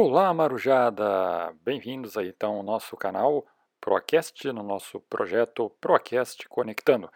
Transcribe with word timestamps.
Olá, 0.00 0.32
Marujada! 0.32 1.52
Bem-vindos 1.64 2.16
aí 2.16 2.28
então 2.28 2.54
ao 2.54 2.62
nosso 2.62 2.96
canal 2.96 3.44
Proacast, 3.80 4.46
no 4.52 4.62
nosso 4.62 5.00
projeto 5.00 5.70
Proacast 5.80 6.48
Conectando. 6.48 7.10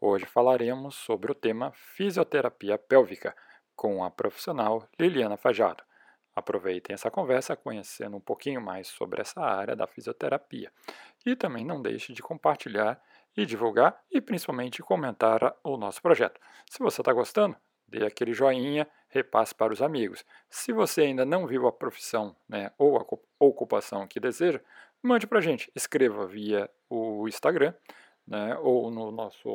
Hoje 0.00 0.24
falaremos 0.24 0.94
sobre 0.94 1.30
o 1.30 1.34
tema 1.34 1.72
fisioterapia 1.74 2.78
pélvica 2.78 3.36
com 3.76 4.02
a 4.02 4.10
profissional 4.10 4.88
Liliana 4.98 5.36
Fajardo. 5.36 5.84
Aproveitem 6.34 6.94
essa 6.94 7.10
conversa 7.10 7.54
conhecendo 7.54 8.16
um 8.16 8.20
pouquinho 8.20 8.62
mais 8.62 8.88
sobre 8.88 9.20
essa 9.20 9.42
área 9.42 9.76
da 9.76 9.86
fisioterapia. 9.86 10.72
E 11.26 11.36
também 11.36 11.66
não 11.66 11.82
deixe 11.82 12.14
de 12.14 12.22
compartilhar 12.22 12.98
e 13.36 13.44
divulgar 13.44 14.00
e 14.10 14.22
principalmente 14.22 14.82
comentar 14.82 15.54
o 15.62 15.76
nosso 15.76 16.00
projeto. 16.00 16.40
Se 16.70 16.78
você 16.78 17.02
está 17.02 17.12
gostando, 17.12 17.58
dê 17.92 18.06
aquele 18.06 18.32
joinha, 18.32 18.88
repasse 19.08 19.54
para 19.54 19.72
os 19.72 19.82
amigos. 19.82 20.24
Se 20.48 20.72
você 20.72 21.02
ainda 21.02 21.24
não 21.24 21.46
viu 21.46 21.66
a 21.66 21.72
profissão 21.72 22.34
né, 22.48 22.72
ou 22.78 22.98
a 22.98 23.04
ocupação 23.38 24.06
que 24.06 24.18
deseja, 24.18 24.60
mande 25.02 25.26
para 25.26 25.38
a 25.38 25.42
gente. 25.42 25.70
Escreva 25.74 26.26
via 26.26 26.68
o 26.88 27.28
Instagram 27.28 27.74
né, 28.26 28.56
ou 28.60 28.90
no 28.90 29.10
nosso, 29.10 29.48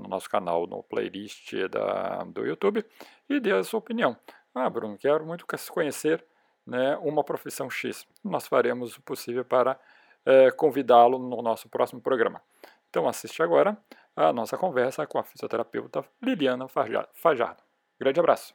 no 0.00 0.08
nosso 0.08 0.28
canal, 0.28 0.66
no 0.66 0.82
playlist 0.82 1.54
da, 1.70 2.24
do 2.24 2.44
YouTube 2.44 2.84
e 3.28 3.38
dê 3.38 3.52
a 3.52 3.62
sua 3.62 3.78
opinião. 3.78 4.16
Ah, 4.54 4.68
Bruno, 4.68 4.98
quero 4.98 5.24
muito 5.24 5.46
conhecer 5.70 6.24
né, 6.66 6.96
uma 6.96 7.22
profissão 7.22 7.70
X. 7.70 8.06
Nós 8.22 8.46
faremos 8.46 8.96
o 8.96 9.02
possível 9.02 9.44
para 9.44 9.78
é, 10.26 10.50
convidá-lo 10.50 11.18
no 11.18 11.40
nosso 11.42 11.68
próximo 11.68 12.00
programa. 12.00 12.42
Então 12.90 13.08
assiste 13.08 13.42
agora 13.42 13.76
a 14.16 14.32
nossa 14.32 14.56
conversa 14.56 15.06
com 15.06 15.18
a 15.18 15.24
fisioterapeuta 15.24 16.04
Liliana 16.22 16.66
Fajardo. 16.68 17.73
Grande 17.98 18.18
abraço. 18.18 18.54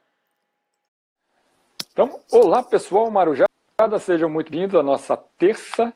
Então, 1.94 2.20
olá 2.32 2.62
pessoal, 2.62 3.10
Marujada, 3.10 3.48
sejam 4.00 4.30
muito 4.30 4.52
bem-vindos 4.52 4.78
à 4.78 4.84
nossa 4.84 5.16
terça, 5.16 5.94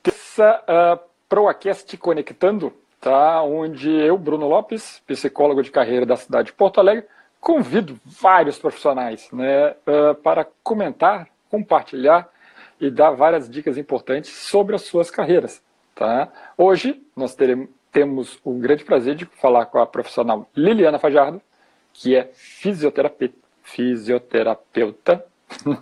terça 0.00 0.62
uh, 0.62 1.08
ProAcast 1.28 1.96
Conectando, 1.96 2.72
tá? 3.00 3.42
onde 3.42 3.90
eu, 3.90 4.16
Bruno 4.16 4.46
Lopes, 4.46 5.02
psicólogo 5.06 5.62
de 5.62 5.72
carreira 5.72 6.06
da 6.06 6.16
cidade 6.16 6.46
de 6.46 6.52
Porto 6.52 6.78
Alegre, 6.78 7.06
convido 7.40 7.98
vários 8.04 8.58
profissionais 8.58 9.28
né, 9.32 9.70
uh, 9.70 10.14
para 10.22 10.46
comentar, 10.62 11.28
compartilhar 11.50 12.28
e 12.80 12.92
dar 12.92 13.10
várias 13.10 13.50
dicas 13.50 13.76
importantes 13.76 14.30
sobre 14.30 14.76
as 14.76 14.82
suas 14.82 15.10
carreiras. 15.10 15.60
Tá? 15.96 16.28
Hoje 16.56 17.04
nós 17.16 17.34
teremos, 17.34 17.68
temos 17.90 18.38
o 18.44 18.52
grande 18.54 18.84
prazer 18.84 19.16
de 19.16 19.24
falar 19.24 19.66
com 19.66 19.80
a 19.80 19.86
profissional 19.86 20.48
Liliana 20.54 21.00
Fajardo, 21.00 21.42
que 21.98 22.14
é 22.14 22.30
fisioterapeuta, 22.32 23.34
fisioterapeuta 23.64 25.24
uh, 25.66 25.74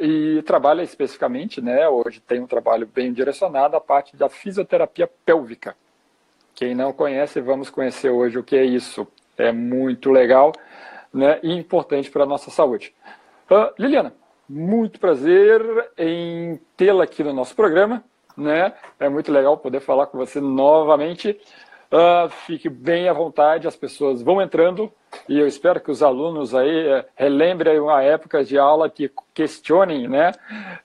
e 0.02 0.42
trabalha 0.42 0.82
especificamente, 0.82 1.60
né, 1.60 1.86
hoje 1.86 2.20
tem 2.20 2.40
um 2.40 2.46
trabalho 2.46 2.86
bem 2.86 3.12
direcionado 3.12 3.76
à 3.76 3.80
parte 3.80 4.16
da 4.16 4.30
fisioterapia 4.30 5.06
pélvica. 5.24 5.76
Quem 6.54 6.74
não 6.74 6.94
conhece, 6.94 7.42
vamos 7.42 7.68
conhecer 7.68 8.08
hoje 8.08 8.38
o 8.38 8.42
que 8.42 8.56
é 8.56 8.64
isso 8.64 9.06
é 9.36 9.52
muito 9.52 10.10
legal 10.10 10.52
né, 11.12 11.38
e 11.42 11.52
importante 11.52 12.10
para 12.10 12.24
a 12.24 12.26
nossa 12.26 12.50
saúde. 12.50 12.94
Uh, 13.50 13.70
Liliana, 13.78 14.14
muito 14.48 14.98
prazer 14.98 15.62
em 15.96 16.58
tê-la 16.74 17.04
aqui 17.04 17.22
no 17.22 17.34
nosso 17.34 17.54
programa. 17.54 18.02
Né? 18.36 18.72
É 18.98 19.08
muito 19.08 19.30
legal 19.30 19.58
poder 19.58 19.80
falar 19.80 20.06
com 20.06 20.16
você 20.16 20.40
novamente. 20.40 21.38
Uh, 21.90 22.28
fique 22.46 22.68
bem 22.68 23.08
à 23.08 23.14
vontade, 23.14 23.66
as 23.66 23.74
pessoas 23.74 24.20
vão 24.20 24.42
entrando 24.42 24.92
e 25.26 25.38
eu 25.38 25.46
espero 25.46 25.80
que 25.80 25.90
os 25.90 26.02
alunos 26.02 26.54
aí 26.54 26.86
uh, 26.86 27.04
relembrem 27.16 27.80
uma 27.80 28.02
época 28.02 28.44
de 28.44 28.58
aula 28.58 28.90
que 28.90 29.10
questionem 29.32 30.06
né, 30.06 30.32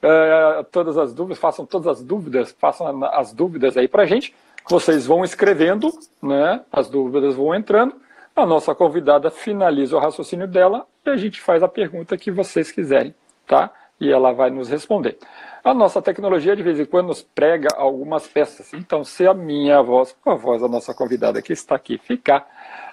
uh, 0.02 0.64
todas 0.72 0.98
as 0.98 1.14
dúvidas, 1.14 1.40
façam 1.40 1.66
todas 1.66 1.88
as 1.88 2.02
dúvidas, 2.02 2.56
façam 2.58 3.04
as 3.06 3.34
dúvidas 3.34 3.76
aí 3.76 3.88
para 3.88 4.04
a 4.04 4.06
gente. 4.06 4.34
Vocês 4.70 5.06
vão 5.06 5.26
escrevendo, 5.26 5.92
né, 6.22 6.62
as 6.72 6.90
dúvidas 6.90 7.36
vão 7.36 7.54
entrando 7.54 7.96
a 8.36 8.46
nossa 8.46 8.74
convidada 8.74 9.30
finaliza 9.30 9.96
o 9.96 10.00
raciocínio 10.00 10.48
dela 10.48 10.88
e 11.06 11.10
a 11.10 11.16
gente 11.16 11.40
faz 11.40 11.62
a 11.62 11.68
pergunta 11.68 12.18
que 12.18 12.32
vocês 12.32 12.72
quiserem, 12.72 13.14
tá? 13.46 13.72
E 14.04 14.12
ela 14.12 14.34
vai 14.34 14.50
nos 14.50 14.68
responder. 14.68 15.18
A 15.64 15.74
nossa 15.74 16.02
tecnologia, 16.02 16.58
de 16.58 16.62
vez 16.62 16.78
em 16.78 16.84
quando, 16.84 17.08
nos 17.08 17.22
prega 17.22 17.70
algumas 17.78 18.28
peças. 18.28 18.74
Então, 18.74 19.02
se 19.02 19.26
a 19.26 19.34
minha 19.34 19.82
voz, 19.82 20.14
a 20.26 20.34
voz 20.36 20.62
da 20.62 20.68
nossa 20.68 20.94
convidada 20.94 21.42
que 21.42 21.54
está 21.54 21.76
aqui, 21.76 21.98
ficar 21.98 22.46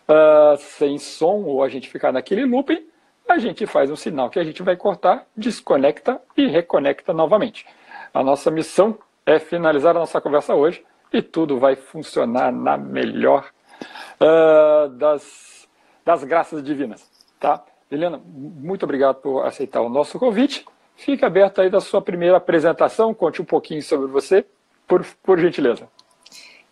uh, 0.09 0.57
sem 0.57 0.99
som 0.99 1.43
ou 1.43 1.65
a 1.65 1.69
gente 1.69 1.89
ficar 1.89 2.13
naquele 2.13 2.45
looping, 2.45 2.87
a 3.29 3.39
gente 3.39 3.67
faz 3.67 3.91
um 3.91 3.97
sinal 3.97 4.31
que 4.31 4.39
a 4.39 4.45
gente 4.45 4.63
vai 4.63 4.77
cortar, 4.77 5.27
desconecta 5.37 6.23
e 6.37 6.47
reconecta 6.47 7.13
novamente. 7.13 7.67
A 8.15 8.23
nossa 8.23 8.49
missão 8.49 8.97
é 9.27 9.41
finalizar 9.41 9.97
a 9.97 9.99
nossa 9.99 10.21
conversa 10.21 10.55
hoje 10.55 10.85
e 11.13 11.21
tudo 11.21 11.59
vai 11.59 11.75
funcionar 11.75 12.53
na 12.53 12.77
melhor 12.77 13.51
uh, 14.21 14.89
das, 14.91 15.69
das 16.05 16.23
graças 16.23 16.63
divinas. 16.63 17.11
Tá? 17.41 17.65
Helena, 17.91 18.21
muito 18.25 18.85
obrigado 18.85 19.17
por 19.17 19.45
aceitar 19.45 19.81
o 19.81 19.89
nosso 19.89 20.17
convite. 20.17 20.65
Fique 21.01 21.25
aberto 21.25 21.63
aí 21.63 21.71
da 21.71 21.81
sua 21.81 22.03
primeira 22.03 22.37
apresentação, 22.37 23.15
conte 23.15 23.41
um 23.41 23.45
pouquinho 23.45 23.83
sobre 23.83 24.07
você, 24.09 24.45
por, 24.87 25.03
por 25.23 25.39
gentileza. 25.39 25.89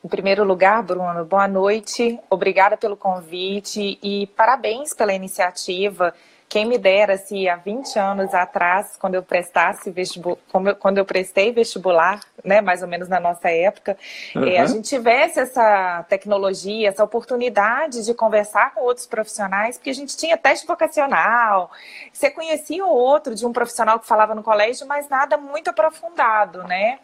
Em 0.05 0.09
primeiro 0.09 0.45
lugar, 0.45 0.83
Bruno, 0.83 1.25
boa 1.25 1.49
noite, 1.49 2.19
obrigada 2.31 2.77
pelo 2.77 2.97
convite 2.97 3.99
e 4.03 4.27
parabéns 4.29 4.95
pela 4.95 5.13
iniciativa 5.13 6.15
quem 6.49 6.65
me 6.65 6.79
dera 6.79 7.19
se 7.19 7.47
há 7.47 7.57
20 7.57 7.99
anos 7.99 8.33
atrás, 8.33 8.97
quando 8.99 9.15
eu 9.15 9.23
prestasse 9.23 9.91
vestibular, 9.91 10.39
quando 10.79 10.97
eu 10.97 11.05
prestei 11.05 11.53
vestibular, 11.53 12.21
né, 12.43 12.63
mais 12.63 12.81
ou 12.81 12.89
menos 12.89 13.07
na 13.07 13.21
nossa 13.21 13.51
época, 13.51 13.99
uhum. 14.35 14.45
é, 14.45 14.59
a 14.59 14.67
gente 14.67 14.89
tivesse 14.89 15.39
essa 15.39 16.05
tecnologia, 16.09 16.89
essa 16.89 17.05
oportunidade 17.05 18.05
de 18.05 18.15
conversar 18.15 18.73
com 18.73 18.81
outros 18.81 19.07
profissionais, 19.07 19.77
porque 19.77 19.91
a 19.91 19.95
gente 19.95 20.17
tinha 20.17 20.39
teste 20.39 20.67
vocacional, 20.67 21.71
você 22.11 22.31
conhecia 22.31 22.85
o 22.85 22.91
outro 22.91 23.35
de 23.35 23.45
um 23.45 23.53
profissional 23.53 24.01
que 24.01 24.07
falava 24.07 24.35
no 24.35 24.43
colégio, 24.43 24.87
mas 24.87 25.09
nada 25.09 25.37
muito 25.37 25.69
aprofundado, 25.69 26.63
né? 26.65 26.99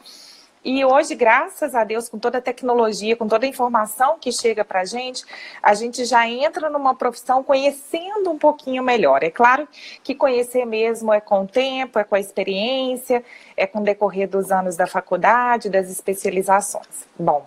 E 0.64 0.82
hoje, 0.82 1.14
graças 1.14 1.74
a 1.74 1.84
Deus, 1.84 2.08
com 2.08 2.18
toda 2.18 2.38
a 2.38 2.40
tecnologia, 2.40 3.14
com 3.14 3.28
toda 3.28 3.44
a 3.44 3.48
informação 3.48 4.16
que 4.18 4.32
chega 4.32 4.64
para 4.64 4.80
a 4.80 4.84
gente, 4.86 5.22
a 5.62 5.74
gente 5.74 6.06
já 6.06 6.26
entra 6.26 6.70
numa 6.70 6.94
profissão 6.94 7.44
conhecendo 7.44 8.30
um 8.30 8.38
pouquinho 8.38 8.82
melhor. 8.82 9.22
É 9.22 9.30
claro 9.30 9.68
que 10.02 10.14
conhecer 10.14 10.64
mesmo 10.64 11.12
é 11.12 11.20
com 11.20 11.42
o 11.42 11.46
tempo, 11.46 11.98
é 11.98 12.04
com 12.04 12.14
a 12.14 12.20
experiência, 12.20 13.22
é 13.54 13.66
com 13.66 13.80
o 13.80 13.84
decorrer 13.84 14.26
dos 14.26 14.50
anos 14.50 14.74
da 14.74 14.86
faculdade, 14.86 15.68
das 15.68 15.90
especializações. 15.90 17.06
Bom, 17.18 17.46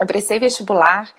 eu 0.00 0.06
prestei 0.06 0.40
vestibular 0.40 1.14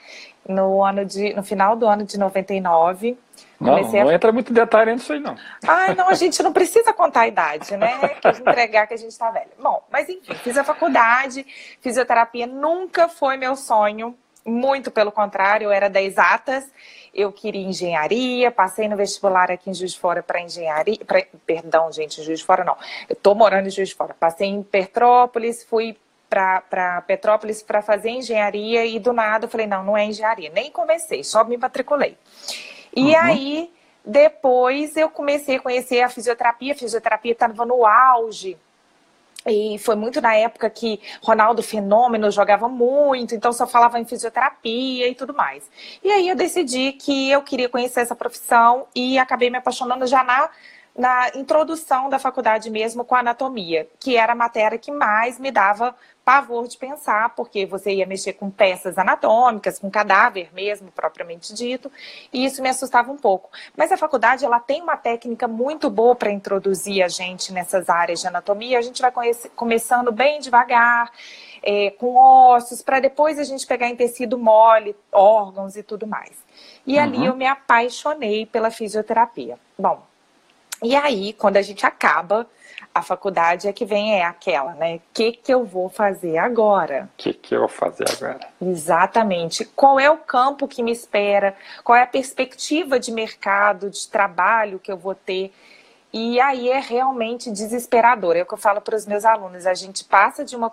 no, 0.46 0.84
ano 0.84 1.06
de, 1.06 1.34
no 1.34 1.44
final 1.44 1.78
do 1.78 1.88
ano 1.88 2.04
de 2.04 2.20
99 2.20 3.18
não, 3.60 3.82
não 3.82 4.10
a... 4.10 4.14
entra 4.14 4.32
muito 4.32 4.54
detalhe 4.54 4.94
nisso 4.94 5.14
aí, 5.14 5.20
não. 5.20 5.36
Ah, 5.68 5.94
não, 5.94 6.10
a 6.10 6.14
gente 6.14 6.42
não 6.44 6.52
precisa 6.52 6.94
contar 6.94 7.22
a 7.22 7.28
idade, 7.28 7.76
né? 7.78 7.98
Que 8.22 8.28
entregar 8.28 8.88
que 8.88 8.94
a 8.94 8.98
gente 8.98 9.12
está 9.12 9.32
velho. 9.32 9.50
Bom, 9.62 9.84
mas 9.92 10.10
enfim, 10.10 10.34
fiz 10.36 10.58
a 10.58 10.64
faculdade, 10.64 11.46
fisioterapia 11.82 12.48
nunca 12.48 13.08
foi 13.08 13.38
meu 13.38 13.56
sonho, 13.56 14.16
muito 14.46 14.92
pelo 14.92 15.12
contrário, 15.12 15.66
eu 15.66 15.72
era 15.72 15.90
da 15.90 16.02
exatas, 16.02 16.70
eu 17.14 17.32
queria 17.32 17.66
engenharia, 17.66 18.52
passei 18.52 18.88
no 18.88 18.96
vestibular 18.96 19.50
aqui 19.50 19.72
em 19.72 19.74
Juiz 19.74 19.94
de 19.94 20.00
Fora 20.00 20.22
para 20.22 20.40
engenharia, 20.40 21.00
pra, 21.06 21.24
perdão, 21.46 21.92
gente, 21.92 22.22
Juiz 22.22 22.40
de 22.40 22.46
Fora 22.46 22.64
não, 22.64 22.78
eu 23.10 23.16
tô 23.16 23.34
morando 23.34 23.68
em 23.68 23.72
Juiz 23.72 23.90
de 23.90 23.96
Fora, 23.96 24.16
passei 24.20 24.48
em 24.48 24.62
Petrópolis, 24.62 25.64
fui 25.64 25.98
para 26.30 27.02
Petrópolis 27.08 27.64
para 27.64 27.82
fazer 27.82 28.10
engenharia 28.10 28.86
e 28.86 29.00
do 29.00 29.14
nada 29.14 29.46
eu 29.46 29.50
falei, 29.50 29.66
não, 29.66 29.84
não 29.84 29.98
é 29.98 30.06
engenharia, 30.06 30.52
nem 30.54 30.70
comecei, 30.70 31.24
só 31.24 31.44
me 31.44 31.58
matriculei. 31.58 32.18
E 32.96 33.04
uhum. 33.04 33.18
aí, 33.18 33.74
depois 34.06 34.96
eu 34.96 35.10
comecei 35.10 35.58
a 35.58 35.60
conhecer 35.60 36.02
a 36.02 36.10
fisioterapia. 36.10 36.74
A 36.74 36.78
fisioterapia 36.78 37.32
estava 37.34 37.66
no 37.66 37.86
auge. 37.86 38.58
E 39.48 39.78
foi 39.78 39.96
muito 39.96 40.20
na 40.20 40.36
época 40.36 40.68
que 40.72 41.00
Ronaldo 41.22 41.62
Fenômeno 41.62 42.32
jogava 42.32 42.68
muito, 42.68 43.36
então 43.36 43.54
só 43.54 43.68
falava 43.68 44.00
em 44.00 44.06
fisioterapia 44.06 45.08
e 45.08 45.14
tudo 45.14 45.36
mais. 45.36 45.70
E 46.04 46.12
aí 46.12 46.28
eu 46.28 46.36
decidi 46.36 46.94
que 46.94 47.30
eu 47.30 47.44
queria 47.44 47.70
conhecer 47.70 48.00
essa 48.00 48.16
profissão 48.16 48.88
e 48.96 49.20
acabei 49.20 49.52
me 49.52 49.58
apaixonando 49.58 50.08
já 50.08 50.24
na, 50.24 50.50
na 50.98 51.30
introdução 51.36 52.10
da 52.10 52.18
faculdade 52.18 52.70
mesmo 52.70 53.04
com 53.04 53.16
anatomia, 53.16 53.88
que 54.00 54.16
era 54.16 54.32
a 54.32 54.36
matéria 54.36 54.78
que 54.78 54.92
mais 54.92 55.38
me 55.38 55.52
dava 55.52 55.94
pavor 56.24 56.68
de 56.68 56.76
pensar, 56.76 57.36
porque 57.36 57.68
você 57.68 57.94
ia 57.94 58.06
mexer 58.06 58.34
com 58.34 58.50
peças 58.50 58.98
anatômicas, 58.98 59.78
com 59.78 59.92
cadáver 59.92 60.50
mesmo, 60.54 60.92
propriamente 60.92 61.54
dito, 61.54 61.92
e 62.34 62.44
isso 62.44 62.64
me 62.64 62.70
assustava 62.70 63.12
um 63.12 63.18
pouco. 63.18 63.52
Mas 63.78 63.92
a 63.92 63.98
faculdade, 63.98 64.44
ela 64.44 64.60
tem 64.60 64.82
uma 64.82 64.98
técnica 64.98 65.48
muito 65.48 65.88
boa 65.88 66.16
para 66.16 66.32
introduzir 66.32 67.04
a 67.04 67.08
gente 67.08 67.54
nessas 67.54 67.90
áreas 67.90 68.22
de 68.22 68.28
anatomia, 68.28 68.80
a 68.80 68.82
gente 68.82 69.02
vai 69.04 69.12
começando 69.56 70.12
bem 70.12 70.40
devagar, 70.40 71.12
é, 71.62 71.92
com 71.92 72.16
ossos, 72.16 72.82
para 72.82 73.00
depois 73.00 73.38
a 73.38 73.44
gente 73.44 73.68
pegar 73.68 73.88
em 73.88 73.96
tecido 73.96 74.38
mole, 74.40 74.96
órgãos 75.12 75.76
e 75.76 75.84
tudo 75.84 76.08
mais. 76.08 76.32
E 76.88 76.98
uhum. 76.98 77.04
ali 77.04 77.26
eu 77.26 77.36
me 77.36 77.46
apaixonei 77.46 78.48
pela 78.48 78.72
fisioterapia. 78.72 79.60
Bom, 79.78 80.02
E 80.84 80.96
aí, 80.96 81.34
quando 81.34 81.58
a 81.58 81.62
gente 81.62 81.86
acaba 81.86 82.48
a 82.94 83.02
faculdade, 83.02 83.68
é 83.68 83.74
que 83.74 83.86
vem 83.86 84.14
é 84.14 84.24
aquela, 84.24 84.74
né? 84.74 84.96
O 84.96 85.02
que, 85.14 85.34
que 85.34 85.54
eu 85.54 85.66
vou 85.66 85.90
fazer 85.90 86.38
agora? 86.38 87.10
O 87.14 87.18
que, 87.18 87.34
que 87.34 87.54
eu 87.54 87.60
vou 87.60 87.68
fazer 87.68 88.06
agora? 88.10 88.40
Exatamente. 88.62 89.66
Qual 89.66 90.00
é 90.00 90.10
o 90.10 90.18
campo 90.18 90.68
que 90.68 90.82
me 90.82 90.92
espera? 90.92 91.56
Qual 91.84 91.96
é 91.96 92.04
a 92.04 92.08
perspectiva 92.08 93.00
de 93.00 93.12
mercado, 93.12 93.90
de 93.90 94.08
trabalho 94.08 94.80
que 94.80 94.92
eu 94.92 94.98
vou 94.98 95.14
ter? 95.14 95.54
E 96.14 96.40
aí 96.40 96.70
é 96.70 96.80
realmente 96.80 97.52
desesperador. 97.52 98.38
É 98.38 98.44
o 98.44 98.46
que 98.46 98.54
eu 98.54 98.58
falo 98.58 98.80
para 98.80 98.96
os 98.96 99.06
meus 99.06 99.26
alunos. 99.26 99.66
A 99.66 99.74
gente 99.74 100.06
passa 100.06 100.46
de 100.46 100.56
uma 100.56 100.72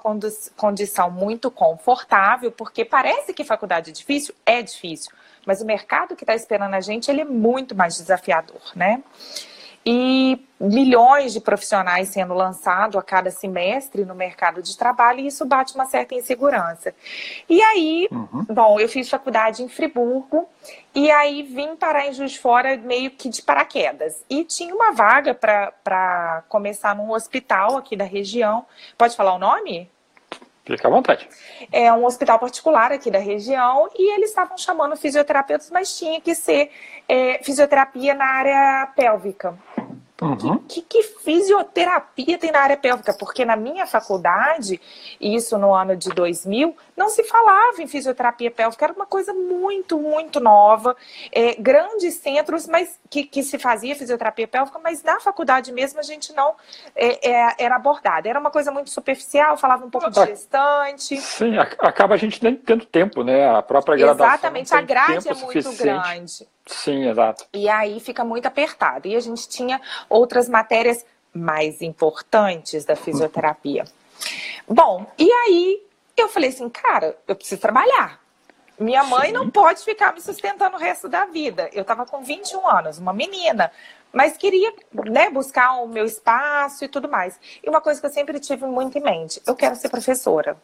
condição 0.57 1.11
muito 1.11 1.51
confortável, 1.51 2.53
porque 2.53 2.85
parece 2.85 3.35
que 3.35 3.43
faculdade 3.43 3.91
é 3.91 3.93
difícil, 3.93 4.33
é 4.47 4.63
difícil. 4.63 5.11
Mas 5.45 5.61
o 5.61 5.67
mercado 5.67 6.15
que 6.15 6.23
está 6.23 6.37
esperando 6.37 6.75
a 6.75 6.81
gente, 6.81 7.11
ele 7.11 7.23
é 7.23 7.25
muito 7.25 7.75
mais 7.75 7.97
desafiador, 7.97 8.63
né? 8.77 9.03
E 9.85 10.41
milhões 10.61 11.33
de 11.33 11.41
profissionais 11.41 12.09
sendo 12.09 12.35
lançados 12.35 12.97
a 12.97 13.03
cada 13.03 13.31
semestre 13.31 14.05
no 14.05 14.15
mercado 14.15 14.63
de 14.63 14.77
trabalho 14.77 15.21
e 15.21 15.27
isso 15.27 15.45
bate 15.45 15.75
uma 15.75 15.87
certa 15.87 16.15
insegurança. 16.15 16.95
E 17.49 17.61
aí, 17.61 18.09
uhum. 18.13 18.47
bom, 18.49 18.79
eu 18.79 18.89
fiz 18.89 19.09
faculdade 19.09 19.63
em 19.63 19.69
Friburgo 19.69 20.49
e 20.95 21.11
aí 21.11 21.43
vim 21.43 21.75
parar 21.75 22.07
em 22.07 22.13
Juiz 22.13 22.33
de 22.33 22.39
Fora 22.39 22.77
meio 22.77 23.11
que 23.11 23.29
de 23.29 23.43
paraquedas. 23.43 24.25
E 24.31 24.45
tinha 24.45 24.75
uma 24.75 24.93
vaga 24.93 25.35
para 25.35 26.45
começar 26.49 26.95
num 26.95 27.11
hospital 27.11 27.77
aqui 27.77 27.97
da 27.97 28.05
região. 28.05 28.65
Pode 28.97 29.17
falar 29.17 29.35
o 29.35 29.39
nome? 29.39 29.91
Fica 30.65 30.87
à 30.87 30.91
vontade. 30.91 31.29
É 31.73 31.93
um 31.93 32.05
hospital 32.05 32.39
particular 32.39 32.93
aqui 32.93 33.11
da 33.11 33.19
região 33.19 33.89
e 33.97 34.15
eles 34.15 34.29
estavam 34.31 34.57
chamando 34.57 34.97
fisioterapeutas, 34.97 35.71
mas 35.73 35.99
tinha 35.99 36.21
que 36.21 36.37
ser 36.37 36.71
é, 37.09 37.41
fisioterapia 37.43 38.15
na 38.15 38.25
área 38.25 38.87
pélvica. 38.95 39.59
Uhum. 40.23 40.59
Que, 40.69 40.83
que, 40.83 41.03
que, 41.03 41.03
fisioterapia 41.03 42.39
tem 42.39 42.53
na 42.53 42.61
área 42.61 42.77
pélvica? 42.77 43.13
Porque 43.13 43.45
na 43.45 43.57
minha 43.57 43.87
faculdade, 43.87 44.81
isso 45.21 45.59
no 45.59 45.75
ano 45.75 45.97
de 45.97 46.11
2000, 46.11 46.77
não 47.03 47.09
se 47.09 47.25
falava 47.25 47.83
em 47.83 47.87
fisioterapia 47.89 48.51
pélvica, 48.51 48.85
era 48.85 48.93
uma 48.93 49.07
coisa 49.07 49.35
muito, 49.35 49.99
muito 49.99 50.39
nova. 50.39 50.97
É, 51.33 51.55
grandes 51.57 52.15
centros 52.15 52.67
mas 52.69 52.99
que, 53.11 53.25
que, 53.25 53.43
se 53.43 53.59
fazia 53.59 53.97
fisioterapia 53.97 54.47
pélvica, 54.47 54.79
mas 54.79 55.03
na 55.03 55.19
faculdade 55.19 55.73
mesmo 55.73 55.99
a 55.99 56.03
gente 56.03 56.33
não 56.33 56.55
é, 56.95 57.29
é, 57.29 57.55
era 57.59 57.77
abordada. 57.77 58.29
Era 58.29 58.39
uma 58.39 58.51
coisa 58.51 58.71
muito 58.71 58.91
superficial, 58.91 59.57
falava 59.57 59.85
um 59.85 59.91
pouco 59.91 60.09
de 60.09 60.25
gestante. 60.27 61.17
Sim, 61.17 61.59
acaba 61.59 62.15
a 62.15 62.17
gente 62.17 62.43
nem 62.43 62.55
tendo 62.55 62.85
tempo, 62.85 63.25
né? 63.25 63.49
A 63.49 63.63
própria 63.63 63.97
graduação. 63.97 64.27
Exatamente, 64.27 64.75
a 64.75 64.81
grade 64.81 65.29
é 65.29 65.35
muito 65.35 65.77
grande. 65.77 66.49
Sim, 66.67 67.09
exato. 67.09 67.45
E 67.53 67.69
aí 67.69 67.99
fica 67.99 68.25
muito 68.25 68.47
apertado. 68.47 69.09
E 69.09 69.17
a 69.17 69.21
gente 69.21 69.49
tinha 69.49 69.81
outras 70.09 70.49
matérias 70.49 71.05
mais 71.35 71.83
importantes 71.83 72.85
da 72.85 72.95
fisioterapia. 72.95 73.85
Bom, 74.69 75.07
e 75.19 75.31
aí 75.31 75.83
eu 76.17 76.29
falei 76.29 76.51
assim, 76.51 76.69
cara, 76.69 77.17
eu 77.27 77.35
preciso 77.35 77.61
trabalhar. 77.61 78.21
Minha 78.79 79.05
mãe 79.05 79.29
Sim. 79.29 79.33
não 79.33 79.51
pode 79.51 79.85
ficar 79.85 80.13
me 80.13 80.21
sustentando 80.21 80.77
o 80.77 80.81
resto 80.81 81.09
da 81.09 81.25
vida. 81.27 81.71
Eu 81.73 81.83
estava 81.83 82.05
com 82.05 82.23
21 82.23 82.67
anos, 82.69 82.99
uma 82.99 83.13
menina, 83.13 83.71
mas 84.13 84.37
queria 84.37 84.73
né, 84.93 85.31
buscar 85.31 85.75
o 85.83 85.87
meu 85.87 86.05
espaço 86.05 86.85
e 86.85 86.89
tudo 86.89 87.09
mais. 87.09 87.39
E 87.63 87.69
uma 87.69 87.81
coisa 87.81 88.01
que 88.01 88.07
eu 88.07 88.13
sempre 88.13 88.41
tive 88.41 88.67
muito 88.67 88.99
em 88.99 89.03
mente: 89.03 89.41
eu 89.47 89.55
quero 89.55 89.77
ser 89.77 89.89
professora. 89.89 90.57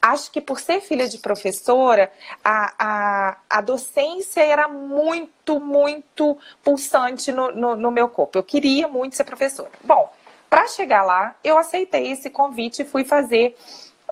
Acho 0.00 0.30
que 0.30 0.40
por 0.40 0.60
ser 0.60 0.80
filha 0.80 1.08
de 1.08 1.18
professora, 1.18 2.12
a, 2.44 2.74
a, 2.78 3.36
a 3.50 3.60
docência 3.60 4.40
era 4.44 4.68
muito, 4.68 5.58
muito 5.58 6.38
pulsante 6.62 7.32
no, 7.32 7.52
no, 7.52 7.76
no 7.76 7.90
meu 7.90 8.08
corpo. 8.08 8.38
Eu 8.38 8.44
queria 8.44 8.86
muito 8.86 9.16
ser 9.16 9.24
professora. 9.24 9.70
Bom, 9.82 10.12
para 10.48 10.66
chegar 10.66 11.02
lá, 11.02 11.34
eu 11.42 11.56
aceitei 11.58 12.12
esse 12.12 12.28
convite 12.28 12.82
e 12.82 12.84
fui 12.84 13.04
fazer 13.04 13.56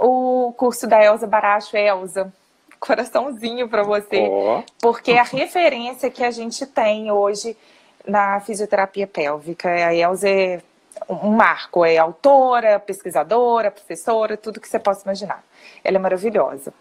o 0.00 0.52
curso 0.52 0.86
da 0.86 1.02
Elza 1.02 1.26
Baracho. 1.26 1.76
Elza, 1.76 2.32
coraçãozinho 2.78 3.68
para 3.68 3.82
você, 3.82 4.28
oh. 4.28 4.62
porque 4.80 5.12
é 5.12 5.18
a 5.18 5.24
referência 5.24 6.10
que 6.10 6.24
a 6.24 6.30
gente 6.30 6.66
tem 6.66 7.10
hoje 7.10 7.56
na 8.06 8.40
fisioterapia 8.40 9.06
pélvica. 9.06 9.68
A 9.68 9.94
Elza 9.94 10.28
é 10.28 10.60
um 11.08 11.30
marco, 11.30 11.84
é 11.84 11.98
autora, 11.98 12.78
pesquisadora, 12.78 13.70
professora, 13.70 14.36
tudo 14.36 14.60
que 14.60 14.68
você 14.68 14.78
possa 14.78 15.02
imaginar. 15.04 15.44
Ela 15.84 15.96
é 15.96 16.00
maravilhosa. 16.00 16.72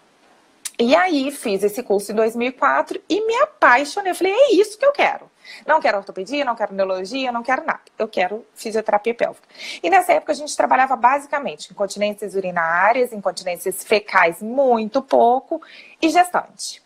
E 0.79 0.95
aí 0.95 1.29
fiz 1.29 1.61
esse 1.61 1.83
curso 1.83 2.13
em 2.13 2.15
2004 2.15 3.01
e 3.09 3.27
me 3.27 3.35
apaixonei. 3.41 4.11
Eu 4.11 4.15
falei, 4.15 4.31
é 4.33 4.53
isso 4.53 4.77
que 4.77 4.85
eu 4.85 4.93
quero. 4.93 5.29
Não 5.67 5.81
quero 5.81 5.97
ortopedia, 5.97 6.45
não 6.45 6.55
quero 6.55 6.73
neurologia, 6.73 7.33
não 7.33 7.43
quero 7.43 7.65
nada. 7.65 7.81
Eu 7.97 8.07
quero 8.07 8.45
fisioterapia 8.55 9.13
pélvica. 9.13 9.45
E 9.83 9.89
nessa 9.89 10.13
época 10.13 10.31
a 10.31 10.35
gente 10.35 10.55
trabalhava 10.55 10.95
basicamente 10.95 11.69
incontinências 11.69 12.33
urinárias, 12.33 13.11
incontinências 13.11 13.83
fecais 13.83 14.41
muito 14.41 15.01
pouco 15.01 15.61
e 16.01 16.09
gestante. 16.09 16.81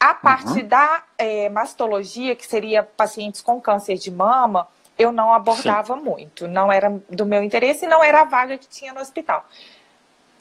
A 0.00 0.14
parte 0.14 0.60
uhum. 0.60 0.66
da 0.66 1.04
é, 1.16 1.48
mastologia, 1.48 2.34
que 2.34 2.44
seria 2.44 2.82
pacientes 2.82 3.40
com 3.40 3.60
câncer 3.60 3.98
de 3.98 4.10
mama, 4.10 4.66
eu 4.98 5.12
não 5.12 5.32
abordava 5.32 5.94
Sim. 5.94 6.02
muito. 6.02 6.48
Não 6.48 6.72
era 6.72 6.90
do 7.08 7.24
meu 7.24 7.42
interesse 7.42 7.84
e 7.84 7.88
não 7.88 8.02
era 8.02 8.22
a 8.22 8.24
vaga 8.24 8.58
que 8.58 8.68
tinha 8.68 8.92
no 8.92 9.00
hospital. 9.00 9.46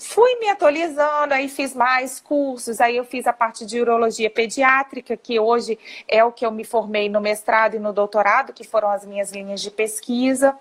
Fui 0.04 0.36
me 0.40 0.50
atualizando, 0.50 1.32
aí 1.32 1.48
fiz 1.48 1.76
mais 1.76 2.20
cursos, 2.20 2.82
aí 2.82 2.98
eu 2.98 3.06
fiz 3.06 3.28
a 3.28 3.32
parte 3.32 3.68
de 3.68 3.80
urologia 3.80 4.32
pediátrica, 4.32 5.16
que 5.16 5.40
hoje 5.40 5.78
é 6.08 6.24
o 6.24 6.32
que 6.32 6.44
eu 6.44 6.52
me 6.52 6.64
formei 6.64 7.08
no 7.08 7.22
mestrado 7.22 7.76
e 7.76 7.80
no 7.80 7.94
doutorado, 7.94 8.52
que 8.52 8.64
foram 8.64 8.90
as 8.90 9.06
minhas 9.06 9.32
linhas 9.32 9.62
de 9.62 9.70
pesquisa. 9.70 10.58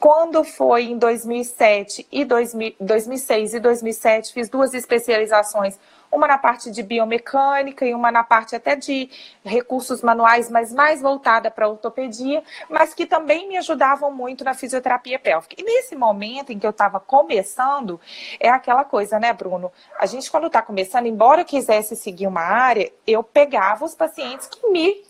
Quando 0.00 0.44
foi 0.44 0.84
em 0.84 0.98
2007 0.98 2.06
e 2.10 2.24
2000, 2.24 2.74
2006 2.80 3.54
e 3.54 3.60
2007, 3.60 4.32
fiz 4.32 4.48
duas 4.48 4.72
especializações 4.72 5.78
uma 6.10 6.26
na 6.26 6.38
parte 6.38 6.70
de 6.70 6.82
biomecânica 6.82 7.84
e 7.84 7.94
uma 7.94 8.10
na 8.10 8.24
parte 8.24 8.56
até 8.56 8.74
de 8.74 9.10
recursos 9.44 10.02
manuais, 10.02 10.50
mas 10.50 10.72
mais 10.72 11.00
voltada 11.00 11.50
para 11.50 11.68
ortopedia, 11.68 12.42
mas 12.68 12.94
que 12.94 13.06
também 13.06 13.48
me 13.48 13.56
ajudavam 13.56 14.10
muito 14.10 14.44
na 14.44 14.54
fisioterapia 14.54 15.18
pélvica. 15.18 15.54
E 15.58 15.62
nesse 15.62 15.94
momento 15.94 16.50
em 16.50 16.58
que 16.58 16.66
eu 16.66 16.70
estava 16.70 16.98
começando, 16.98 18.00
é 18.40 18.48
aquela 18.48 18.84
coisa, 18.84 19.18
né, 19.18 19.32
Bruno? 19.32 19.70
A 19.98 20.06
gente, 20.06 20.30
quando 20.30 20.46
está 20.46 20.62
começando, 20.62 21.06
embora 21.06 21.42
eu 21.42 21.46
quisesse 21.46 21.94
seguir 21.94 22.26
uma 22.26 22.42
área, 22.42 22.90
eu 23.06 23.22
pegava 23.22 23.84
os 23.84 23.94
pacientes 23.94 24.46
que 24.46 24.68
me. 24.70 25.06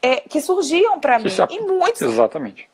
É, 0.00 0.20
que 0.20 0.40
surgiam 0.40 1.00
para 1.00 1.18
mim. 1.18 1.28
E 1.50 1.60
muitos. 1.60 2.00
Exatamente. 2.00 2.67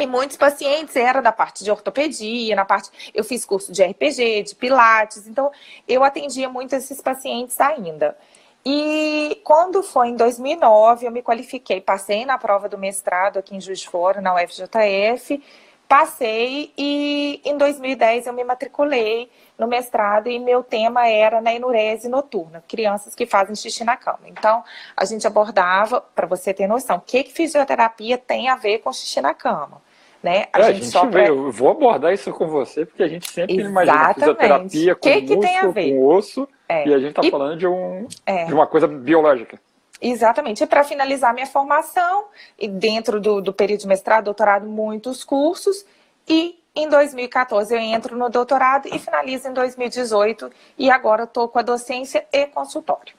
E 0.00 0.06
muitos 0.06 0.38
pacientes 0.38 0.96
eram 0.96 1.20
da 1.22 1.30
parte 1.30 1.62
de 1.62 1.70
ortopedia, 1.70 2.56
na 2.56 2.64
parte. 2.64 2.90
Eu 3.12 3.22
fiz 3.22 3.44
curso 3.44 3.70
de 3.70 3.84
RPG, 3.84 4.44
de 4.44 4.54
Pilates, 4.54 5.26
então 5.26 5.52
eu 5.86 6.02
atendia 6.02 6.48
muito 6.48 6.74
esses 6.74 7.02
pacientes 7.02 7.60
ainda. 7.60 8.16
E 8.64 9.40
quando 9.44 9.82
foi 9.82 10.08
em 10.08 10.16
2009, 10.16 11.06
eu 11.06 11.10
me 11.10 11.22
qualifiquei, 11.22 11.80
passei 11.82 12.24
na 12.24 12.38
prova 12.38 12.68
do 12.68 12.78
mestrado 12.78 13.38
aqui 13.38 13.54
em 13.54 13.60
Juiz 13.60 13.80
de 13.80 13.88
Fora, 13.88 14.22
na 14.22 14.34
UFJF, 14.34 15.42
passei 15.86 16.72
e 16.78 17.40
em 17.44 17.58
2010 17.58 18.26
eu 18.26 18.32
me 18.32 18.44
matriculei 18.44 19.30
no 19.58 19.66
mestrado 19.66 20.28
e 20.28 20.38
meu 20.38 20.62
tema 20.62 21.08
era 21.08 21.40
na 21.40 21.52
enurese 21.52 22.08
noturna, 22.08 22.62
crianças 22.66 23.14
que 23.14 23.26
fazem 23.26 23.54
xixi 23.54 23.84
na 23.84 23.96
cama. 23.96 24.20
Então, 24.26 24.64
a 24.96 25.04
gente 25.04 25.26
abordava, 25.26 26.00
para 26.00 26.26
você 26.26 26.54
ter 26.54 26.66
noção, 26.66 26.98
o 26.98 27.00
que, 27.00 27.24
que 27.24 27.32
fisioterapia 27.32 28.16
tem 28.16 28.48
a 28.48 28.56
ver 28.56 28.78
com 28.78 28.92
xixi 28.92 29.20
na 29.20 29.34
cama. 29.34 29.82
Né? 30.22 30.46
A, 30.52 30.60
é, 30.60 30.62
gente, 30.64 30.70
a 30.70 30.72
gente 30.72 30.86
só 30.86 31.08
eu 31.08 31.50
vou 31.50 31.70
abordar 31.70 32.12
isso 32.12 32.30
com 32.32 32.46
você, 32.46 32.84
porque 32.84 33.02
a 33.02 33.08
gente 33.08 33.30
sempre 33.30 33.54
Exatamente. 33.54 33.70
imagina 33.70 34.14
fisioterapia 34.14 34.94
com 34.94 35.00
que 35.00 35.22
que 35.22 35.36
músculo, 35.36 35.72
com 35.72 36.06
osso, 36.06 36.48
é. 36.68 36.88
e 36.88 36.94
a 36.94 36.98
gente 36.98 37.18
está 37.18 37.22
falando 37.30 37.58
de, 37.58 37.66
um, 37.66 38.06
é. 38.26 38.44
de 38.44 38.52
uma 38.52 38.66
coisa 38.66 38.86
biológica. 38.86 39.58
Exatamente. 40.00 40.62
E 40.62 40.66
para 40.66 40.84
finalizar 40.84 41.32
minha 41.32 41.46
formação, 41.46 42.26
e 42.58 42.68
dentro 42.68 43.18
do, 43.18 43.40
do 43.40 43.52
período 43.52 43.80
de 43.80 43.88
mestrado, 43.88 44.24
doutorado, 44.24 44.66
muitos 44.66 45.24
cursos, 45.24 45.86
e 46.28 46.58
em 46.74 46.88
2014 46.88 47.74
eu 47.74 47.80
entro 47.80 48.16
no 48.16 48.28
doutorado 48.28 48.88
e 48.88 48.98
finalizo 48.98 49.48
em 49.48 49.54
2018, 49.54 50.50
e 50.78 50.90
agora 50.90 51.24
estou 51.24 51.48
com 51.48 51.58
a 51.58 51.62
docência 51.62 52.26
e 52.30 52.46
consultório. 52.46 53.14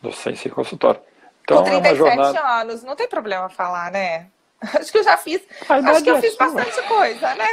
Docência 0.00 0.48
e 0.48 0.50
consultório. 0.50 1.00
Então, 1.42 1.58
com 1.58 1.64
37 1.64 1.92
é 1.92 1.96
jornada... 1.96 2.60
anos, 2.60 2.82
não 2.82 2.96
tem 2.96 3.08
problema 3.08 3.48
falar, 3.48 3.90
né? 3.90 4.28
Acho 4.78 4.92
que 4.92 4.98
eu 4.98 5.02
já 5.02 5.16
fiz. 5.16 5.42
Acho 5.68 6.04
que 6.04 6.10
eu 6.10 6.20
fiz 6.20 6.36
bastante 6.36 6.82
coisa, 6.86 7.34
né? 7.34 7.48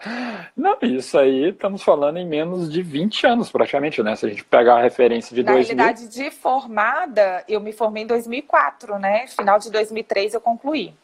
Não, 0.56 0.76
isso 0.82 1.18
aí 1.18 1.50
estamos 1.50 1.82
falando 1.82 2.16
em 2.16 2.26
menos 2.26 2.72
de 2.72 2.82
20 2.82 3.26
anos, 3.26 3.50
praticamente, 3.50 4.02
né? 4.02 4.16
Se 4.16 4.26
a 4.26 4.28
gente 4.30 4.44
pegar 4.44 4.76
a 4.76 4.82
referência 4.82 5.34
de 5.34 5.42
Na 5.42 5.52
2000. 5.52 5.76
Na 5.76 5.82
realidade, 5.84 6.08
de 6.08 6.30
formada, 6.30 7.44
eu 7.46 7.60
me 7.60 7.72
formei 7.72 8.04
em 8.04 8.06
2004, 8.06 8.98
né? 8.98 9.26
Final 9.26 9.58
de 9.58 9.70
2003 9.70 10.34
eu 10.34 10.40
concluí. 10.40 10.94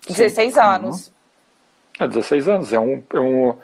Sim. 0.00 0.14
16 0.14 0.58
anos. 0.58 1.12
Uhum. 2.00 2.06
É, 2.06 2.08
16 2.08 2.48
anos. 2.48 2.72
É 2.72 2.80
um, 2.80 3.02
é 3.12 3.20
um. 3.20 3.56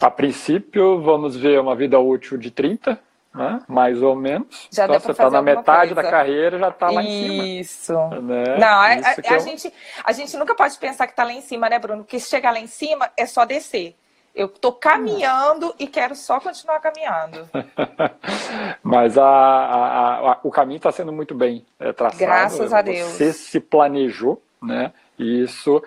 A 0.00 0.10
princípio, 0.10 1.00
vamos 1.00 1.36
ver 1.36 1.60
uma 1.60 1.76
vida 1.76 1.98
útil 1.98 2.36
de 2.36 2.50
30, 2.50 2.98
né? 3.34 3.60
mais 3.66 4.02
ou 4.02 4.14
menos. 4.14 4.68
Já 4.70 4.84
então, 4.84 5.00
você 5.00 5.10
está 5.12 5.30
na 5.30 5.42
metade 5.42 5.94
coisa. 5.94 6.02
da 6.02 6.10
carreira, 6.10 6.58
já 6.58 6.68
está 6.68 6.90
lá 6.90 7.02
em 7.02 7.62
cima. 7.62 8.20
Né? 8.20 8.56
Não, 8.58 8.80
a, 8.80 8.94
Isso 8.96 9.08
a, 9.08 9.22
que 9.22 9.28
é 9.28 9.36
a 9.36 9.38
gente, 9.38 9.72
a 10.04 10.12
gente 10.12 10.36
nunca 10.36 10.54
pode 10.54 10.76
pensar 10.78 11.06
que 11.06 11.12
está 11.12 11.24
lá 11.24 11.32
em 11.32 11.40
cima, 11.40 11.68
né, 11.68 11.78
Bruno? 11.78 12.02
Porque 12.04 12.18
se 12.20 12.28
chegar 12.28 12.50
lá 12.52 12.60
em 12.60 12.66
cima 12.66 13.10
é 13.16 13.26
só 13.26 13.44
descer. 13.44 13.96
Eu 14.34 14.48
tô 14.48 14.72
caminhando 14.72 15.74
e 15.78 15.86
quero 15.86 16.14
só 16.14 16.40
continuar 16.40 16.80
caminhando. 16.80 17.48
Mas 18.82 19.18
a, 19.18 19.24
a- 19.26 20.32
a- 20.32 20.38
o 20.42 20.50
caminho 20.50 20.78
está 20.78 20.90
sendo 20.90 21.12
muito 21.12 21.34
bem 21.34 21.64
é, 21.78 21.92
traçado. 21.92 22.18
Graças 22.18 22.72
a 22.72 22.80
Deus. 22.82 23.08
Você 23.10 23.32
se 23.32 23.60
planejou, 23.60 24.42
né? 24.62 24.92
E 25.18 25.42
isso 25.42 25.82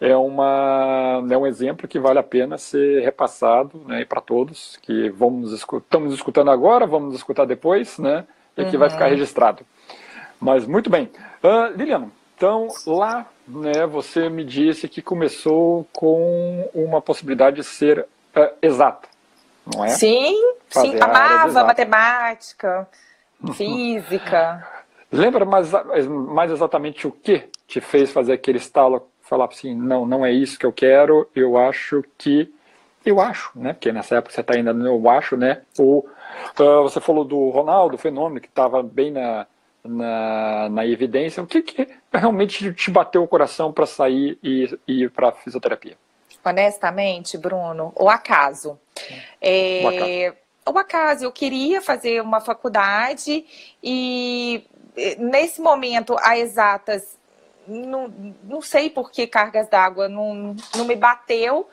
é, 0.00 0.16
uma, 0.16 1.22
é 1.30 1.36
um 1.36 1.46
exemplo 1.46 1.86
que 1.88 1.98
vale 1.98 2.18
a 2.18 2.22
pena 2.22 2.56
ser 2.58 3.02
repassado 3.02 3.82
né, 3.86 4.04
para 4.04 4.20
todos 4.20 4.78
que 4.82 5.10
vamos 5.10 5.52
estamos 5.52 6.14
escutando 6.14 6.50
agora, 6.50 6.86
vamos 6.86 7.14
escutar 7.14 7.44
depois, 7.44 7.98
né? 7.98 8.26
E 8.56 8.64
que 8.64 8.76
vai 8.78 8.88
Uhum. 8.88 8.94
ficar 8.94 9.06
registrado. 9.08 9.64
Mas 10.40 10.66
muito 10.66 10.90
bem. 10.90 11.10
Ah, 11.42 11.70
Liliana, 11.74 12.10
então 12.36 12.68
lá 12.86 13.26
né, 13.46 13.86
você 13.86 14.28
me 14.28 14.44
disse 14.44 14.88
que 14.88 15.02
começou 15.02 15.86
com 15.92 16.68
uma 16.74 17.00
possibilidade 17.02 17.56
de 17.56 17.64
ser 17.64 18.06
ah, 18.34 18.52
exata, 18.62 19.08
não 19.66 19.84
é? 19.84 19.88
Sim, 19.88 20.34
sim. 20.68 20.96
Fazer 20.96 20.96
de 20.96 21.02
Amava 21.02 21.64
matemática, 21.64 22.88
física. 23.54 24.66
Lembra 25.12 25.44
mais, 25.44 25.70
mais 26.08 26.50
exatamente 26.52 27.06
o 27.06 27.12
que 27.12 27.48
te 27.66 27.80
fez 27.80 28.12
fazer 28.12 28.32
aquele 28.32 28.58
estalo, 28.58 29.08
falar 29.30 29.44
assim, 29.44 29.74
não, 29.74 30.04
não 30.04 30.26
é 30.26 30.32
isso 30.32 30.58
que 30.58 30.66
eu 30.66 30.72
quero, 30.72 31.30
eu 31.36 31.56
acho 31.56 32.04
que, 32.18 32.52
eu 33.06 33.20
acho, 33.20 33.52
né, 33.54 33.72
porque 33.72 33.92
nessa 33.92 34.16
época 34.16 34.34
você 34.34 34.40
está 34.40 34.56
ainda 34.56 34.74
no 34.74 34.84
eu 34.84 35.08
acho, 35.08 35.36
né, 35.36 35.62
ou 35.78 36.04
ah, 36.58 36.82
você 36.82 37.00
falou 37.00 37.24
do 37.24 37.48
Ronaldo, 37.50 37.96
fenômeno, 37.96 38.40
que 38.40 38.48
estava 38.48 38.82
bem 38.82 39.12
na, 39.12 39.46
na, 39.84 40.68
na 40.68 40.86
evidência, 40.86 41.40
o 41.40 41.46
que, 41.46 41.62
que 41.62 41.88
realmente 42.12 42.74
te 42.74 42.90
bateu 42.90 43.22
o 43.22 43.28
coração 43.28 43.72
para 43.72 43.86
sair 43.86 44.36
e, 44.42 44.76
e 44.86 45.04
ir 45.04 45.10
para 45.10 45.28
a 45.28 45.32
fisioterapia? 45.32 45.96
Honestamente, 46.44 47.38
Bruno, 47.38 47.92
o 47.94 48.08
acaso. 48.08 48.78
É, 49.40 50.34
o 50.66 50.76
acaso, 50.78 51.24
eu 51.24 51.32
queria 51.32 51.80
fazer 51.80 52.20
uma 52.20 52.40
faculdade 52.40 53.44
e 53.82 54.64
eh, 54.96 55.16
nesse 55.18 55.60
momento 55.60 56.16
a 56.18 56.38
exatas, 56.38 57.18
não, 57.70 58.34
não 58.44 58.60
sei 58.60 58.90
por 58.90 59.10
que 59.10 59.26
cargas 59.26 59.68
d'água 59.68 60.08
não, 60.08 60.56
não 60.76 60.84
me 60.84 60.96
bateu. 60.96 61.68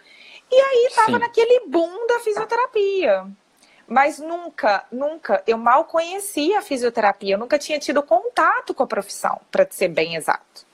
E 0.51 0.55
aí 0.55 0.85
estava 0.87 1.13
Sim. 1.13 1.19
naquele 1.19 1.67
boom 1.67 2.07
da 2.07 2.19
fisioterapia. 2.19 3.25
Mas 3.87 4.19
nunca, 4.19 4.83
nunca, 4.91 5.41
eu 5.47 5.57
mal 5.57 5.85
conhecia 5.85 6.59
a 6.59 6.61
fisioterapia, 6.61 7.35
eu 7.35 7.39
nunca 7.39 7.57
tinha 7.57 7.79
tido 7.79 8.03
contato 8.03 8.73
com 8.73 8.83
a 8.83 8.87
profissão, 8.87 9.39
para 9.49 9.65
ser 9.69 9.87
bem 9.87 10.15
exato. 10.15 10.67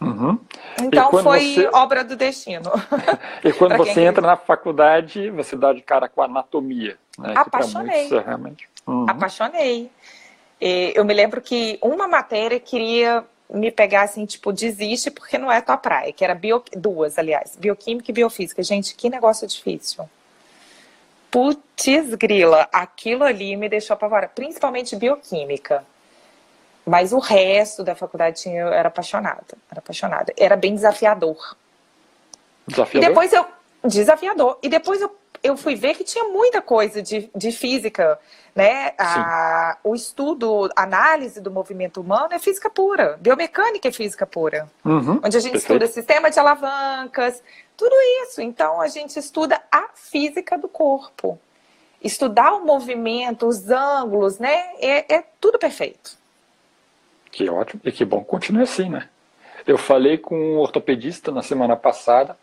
Uhum. 0.00 0.38
Então 0.82 1.10
foi 1.10 1.54
você- 1.54 1.70
obra 1.72 2.02
do 2.02 2.16
destino. 2.16 2.70
E 3.44 3.52
quando 3.52 3.76
você 3.76 4.00
entra 4.00 4.26
na 4.26 4.36
faculdade, 4.36 5.30
você 5.30 5.56
dá 5.56 5.72
de 5.74 5.82
cara 5.82 6.08
com 6.08 6.22
a 6.22 6.24
anatomia, 6.24 6.96
né, 7.18 7.34
Apaixonei. 7.36 8.08
muitos 8.08 8.18
é 8.18 8.20
realmente... 8.22 8.68
Uhum. 8.86 9.06
apaixonei. 9.08 9.90
Eu 10.60 11.04
me 11.04 11.12
lembro 11.12 11.42
que 11.42 11.78
uma 11.82 12.08
matéria 12.08 12.58
queria 12.58 13.24
me 13.48 13.70
pegar 13.70 14.02
assim, 14.02 14.24
tipo, 14.26 14.52
desiste 14.52 15.10
porque 15.10 15.36
não 15.38 15.50
é 15.52 15.60
tua 15.60 15.76
praia, 15.76 16.12
que 16.12 16.24
era 16.24 16.34
bio... 16.34 16.62
duas, 16.74 17.18
aliás, 17.18 17.56
bioquímica 17.56 18.10
e 18.10 18.14
biofísica. 18.14 18.62
Gente, 18.62 18.94
que 18.94 19.08
negócio 19.10 19.46
difícil. 19.46 20.08
Putz 21.30 22.14
grila, 22.16 22.68
aquilo 22.72 23.24
ali 23.24 23.56
me 23.56 23.68
deixou 23.68 23.94
apavorada, 23.94 24.32
principalmente 24.34 24.94
bioquímica. 24.96 25.84
Mas 26.86 27.12
o 27.12 27.18
resto 27.18 27.82
da 27.82 27.94
faculdade 27.94 28.42
tinha- 28.42 28.60
eu 28.62 28.68
era 28.68 28.88
apaixonada, 28.88 29.42
era 29.70 29.80
apaixonada. 29.80 30.32
Era 30.36 30.54
bem 30.56 30.74
desafiador. 30.74 31.56
E 32.66 32.70
Desafiador? 32.70 33.08
depois 33.08 33.32
eu. 33.32 33.46
Desafiador. 33.84 34.58
E 34.62 34.68
depois 34.68 35.00
eu, 35.00 35.14
eu 35.44 35.58
fui 35.58 35.74
ver 35.74 35.94
que 35.94 36.02
tinha 36.02 36.24
muita 36.24 36.62
coisa 36.62 37.02
de, 37.02 37.30
de 37.36 37.52
física, 37.52 38.18
né? 38.54 38.94
A, 38.98 39.76
o 39.84 39.94
estudo, 39.94 40.70
análise 40.74 41.38
do 41.38 41.50
movimento 41.50 42.00
humano 42.00 42.30
é 42.32 42.38
física 42.38 42.70
pura. 42.70 43.18
Biomecânica 43.20 43.86
é 43.86 43.92
física 43.92 44.26
pura. 44.26 44.66
Uhum. 44.82 45.20
Onde 45.22 45.36
a 45.36 45.40
gente 45.40 45.52
Perfeito. 45.52 45.56
estuda 45.56 45.86
sistema 45.86 46.30
de 46.30 46.38
alavancas, 46.38 47.42
tudo 47.76 47.94
isso. 48.22 48.40
Então 48.40 48.80
a 48.80 48.88
gente 48.88 49.18
estuda 49.18 49.60
a 49.70 49.90
física 49.94 50.56
do 50.56 50.66
corpo. 50.66 51.38
Estudar 52.02 52.54
o 52.54 52.64
movimento, 52.64 53.46
os 53.46 53.68
ângulos, 53.68 54.38
né? 54.38 54.70
É, 54.80 55.16
é 55.16 55.24
tudo 55.38 55.58
perfeito. 55.58 56.16
Que 57.30 57.50
ótimo. 57.50 57.82
E 57.84 57.92
que 57.92 58.04
bom 58.04 58.20
que 58.20 58.30
continue 58.30 58.62
assim, 58.62 58.88
né? 58.88 59.10
Eu 59.66 59.76
falei 59.76 60.16
com 60.16 60.36
um 60.36 60.58
ortopedista 60.58 61.30
na 61.30 61.42
semana 61.42 61.76
passada 61.76 62.34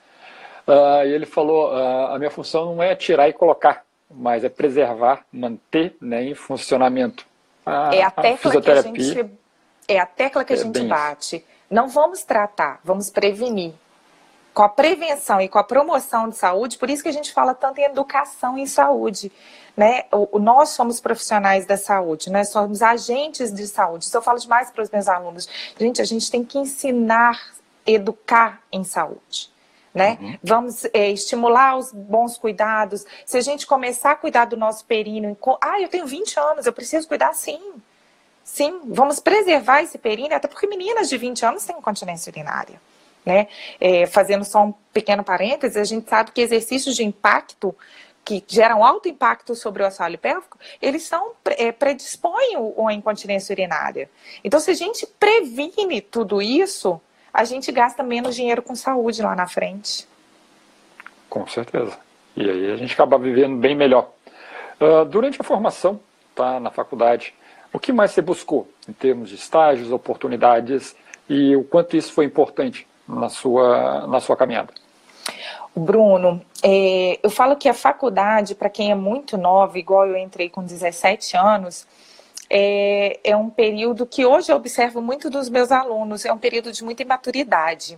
ah, 0.68 1.06
e 1.06 1.12
ele 1.12 1.25
falou: 1.25 1.72
ah, 1.72 2.15
a 2.15 2.20
minha 2.20 2.32
função 2.32 2.75
não 2.75 2.84
é 2.84 2.96
tirar 2.96 3.30
e 3.30 3.34
colocar, 3.34 3.84
mas 4.10 4.44
é 4.44 4.50
preservar, 4.50 5.25
manter 5.32 5.96
né, 6.01 6.24
em 6.24 6.36
funcionamento. 6.36 7.25
A, 7.65 7.89
É 7.96 8.03
a 8.03 8.08
a 8.08 8.12
tecla 8.12 8.58
que 8.58 8.70
a 8.72 8.75
gente 8.75 9.25
é 9.88 10.00
a 10.00 10.06
tecla 10.06 10.44
que 10.46 10.53
a 10.53 10.56
É 10.56 10.60
gente 10.60 10.84
bate. 10.88 11.46
Não 11.70 11.88
vamos 11.88 12.24
tratar, 12.24 12.80
vamos 12.84 13.10
prevenir. 13.10 13.74
Com 14.53 14.63
a 14.63 14.70
prevenção 14.70 15.39
e 15.39 15.48
com 15.48 15.60
a 15.60 15.63
promoção 15.63 16.27
de 16.30 16.36
saúde, 16.36 16.77
por 16.77 16.89
isso 16.89 17.01
que 17.03 17.10
a 17.10 17.13
gente 17.13 17.32
fala 17.32 17.53
tanto 17.53 17.80
em 17.80 17.86
educação 17.86 18.58
em 18.58 18.65
saúde, 18.68 19.32
né? 19.77 20.03
O- 20.12 20.39
nós 20.39 20.70
somos 20.70 21.00
profissionais 21.00 21.65
da 21.65 21.77
saúde, 21.77 22.30
nós 22.30 22.50
somos 22.50 22.82
agentes 22.82 23.53
de 23.53 23.65
saúde. 23.68 24.06
Isso 24.06 24.18
eu 24.18 24.22
falo 24.22 24.39
demais 24.39 24.70
para 24.70 24.84
os 24.84 24.89
meus 24.89 25.08
alunos. 25.08 25.48
Gente, 25.80 26.01
a 26.01 26.06
gente 26.06 26.30
tem 26.30 26.44
que 26.44 26.58
ensinar, 26.60 27.39
educar 27.88 28.62
em 28.72 28.84
saúde. 28.84 29.50
Né? 29.93 30.17
Uhum. 30.21 30.38
Vamos 30.41 30.86
é, 30.93 31.10
estimular 31.10 31.77
os 31.77 31.91
bons 31.91 32.38
cuidados. 32.38 33.05
Se 33.25 33.38
a 33.38 33.41
gente 33.41 33.67
começar 33.67 34.12
a 34.12 34.15
cuidar 34.15 34.45
do 34.45 34.55
nosso 34.55 34.86
períneo, 34.86 35.38
ah, 35.62 35.81
eu 35.81 35.89
tenho 35.89 36.07
20 36.07 36.39
anos, 36.39 36.65
eu 36.65 36.71
preciso 36.71 37.07
cuidar 37.07 37.33
sim. 37.33 37.60
Sim, 38.43 38.81
vamos 38.86 39.19
preservar 39.19 39.81
esse 39.81 39.98
períneo, 39.98 40.36
até 40.36 40.48
porque 40.48 40.65
meninas 40.65 41.10
de 41.10 41.17
20 41.17 41.45
anos 41.45 41.65
têm 41.65 41.77
incontinência 41.77 42.29
urinária. 42.29 42.81
Né? 43.25 43.48
É, 43.79 44.05
fazendo 44.07 44.43
só 44.43 44.63
um 44.63 44.74
pequeno 44.93 45.24
parêntese, 45.24 45.79
a 45.79 45.83
gente 45.83 46.10
sabe 46.10 46.31
que 46.31 46.41
exercícios 46.41 46.95
de 46.95 47.03
impacto 47.03 47.75
que 48.24 48.43
geram 48.48 48.83
alto 48.83 49.10
impacto 49.10 49.55
sobre 49.55 49.81
o 49.83 49.86
assoalho 49.86 50.17
pélvico, 50.17 50.57
eles 50.81 51.03
são, 51.03 51.31
é, 51.45 51.71
predispõem 51.71 52.55
a 52.88 52.93
incontinência 52.93 53.53
urinária. 53.53 54.10
Então, 54.43 54.60
se 54.60 54.71
a 54.71 54.75
gente 54.75 55.07
previne 55.19 56.01
tudo 56.01 56.41
isso, 56.41 57.01
a 57.33 57.43
gente 57.43 57.71
gasta 57.71 58.03
menos 58.03 58.35
dinheiro 58.35 58.61
com 58.61 58.75
saúde 58.75 59.21
lá 59.21 59.35
na 59.35 59.47
frente. 59.47 60.07
Com 61.29 61.47
certeza. 61.47 61.97
E 62.35 62.50
aí 62.50 62.71
a 62.71 62.75
gente 62.75 62.93
acaba 62.93 63.17
vivendo 63.17 63.57
bem 63.57 63.75
melhor. 63.75 64.11
Ah, 64.79 65.03
durante 65.03 65.39
a 65.39 65.43
formação, 65.43 66.00
tá, 66.35 66.59
na 66.59 66.71
faculdade, 66.71 67.33
o 67.71 67.79
que 67.79 67.93
mais 67.93 68.11
você 68.11 68.21
buscou 68.21 68.67
em 68.88 68.93
termos 68.93 69.29
de 69.29 69.35
estágios, 69.35 69.91
oportunidades 69.91 70.95
e 71.29 71.55
o 71.55 71.63
quanto 71.63 71.95
isso 71.95 72.11
foi 72.11 72.25
importante 72.25 72.88
na 73.07 73.29
sua, 73.29 74.07
na 74.07 74.19
sua 74.19 74.35
caminhada? 74.35 74.73
Bruno, 75.73 76.41
é, 76.61 77.17
eu 77.23 77.29
falo 77.29 77.55
que 77.55 77.69
a 77.69 77.73
faculdade, 77.73 78.55
para 78.55 78.69
quem 78.69 78.91
é 78.91 78.95
muito 78.95 79.38
nova, 79.38 79.79
igual 79.79 80.05
eu 80.05 80.17
entrei 80.17 80.50
com 80.50 80.63
17 80.63 81.38
anos, 81.38 81.88
é, 82.53 83.17
é 83.24 83.38
um 83.38 83.50
período 83.50 84.05
que 84.05 84.25
hoje 84.25 84.51
eu 84.51 84.58
observo 84.58 85.01
muito 85.01 85.29
dos 85.29 85.48
meus 85.48 85.72
alunos, 85.72 86.25
é 86.25 86.34
um 86.34 86.38
período 86.38 86.70
de 86.74 86.84
muita 86.84 87.01
imaturidade. 87.01 87.98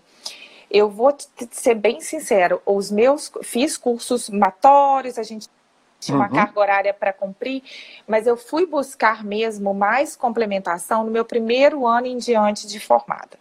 Eu 0.69 0.91
vou 0.91 1.15
ser 1.49 1.73
bem 1.73 1.99
sincero, 2.01 2.61
os 2.63 2.91
meus 2.91 3.31
fiz 3.41 3.77
cursos 3.77 4.29
matórios, 4.29 5.17
a 5.17 5.23
gente 5.23 5.49
tinha 5.99 6.15
uma 6.15 6.27
Uhum. 6.27 6.33
carga 6.35 6.59
horária 6.59 6.93
para 6.93 7.11
cumprir, 7.11 7.63
mas 8.07 8.27
eu 8.27 8.37
fui 8.37 8.67
buscar 8.67 9.23
mesmo 9.23 9.73
mais 9.73 10.15
complementação 10.15 11.03
no 11.03 11.09
meu 11.09 11.25
primeiro 11.25 11.87
ano 11.87 12.05
em 12.05 12.17
diante 12.17 12.67
de 12.67 12.79
formada. 12.79 13.39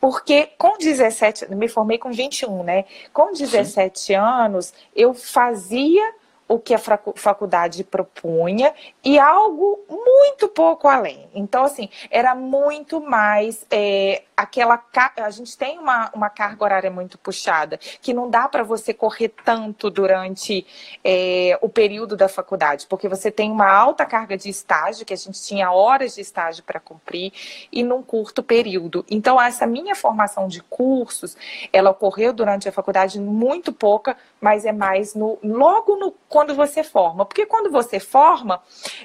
Porque 0.00 0.48
com 0.58 0.76
17, 0.76 1.54
me 1.54 1.68
formei 1.68 1.98
com 1.98 2.10
21, 2.10 2.64
né? 2.64 2.84
Com 3.12 3.32
17 3.32 4.12
anos, 4.14 4.74
eu 4.96 5.14
fazia 5.14 6.14
o 6.52 6.58
que 6.58 6.74
a 6.74 6.78
facu- 6.78 7.14
faculdade 7.16 7.82
propunha 7.82 8.74
e 9.02 9.18
algo 9.18 9.80
muito 9.88 10.48
pouco 10.48 10.86
além. 10.86 11.26
Então, 11.34 11.64
assim, 11.64 11.88
era 12.10 12.34
muito 12.34 13.00
mais 13.00 13.66
é, 13.70 14.22
aquela. 14.36 14.82
A 15.16 15.30
gente 15.30 15.56
tem 15.56 15.78
uma, 15.78 16.10
uma 16.14 16.28
carga 16.28 16.62
horária 16.62 16.90
muito 16.90 17.16
puxada, 17.16 17.78
que 17.78 18.12
não 18.12 18.28
dá 18.28 18.46
para 18.48 18.62
você 18.62 18.92
correr 18.92 19.30
tanto 19.30 19.88
durante 19.88 20.66
é, 21.02 21.58
o 21.62 21.70
período 21.70 22.16
da 22.16 22.28
faculdade, 22.28 22.86
porque 22.86 23.08
você 23.08 23.30
tem 23.30 23.50
uma 23.50 23.70
alta 23.72 24.04
carga 24.04 24.36
de 24.36 24.50
estágio, 24.50 25.06
que 25.06 25.14
a 25.14 25.16
gente 25.16 25.42
tinha 25.42 25.72
horas 25.72 26.14
de 26.16 26.20
estágio 26.20 26.62
para 26.64 26.78
cumprir, 26.78 27.32
e 27.72 27.82
num 27.82 28.02
curto 28.02 28.42
período. 28.42 29.06
Então, 29.10 29.40
essa 29.40 29.66
minha 29.66 29.94
formação 29.94 30.48
de 30.48 30.62
cursos, 30.64 31.34
ela 31.72 31.90
ocorreu 31.90 32.30
durante 32.32 32.68
a 32.68 32.72
faculdade 32.72 33.18
muito 33.18 33.72
pouca, 33.72 34.18
mas 34.38 34.66
é 34.66 34.72
mais 34.72 35.14
no 35.14 35.38
logo 35.42 35.96
no 35.96 36.12
quando 36.32 36.54
você 36.54 36.82
forma. 36.82 37.26
Porque 37.26 37.44
quando 37.44 37.70
você 37.70 38.00
forma, 38.00 38.62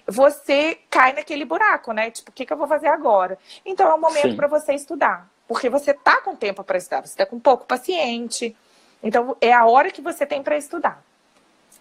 você 0.07 0.79
cai 0.89 1.11
naquele 1.11 1.43
buraco, 1.43 1.91
né? 1.91 2.09
Tipo, 2.09 2.31
o 2.31 2.33
que, 2.33 2.45
que 2.45 2.53
eu 2.53 2.57
vou 2.57 2.67
fazer 2.67 2.87
agora? 2.87 3.37
Então 3.65 3.91
é 3.91 3.93
o 3.93 3.99
momento 3.99 4.33
para 4.37 4.47
você 4.47 4.73
estudar. 4.73 5.29
Porque 5.45 5.69
você 5.69 5.93
tá 5.93 6.21
com 6.21 6.37
tempo 6.37 6.63
para 6.63 6.77
estudar, 6.77 7.05
você 7.05 7.17
tá 7.17 7.25
com 7.25 7.37
pouco 7.37 7.65
paciente. 7.65 8.55
Então 9.03 9.35
é 9.41 9.51
a 9.51 9.65
hora 9.65 9.91
que 9.91 10.01
você 10.01 10.25
tem 10.25 10.41
para 10.41 10.55
estudar. 10.55 11.03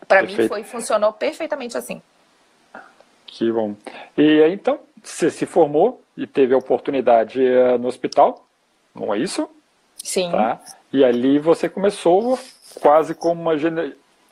Para 0.09 0.25
mim 0.25 0.49
foi 0.49 0.65
funcionou 0.65 1.13
perfeitamente 1.13 1.79
assim. 1.79 2.03
Que 3.25 3.53
bom. 3.53 3.77
E 4.19 4.43
então, 4.49 4.81
você 5.01 5.31
se 5.31 5.47
formou 5.47 6.03
e 6.17 6.27
teve 6.27 6.55
a 6.55 6.59
oportunidade 6.59 7.45
eh, 7.45 7.79
no 7.79 7.87
hospital, 7.87 8.45
não 8.93 9.15
é 9.15 9.19
isso? 9.19 9.49
Sim. 9.97 10.31
Tá? 10.33 10.61
E 10.93 11.05
ali 11.05 11.39
você 11.39 11.69
começou 11.69 12.37
quase 12.81 13.15
como 13.15 13.41
uma 13.41 13.57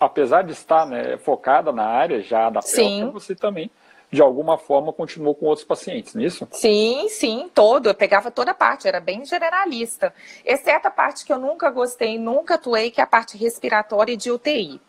apesar 0.05 0.43
de 0.43 0.53
estar 0.53 0.87
né, 0.87 1.17
focada 1.19 1.73
na 1.73 1.85
área 1.85 2.21
já 2.21 2.51
da 2.51 2.61
pélvica, 2.61 3.11
você 3.11 3.35
também 3.35 3.71
de 4.11 4.23
alguma 4.23 4.57
forma 4.57 4.93
continuou 4.93 5.35
com 5.35 5.47
outros 5.47 5.67
pacientes, 5.67 6.15
nisso? 6.15 6.47
É 6.51 6.55
sim, 6.55 7.09
sim, 7.09 7.51
todo. 7.53 7.89
Eu 7.89 7.95
pegava 7.95 8.31
toda 8.31 8.53
a 8.53 8.55
parte, 8.55 8.87
era 8.87 9.01
bem 9.01 9.25
generalista. 9.25 10.15
Exceto 10.45 10.87
a 10.87 10.91
parte 10.91 11.25
que 11.25 11.33
eu 11.33 11.39
nunca 11.39 11.69
gostei, 11.71 12.17
nunca 12.17 12.55
atuei, 12.55 12.93
que 12.93 13.01
é 13.01 13.05
a 13.05 13.09
parte 13.09 13.37
respiratória 13.37 14.13
e 14.13 14.17
de 14.17 14.31
UTI. 14.31 14.81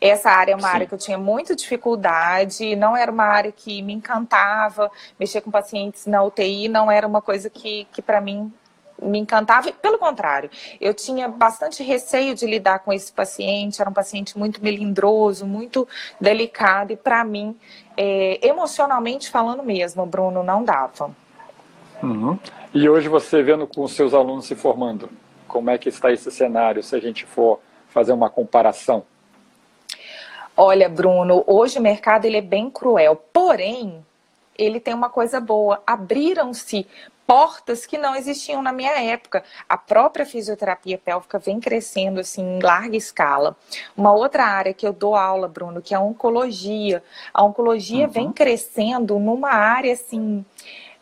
Essa 0.00 0.30
área 0.30 0.52
é 0.52 0.54
uma 0.54 0.68
Sim. 0.68 0.74
área 0.74 0.86
que 0.86 0.94
eu 0.94 0.98
tinha 0.98 1.18
muita 1.18 1.54
dificuldade, 1.54 2.74
não 2.76 2.96
era 2.96 3.10
uma 3.10 3.24
área 3.24 3.52
que 3.52 3.82
me 3.82 3.92
encantava, 3.92 4.90
mexer 5.18 5.40
com 5.40 5.50
pacientes 5.50 6.06
na 6.06 6.22
UTI 6.22 6.68
não 6.68 6.90
era 6.90 7.06
uma 7.06 7.20
coisa 7.20 7.50
que, 7.50 7.86
que 7.92 8.00
para 8.00 8.20
mim 8.20 8.52
me 9.02 9.18
encantava, 9.18 9.72
pelo 9.72 9.98
contrário, 9.98 10.50
eu 10.80 10.92
tinha 10.94 11.28
bastante 11.28 11.82
receio 11.82 12.34
de 12.34 12.46
lidar 12.46 12.80
com 12.80 12.92
esse 12.92 13.12
paciente, 13.12 13.80
era 13.80 13.90
um 13.90 13.92
paciente 13.92 14.38
muito 14.38 14.62
melindroso, 14.62 15.46
muito 15.46 15.88
delicado, 16.20 16.92
e 16.92 16.96
para 16.96 17.24
mim, 17.24 17.56
é, 17.96 18.46
emocionalmente 18.46 19.30
falando 19.30 19.62
mesmo, 19.62 20.04
Bruno, 20.06 20.42
não 20.42 20.64
dava. 20.64 21.10
Uhum. 22.02 22.38
E 22.72 22.88
hoje 22.88 23.08
você 23.08 23.42
vendo 23.42 23.66
com 23.66 23.82
os 23.82 23.92
seus 23.92 24.14
alunos 24.14 24.46
se 24.46 24.54
formando, 24.54 25.10
como 25.46 25.70
é 25.70 25.78
que 25.78 25.88
está 25.88 26.12
esse 26.12 26.30
cenário, 26.30 26.82
se 26.82 26.94
a 26.94 27.00
gente 27.00 27.26
for 27.26 27.60
fazer 27.88 28.12
uma 28.12 28.30
comparação? 28.30 29.04
Olha, 30.56 30.88
Bruno, 30.88 31.42
hoje 31.46 31.78
o 31.78 31.82
mercado 31.82 32.26
ele 32.26 32.36
é 32.36 32.42
bem 32.42 32.70
cruel, 32.70 33.16
porém, 33.32 34.04
ele 34.56 34.78
tem 34.78 34.92
uma 34.92 35.08
coisa 35.08 35.40
boa. 35.40 35.82
Abriram-se 35.86 36.86
portas 37.30 37.86
que 37.86 37.96
não 37.96 38.16
existiam 38.16 38.60
na 38.60 38.72
minha 38.72 39.00
época. 39.00 39.44
A 39.68 39.78
própria 39.78 40.26
fisioterapia 40.26 40.98
pélvica 40.98 41.38
vem 41.38 41.60
crescendo 41.60 42.18
assim 42.18 42.42
em 42.42 42.60
larga 42.60 42.96
escala. 42.96 43.56
Uma 43.96 44.12
outra 44.12 44.44
área 44.46 44.74
que 44.74 44.84
eu 44.84 44.92
dou 44.92 45.14
aula, 45.14 45.46
Bruno, 45.46 45.80
que 45.80 45.94
é 45.94 45.96
a 45.96 46.00
oncologia. 46.00 47.00
A 47.32 47.44
oncologia 47.44 48.06
uhum. 48.06 48.12
vem 48.12 48.32
crescendo 48.32 49.16
numa 49.20 49.50
área 49.50 49.92
assim 49.92 50.44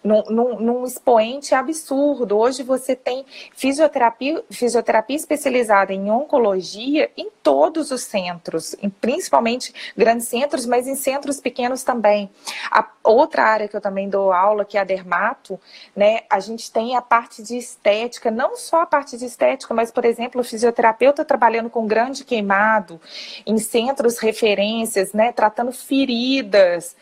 num, 0.09 0.59
num, 0.59 0.85
expoente 0.85 1.55
absurdo. 1.55 2.39
Hoje 2.39 2.63
você 2.63 2.97
tem 2.97 3.27
fisioterapia, 3.55 4.43
fisioterapia 4.51 5.17
especializada 5.17 5.93
em 5.93 6.11
oncologia 6.11 7.11
em 7.17 7.31
todos 7.43 7.91
os 7.91 8.03
centros, 8.03 8.75
em, 8.83 8.89
principalmente 8.89 9.75
grandes 9.97 10.29
centros, 10.29 10.65
mas 10.65 10.87
em 10.87 10.95
centros 10.95 11.41
pequenos 11.41 11.83
também. 11.83 12.31
A 12.71 12.89
outra 13.05 13.43
área 13.43 13.69
que 13.69 13.77
eu 13.77 13.81
também 13.81 14.09
dou 14.09 14.33
aula, 14.33 14.65
que 14.65 14.79
é 14.79 14.81
a 14.81 14.85
dermato, 14.85 15.61
né, 15.95 16.21
a 16.31 16.41
gente 16.41 16.73
tem 16.73 16.97
a 16.97 17.03
parte 17.03 17.43
de 17.43 17.57
estética, 17.57 18.31
não 18.31 18.57
só 18.57 18.83
a 18.83 18.87
parte 18.87 19.17
de 19.17 19.27
estética, 19.27 19.75
mas, 19.75 19.91
por 19.91 20.05
exemplo, 20.05 20.41
o 20.41 20.45
fisioterapeuta 20.45 21.25
trabalhando 21.25 21.69
com 21.69 21.87
grande 21.87 22.25
queimado, 22.25 23.01
em 23.47 23.59
centros 23.59 24.19
referências, 24.19 25.13
né, 25.13 25.33
tratando 25.33 25.73
feridas, 25.73 26.97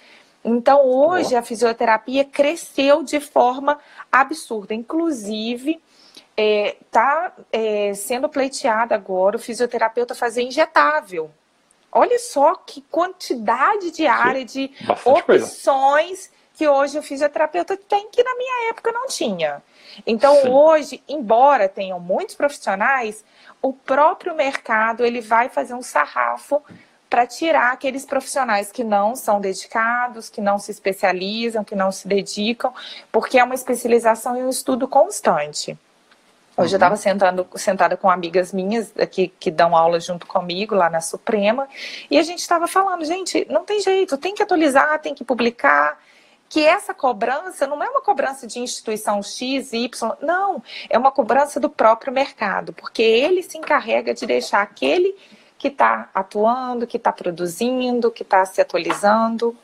então, 0.49 0.87
hoje 0.87 1.35
a 1.35 1.43
fisioterapia 1.43 2.25
cresceu 2.25 3.03
de 3.03 3.19
forma 3.19 3.81
absurda. 4.13 4.75
Inclusive, 4.75 5.83
está 6.37 7.33
é, 7.53 7.89
é, 7.89 7.95
sendo 7.95 8.29
pleiteada 8.29 8.95
agora 8.95 9.37
o 9.37 9.41
fisioterapeuta 9.41 10.15
fazer 10.15 10.43
injetável. 10.43 11.33
Olha 11.91 12.17
só 12.21 12.55
que 12.55 12.81
quantidade 12.83 13.91
de 13.91 14.07
área 14.07 14.45
de 14.45 14.71
opções 15.05 15.25
coisa. 15.25 16.31
que 16.55 16.69
hoje 16.69 16.97
o 16.97 17.03
fisioterapeuta 17.03 17.77
tem 17.77 18.09
que 18.09 18.23
na 18.23 18.37
minha 18.37 18.71
época 18.71 18.93
não 18.93 19.09
tinha. 19.09 19.61
Então 20.07 20.43
Sim. 20.43 20.49
hoje, 20.49 21.03
embora 21.09 21.69
tenham 21.69 21.99
muitos 21.99 22.37
profissionais, 22.37 23.25
o 23.61 23.73
próprio 23.73 24.37
mercado 24.37 25.05
ele 25.05 25.21
vai 25.21 25.49
fazer 25.49 25.75
um 25.75 25.83
sarrafo 25.83 26.63
para 27.09 27.27
tirar 27.27 27.73
aqueles 27.73 28.05
profissionais 28.05 28.73
que 28.73 28.83
não 28.83 29.15
são 29.15 29.41
dedicados, 29.41 30.29
que 30.29 30.41
não 30.41 30.59
se 30.59 30.71
especializam, 30.71 31.65
que 31.65 31.75
não 31.75 31.93
se 31.93 32.09
dedicam, 32.09 32.73
porque 33.13 33.39
é 33.39 33.45
uma 33.45 33.55
especialização 33.55 34.37
e 34.37 34.43
um 34.43 34.51
estudo 34.51 34.89
constante. 34.89 35.79
Hoje 36.57 36.75
uhum. 36.75 36.83
eu 36.83 36.95
estava 36.95 37.47
sentada 37.57 37.97
com 37.97 38.11
amigas 38.11 38.53
minhas 38.53 38.93
que, 39.11 39.29
que 39.29 39.51
dão 39.51 39.77
aula 39.77 40.01
junto 40.01 40.27
comigo 40.27 40.75
lá 40.75 40.91
na 40.91 41.01
Suprema, 41.01 41.69
e 42.11 42.19
a 42.19 42.23
gente 42.23 42.41
estava 42.41 42.67
falando, 42.67 43.05
gente, 43.05 43.47
não 43.49 43.65
tem 43.65 43.81
jeito, 43.81 44.17
tem 44.17 44.35
que 44.35 44.43
atualizar, 44.43 44.99
tem 45.01 45.15
que 45.15 45.25
publicar, 45.25 45.99
que 46.49 46.65
essa 46.65 46.95
cobrança 46.95 47.67
não 47.67 47.83
é 47.83 47.89
uma 47.89 48.01
cobrança 48.01 48.47
de 48.47 48.59
instituição 48.61 49.23
X, 49.23 49.73
Y, 49.73 50.17
não, 50.21 50.63
é 50.89 50.97
uma 50.97 51.11
cobrança 51.11 51.59
do 51.59 51.69
próprio 51.69 52.13
mercado, 52.13 52.73
porque 52.73 53.03
ele 53.03 53.43
se 53.43 53.59
encarrega 53.59 54.15
de 54.15 54.27
deixar 54.27 54.63
aquele 54.63 55.15
que 55.59 55.69
está 55.69 56.11
atuando, 56.15 56.87
que 56.87 56.97
está 56.97 57.13
produzindo, 57.13 58.11
que 58.11 58.23
está 58.23 58.45
se 58.45 58.61
atualizando. 58.61 59.57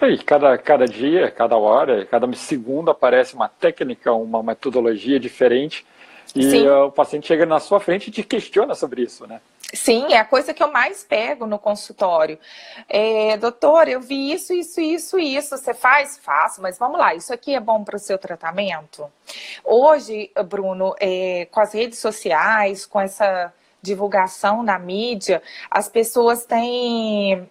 E 0.00 0.18
cada, 0.18 0.58
cada 0.58 0.86
dia, 0.86 1.30
cada 1.30 1.56
hora, 1.56 2.04
cada 2.06 2.30
segundo 2.34 2.90
aparece 2.90 3.34
uma 3.34 3.48
técnica, 3.48 4.12
uma 4.12 4.42
metodologia 4.42 5.20
diferente 5.20 5.86
e 6.34 6.50
Sim. 6.50 6.68
o 6.68 6.90
paciente 6.90 7.26
chega 7.26 7.44
na 7.44 7.60
sua 7.60 7.78
frente 7.78 8.08
e 8.08 8.10
te 8.10 8.22
questiona 8.22 8.74
sobre 8.74 9.02
isso, 9.02 9.26
né? 9.26 9.40
Sim, 9.74 10.12
é 10.12 10.18
a 10.18 10.24
coisa 10.24 10.52
que 10.52 10.62
eu 10.62 10.70
mais 10.70 11.02
pego 11.02 11.46
no 11.46 11.58
consultório. 11.58 12.38
É, 12.88 13.38
doutor, 13.38 13.88
eu 13.88 14.00
vi 14.00 14.32
isso, 14.32 14.52
isso, 14.52 14.80
isso, 14.80 15.18
isso. 15.18 15.56
Você 15.56 15.72
faz? 15.72 16.18
Faço, 16.18 16.60
mas 16.60 16.78
vamos 16.78 16.98
lá, 16.98 17.14
isso 17.14 17.32
aqui 17.32 17.54
é 17.54 17.60
bom 17.60 17.82
para 17.82 17.96
o 17.96 17.98
seu 17.98 18.18
tratamento? 18.18 19.10
Hoje, 19.64 20.30
Bruno, 20.46 20.94
é, 21.00 21.48
com 21.50 21.60
as 21.60 21.72
redes 21.72 21.98
sociais, 21.98 22.84
com 22.84 23.00
essa 23.00 23.52
divulgação 23.82 24.62
na 24.62 24.78
mídia, 24.78 25.42
as 25.70 25.88
pessoas 25.88 26.46
têm 26.46 27.48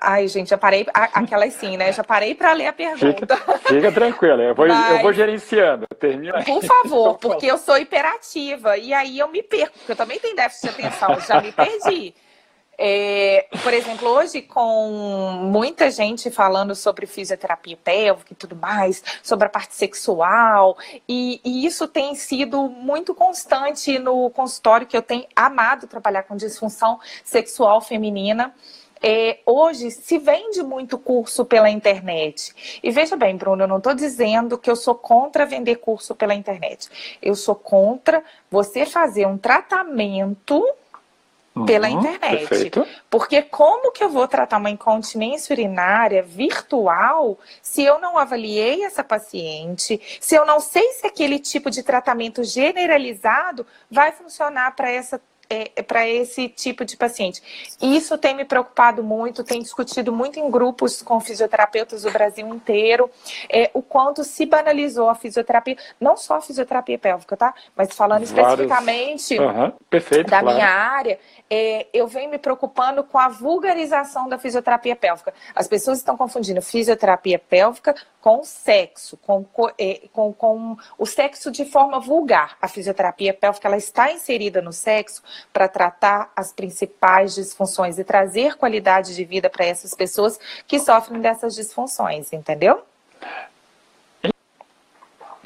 Ai, 0.00 0.28
gente, 0.28 0.50
já 0.50 0.58
parei. 0.58 0.86
Aquelas 0.92 1.54
sim, 1.54 1.78
né? 1.78 1.90
Já 1.90 2.04
parei 2.04 2.34
para 2.34 2.52
ler 2.52 2.66
a 2.66 2.72
pergunta. 2.72 3.36
Fica, 3.36 3.58
fica 3.58 3.92
tranquila, 3.92 4.42
eu 4.42 4.54
vou, 4.54 4.68
Mas, 4.68 4.90
eu 4.90 4.98
vou 5.00 5.12
gerenciando. 5.14 5.86
Termina 5.98 6.42
Por 6.44 6.62
favor, 6.62 7.16
porque 7.18 7.46
eu 7.46 7.56
sou 7.56 7.78
hiperativa. 7.78 8.76
E 8.76 8.92
aí 8.92 9.18
eu 9.18 9.28
me 9.28 9.42
perco, 9.42 9.78
porque 9.78 9.92
eu 9.92 9.96
também 9.96 10.18
tenho 10.18 10.36
déficit 10.36 10.74
de 10.74 10.86
atenção, 10.86 11.18
já 11.20 11.40
me 11.40 11.52
perdi. 11.52 12.14
É, 12.78 13.46
por 13.62 13.72
exemplo, 13.72 14.08
hoje 14.08 14.42
com 14.42 15.38
muita 15.42 15.90
gente 15.90 16.30
falando 16.30 16.74
sobre 16.74 17.06
fisioterapia 17.06 17.76
pélvica 17.76 18.32
e 18.32 18.36
tudo 18.36 18.56
mais, 18.56 19.02
sobre 19.22 19.46
a 19.46 19.50
parte 19.50 19.74
sexual, 19.74 20.76
e, 21.08 21.40
e, 21.44 21.66
isso 21.66 21.86
tem 21.86 22.14
sido 22.14 22.68
muito 22.68 23.14
constante 23.14 23.98
no 23.98 24.30
consultório 24.30 24.86
que 24.86 24.96
eu 24.96 25.02
tenho 25.02 25.26
amado 25.34 25.86
trabalhar 25.86 26.24
com 26.24 26.36
disfunção 26.36 26.98
sexual 27.24 27.80
feminina. 27.80 28.54
É, 29.06 29.40
hoje 29.44 29.90
se 29.90 30.16
vende 30.16 30.62
muito 30.62 30.96
curso 30.96 31.44
pela 31.44 31.68
internet. 31.68 32.80
E 32.82 32.90
veja 32.90 33.14
bem, 33.16 33.36
Bruno, 33.36 33.64
eu 33.64 33.68
não 33.68 33.76
estou 33.76 33.92
dizendo 33.92 34.56
que 34.56 34.70
eu 34.70 34.76
sou 34.76 34.94
contra 34.94 35.44
vender 35.44 35.76
curso 35.76 36.14
pela 36.14 36.34
internet. 36.34 36.88
Eu 37.20 37.34
sou 37.34 37.54
contra 37.54 38.24
você 38.50 38.86
fazer 38.86 39.26
um 39.26 39.36
tratamento 39.36 40.64
pela 41.66 41.88
uhum, 41.88 41.98
internet. 41.98 42.48
Perfeito. 42.48 42.86
Porque 43.08 43.40
como 43.42 43.92
que 43.92 44.02
eu 44.02 44.08
vou 44.08 44.26
tratar 44.26 44.56
uma 44.56 44.70
incontinência 44.70 45.52
urinária 45.52 46.22
virtual 46.22 47.38
se 47.62 47.84
eu 47.84 48.00
não 48.00 48.18
avaliei 48.18 48.84
essa 48.84 49.04
paciente, 49.04 50.00
se 50.20 50.34
eu 50.34 50.44
não 50.44 50.58
sei 50.58 50.92
se 50.92 51.06
aquele 51.06 51.38
tipo 51.38 51.70
de 51.70 51.82
tratamento 51.82 52.42
generalizado 52.42 53.64
vai 53.88 54.10
funcionar 54.10 54.74
para 54.74 54.90
essa 54.90 55.20
para 55.86 56.08
esse 56.08 56.48
tipo 56.48 56.84
de 56.84 56.96
paciente. 56.96 57.42
Isso 57.80 58.16
tem 58.18 58.34
me 58.34 58.44
preocupado 58.44 59.02
muito, 59.02 59.44
tem 59.44 59.60
discutido 59.60 60.12
muito 60.12 60.38
em 60.38 60.50
grupos 60.50 61.02
com 61.02 61.20
fisioterapeutas 61.20 62.02
do 62.02 62.10
Brasil 62.10 62.46
inteiro, 62.48 63.10
é, 63.48 63.70
o 63.74 63.82
quanto 63.82 64.24
se 64.24 64.46
banalizou 64.46 65.08
a 65.08 65.14
fisioterapia, 65.14 65.76
não 66.00 66.16
só 66.16 66.36
a 66.36 66.40
fisioterapia 66.40 66.98
pélvica, 66.98 67.36
tá? 67.36 67.54
Mas 67.76 67.92
falando 67.94 68.24
Vários... 68.24 68.30
especificamente 68.30 69.38
uhum. 69.38 69.72
Perfeito, 69.90 70.30
da 70.30 70.40
claro. 70.40 70.56
minha 70.56 70.68
área, 70.68 71.18
é, 71.50 71.86
eu 71.92 72.06
venho 72.06 72.30
me 72.30 72.38
preocupando 72.38 73.04
com 73.04 73.18
a 73.18 73.28
vulgarização 73.28 74.28
da 74.28 74.38
fisioterapia 74.38 74.96
pélvica. 74.96 75.32
As 75.54 75.68
pessoas 75.68 75.98
estão 75.98 76.16
confundindo 76.16 76.60
fisioterapia 76.62 77.38
pélvica 77.38 77.94
com 78.20 78.42
sexo, 78.42 79.18
com, 79.18 79.46
é, 79.78 80.08
com, 80.12 80.32
com 80.32 80.76
o 80.98 81.04
sexo 81.04 81.50
de 81.50 81.64
forma 81.64 82.00
vulgar. 82.00 82.56
A 82.60 82.66
fisioterapia 82.68 83.34
pélvica 83.34 83.68
ela 83.68 83.76
está 83.76 84.10
inserida 84.10 84.62
no 84.62 84.72
sexo 84.72 85.22
para 85.52 85.68
tratar 85.68 86.32
as 86.34 86.52
principais 86.52 87.34
disfunções 87.34 87.98
e 87.98 88.04
trazer 88.04 88.56
qualidade 88.56 89.14
de 89.14 89.24
vida 89.24 89.48
para 89.48 89.64
essas 89.64 89.94
pessoas 89.94 90.38
que 90.66 90.78
sofrem 90.78 91.20
dessas 91.20 91.54
disfunções, 91.54 92.32
entendeu? 92.32 92.82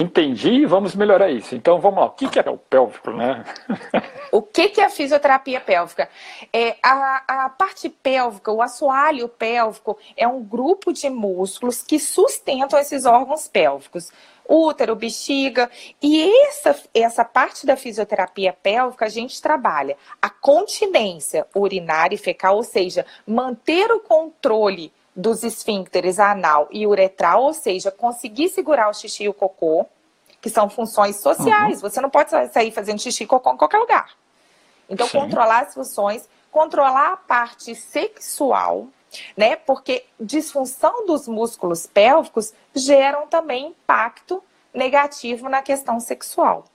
Entendi, 0.01 0.65
vamos 0.65 0.95
melhorar 0.95 1.29
isso. 1.29 1.53
Então 1.55 1.81
vamos 1.81 1.99
lá, 1.99 2.05
o 2.05 2.11
que 2.11 2.39
é 2.39 2.49
o 2.49 2.57
pélvico, 2.57 3.11
né? 3.11 3.43
o 4.31 4.41
que 4.41 4.79
é 4.79 4.85
a 4.85 4.89
fisioterapia 4.89 5.59
pélvica? 5.59 6.09
É, 6.53 6.77
a, 6.81 7.45
a 7.45 7.49
parte 7.49 7.89
pélvica, 7.89 8.49
o 8.49 8.61
assoalho 8.61 9.27
pélvico, 9.27 9.99
é 10.15 10.25
um 10.25 10.41
grupo 10.41 10.93
de 10.93 11.09
músculos 11.09 11.81
que 11.81 11.99
sustentam 11.99 12.79
esses 12.79 13.05
órgãos 13.05 13.49
pélvicos 13.49 14.09
útero, 14.49 14.95
bexiga. 14.95 15.69
E 16.01 16.47
essa, 16.47 16.75
essa 16.93 17.23
parte 17.23 17.65
da 17.65 17.77
fisioterapia 17.77 18.51
pélvica, 18.51 19.05
a 19.05 19.09
gente 19.09 19.39
trabalha 19.41 19.95
a 20.19 20.29
continência 20.29 21.45
urinária 21.55 22.15
e 22.15 22.17
fecal, 22.17 22.55
ou 22.55 22.63
seja, 22.63 23.05
manter 23.25 23.91
o 23.91 23.99
controle 23.99 24.91
dos 25.15 25.43
esfíncteres 25.43 26.19
anal 26.19 26.67
e 26.71 26.87
uretral, 26.87 27.43
ou 27.43 27.53
seja, 27.53 27.91
conseguir 27.91 28.49
segurar 28.49 28.89
o 28.89 28.93
xixi 28.93 29.25
e 29.25 29.29
o 29.29 29.33
cocô, 29.33 29.85
que 30.41 30.49
são 30.49 30.69
funções 30.69 31.17
sociais. 31.17 31.75
Uhum. 31.81 31.89
Você 31.89 32.01
não 32.01 32.09
pode 32.09 32.29
sair 32.29 32.71
fazendo 32.71 32.99
xixi 32.99 33.23
e 33.23 33.27
cocô 33.27 33.53
em 33.53 33.57
qualquer 33.57 33.77
lugar. 33.77 34.11
Então, 34.89 35.07
Sim. 35.07 35.19
controlar 35.19 35.63
as 35.63 35.73
funções, 35.73 36.27
controlar 36.49 37.13
a 37.13 37.17
parte 37.17 37.75
sexual, 37.75 38.87
né? 39.35 39.55
Porque 39.55 40.05
disfunção 40.19 41.05
dos 41.05 41.27
músculos 41.27 41.87
pélvicos 41.87 42.53
geram 42.73 43.27
também 43.27 43.67
impacto 43.67 44.43
negativo 44.73 45.49
na 45.49 45.61
questão 45.61 45.99
sexual. 45.99 46.65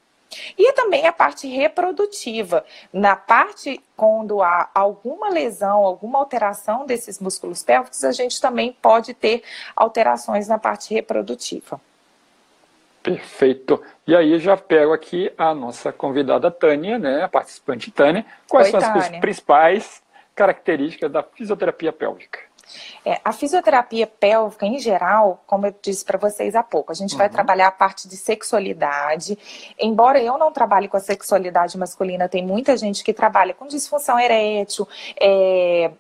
E 0.59 0.73
também 0.73 1.07
a 1.07 1.13
parte 1.13 1.47
reprodutiva. 1.47 2.65
Na 2.93 3.15
parte, 3.15 3.81
quando 3.97 4.43
há 4.43 4.69
alguma 4.75 5.29
lesão, 5.29 5.85
alguma 5.85 6.19
alteração 6.19 6.87
desses 6.87 7.21
músculos 7.21 7.63
pélvicos, 7.63 8.03
a 8.05 8.13
gente 8.13 8.41
também 8.41 8.73
pode 8.73 9.15
ter 9.15 9.43
alterações 9.77 10.49
na 10.49 10.59
parte 10.59 10.93
reprodutiva. 10.93 11.81
Perfeito. 13.03 13.83
E 14.07 14.17
aí 14.17 14.39
já 14.39 14.57
pego 14.57 14.93
aqui 14.93 15.31
a 15.37 15.55
nossa 15.55 15.93
convidada 15.93 16.51
Tânia, 16.51 16.99
né, 16.99 17.23
a 17.23 17.29
participante 17.29 17.91
Tânia. 17.91 18.25
Quais 18.49 18.73
Oi, 18.73 18.81
são 18.81 18.95
as 18.95 19.09
principais 19.21 20.03
características 20.35 21.11
da 21.11 21.23
fisioterapia 21.23 21.93
pélvica? 21.93 22.39
É, 23.05 23.21
a 23.25 23.33
fisioterapia 23.33 24.07
pélvica, 24.07 24.65
em 24.67 24.79
geral, 24.79 25.43
como 25.47 25.67
eu 25.67 25.75
disse 25.83 26.05
para 26.05 26.19
vocês 26.19 26.55
há 26.55 26.63
pouco, 26.63 26.91
a 26.91 26.95
gente 26.95 27.13
uhum. 27.13 27.19
vai 27.19 27.29
trabalhar 27.29 27.69
a 27.69 27.73
parte 27.73 28.09
de 28.09 28.17
sexualidade. 28.17 29.39
Embora 29.79 30.21
eu 30.21 30.39
não 30.39 30.51
trabalhe 30.51 30.89
com 30.89 30.97
a 30.97 31.01
sexualidade 31.01 31.77
masculina, 31.77 32.29
tem 32.29 32.45
muita 32.45 32.77
gente 32.77 33.05
que 33.05 33.13
trabalha 33.13 33.55
com 33.55 33.67
disfunção 33.67 34.19
erétil, 34.19 34.89
é, 35.21 35.91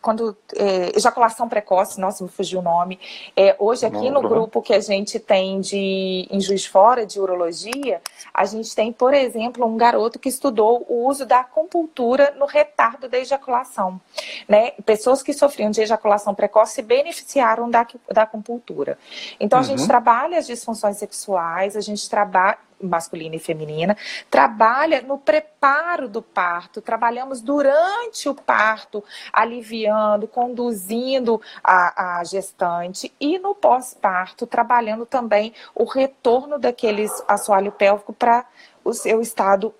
quando 0.00 0.36
é, 0.54 0.96
ejaculação 0.96 1.48
precoce, 1.48 2.00
nossa, 2.00 2.22
me 2.22 2.30
fugiu 2.30 2.60
o 2.60 2.62
nome. 2.62 2.98
É, 3.36 3.56
hoje 3.58 3.86
aqui 3.86 4.10
no 4.10 4.20
grupo 4.20 4.60
que 4.60 4.74
a 4.74 4.80
gente 4.80 5.18
tem 5.18 5.60
de 5.60 6.28
em 6.30 6.40
Juiz 6.40 6.66
Fora 6.66 7.06
de 7.06 7.20
urologia, 7.20 8.00
a 8.32 8.44
gente 8.44 8.74
tem, 8.74 8.92
por 8.92 9.14
exemplo, 9.14 9.66
um 9.66 9.76
garoto 9.76 10.18
que 10.18 10.28
estudou 10.28 10.84
o 10.88 11.06
uso 11.08 11.24
da 11.24 11.40
acupuntura 11.40 12.34
no 12.38 12.46
retardo 12.46 13.08
da 13.08 13.18
ejaculação, 13.18 14.00
né? 14.48 14.72
Pessoas 14.84 15.22
que 15.22 15.32
sofriam 15.32 15.70
de 15.70 15.80
ejaculação 15.80 16.34
precoce 16.34 16.74
se 16.74 16.82
beneficiaram 16.82 17.70
da, 17.70 17.86
da 18.10 18.22
acupuntura. 18.22 18.98
Então 19.38 19.58
uhum. 19.58 19.64
a 19.64 19.68
gente 19.68 19.80
uhum. 19.80 19.88
trabalha 19.88 20.38
as 20.38 20.46
disfunções 20.46 20.98
sexuais, 20.98 21.76
a 21.76 21.80
gente 21.80 22.08
trabalha 22.08 22.58
masculina 22.80 23.36
e 23.36 23.38
feminina, 23.38 23.96
trabalha 24.30 25.02
no 25.02 25.18
preparo 25.18 26.08
do 26.08 26.22
parto, 26.22 26.80
trabalhamos 26.80 27.40
durante 27.40 28.28
o 28.28 28.34
parto, 28.34 29.04
aliviando, 29.32 30.26
conduzindo 30.26 31.40
a, 31.62 32.18
a 32.18 32.24
gestante 32.24 33.12
e 33.20 33.38
no 33.38 33.54
pós-parto, 33.54 34.46
trabalhando 34.46 35.06
também 35.06 35.52
o 35.74 35.84
retorno 35.84 36.58
daqueles 36.58 37.12
assoalho 37.28 37.72
pélvico 37.72 38.12
para 38.12 38.44
o 38.84 38.92
seu 38.92 39.20
estado 39.20 39.74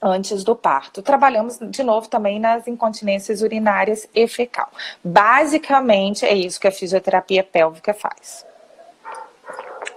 antes 0.00 0.44
do 0.44 0.54
parto. 0.54 1.02
Trabalhamos 1.02 1.58
de 1.58 1.82
novo 1.82 2.08
também 2.08 2.38
nas 2.38 2.66
incontinências 2.68 3.42
urinárias 3.42 4.08
e 4.14 4.28
fecal. 4.28 4.70
Basicamente 5.02 6.24
é 6.24 6.34
isso 6.34 6.60
que 6.60 6.68
a 6.68 6.72
fisioterapia 6.72 7.42
pélvica 7.42 7.92
faz. 7.92 8.46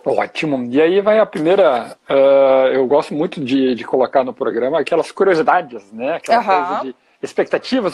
Ótimo. 0.06 0.68
E 0.72 0.82
aí 0.82 1.02
vai 1.02 1.20
a 1.20 1.26
primeira. 1.26 1.98
Uh, 2.10 2.68
eu 2.74 2.88
gosto 2.88 3.14
muito 3.14 3.44
de, 3.44 3.76
de 3.76 3.84
colocar 3.84 4.24
no 4.24 4.34
programa 4.34 4.80
aquelas 4.80 5.12
curiosidades, 5.12 5.92
né? 5.92 6.16
Aquela 6.16 6.40
uhum. 6.40 6.46
coisa 6.46 6.84
de 6.84 6.96
expectativas. 7.22 7.94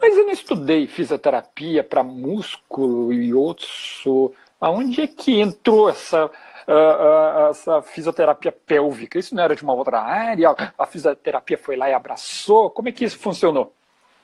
Mas 0.00 0.16
eu 0.16 0.24
não 0.24 0.32
estudei 0.32 0.86
fisioterapia 0.86 1.84
para 1.84 2.02
músculo 2.02 3.12
e 3.12 3.32
osso. 3.32 4.32
Aonde 4.60 5.02
é 5.02 5.06
que 5.06 5.40
entrou 5.40 5.88
essa, 5.88 6.26
uh, 6.26 6.30
uh, 6.68 7.50
essa 7.50 7.82
fisioterapia 7.82 8.52
pélvica? 8.52 9.18
Isso 9.18 9.34
não 9.34 9.42
era 9.42 9.56
de 9.56 9.62
uma 9.62 9.74
outra 9.74 10.00
área? 10.00 10.54
A 10.78 10.86
fisioterapia 10.86 11.58
foi 11.58 11.76
lá 11.76 11.88
e 11.88 11.94
abraçou? 11.94 12.70
Como 12.70 12.88
é 12.88 12.92
que 12.92 13.04
isso 13.04 13.18
funcionou? 13.18 13.72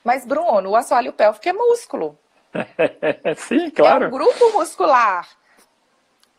Mas, 0.03 0.25
Bruno, 0.25 0.69
o 0.69 0.75
assoalho 0.75 1.13
pélvico 1.13 1.49
é 1.49 1.53
músculo. 1.53 2.17
Sim, 3.37 3.69
claro. 3.69 4.05
É 4.05 4.07
um 4.07 4.11
grupo 4.11 4.51
muscular. 4.53 5.27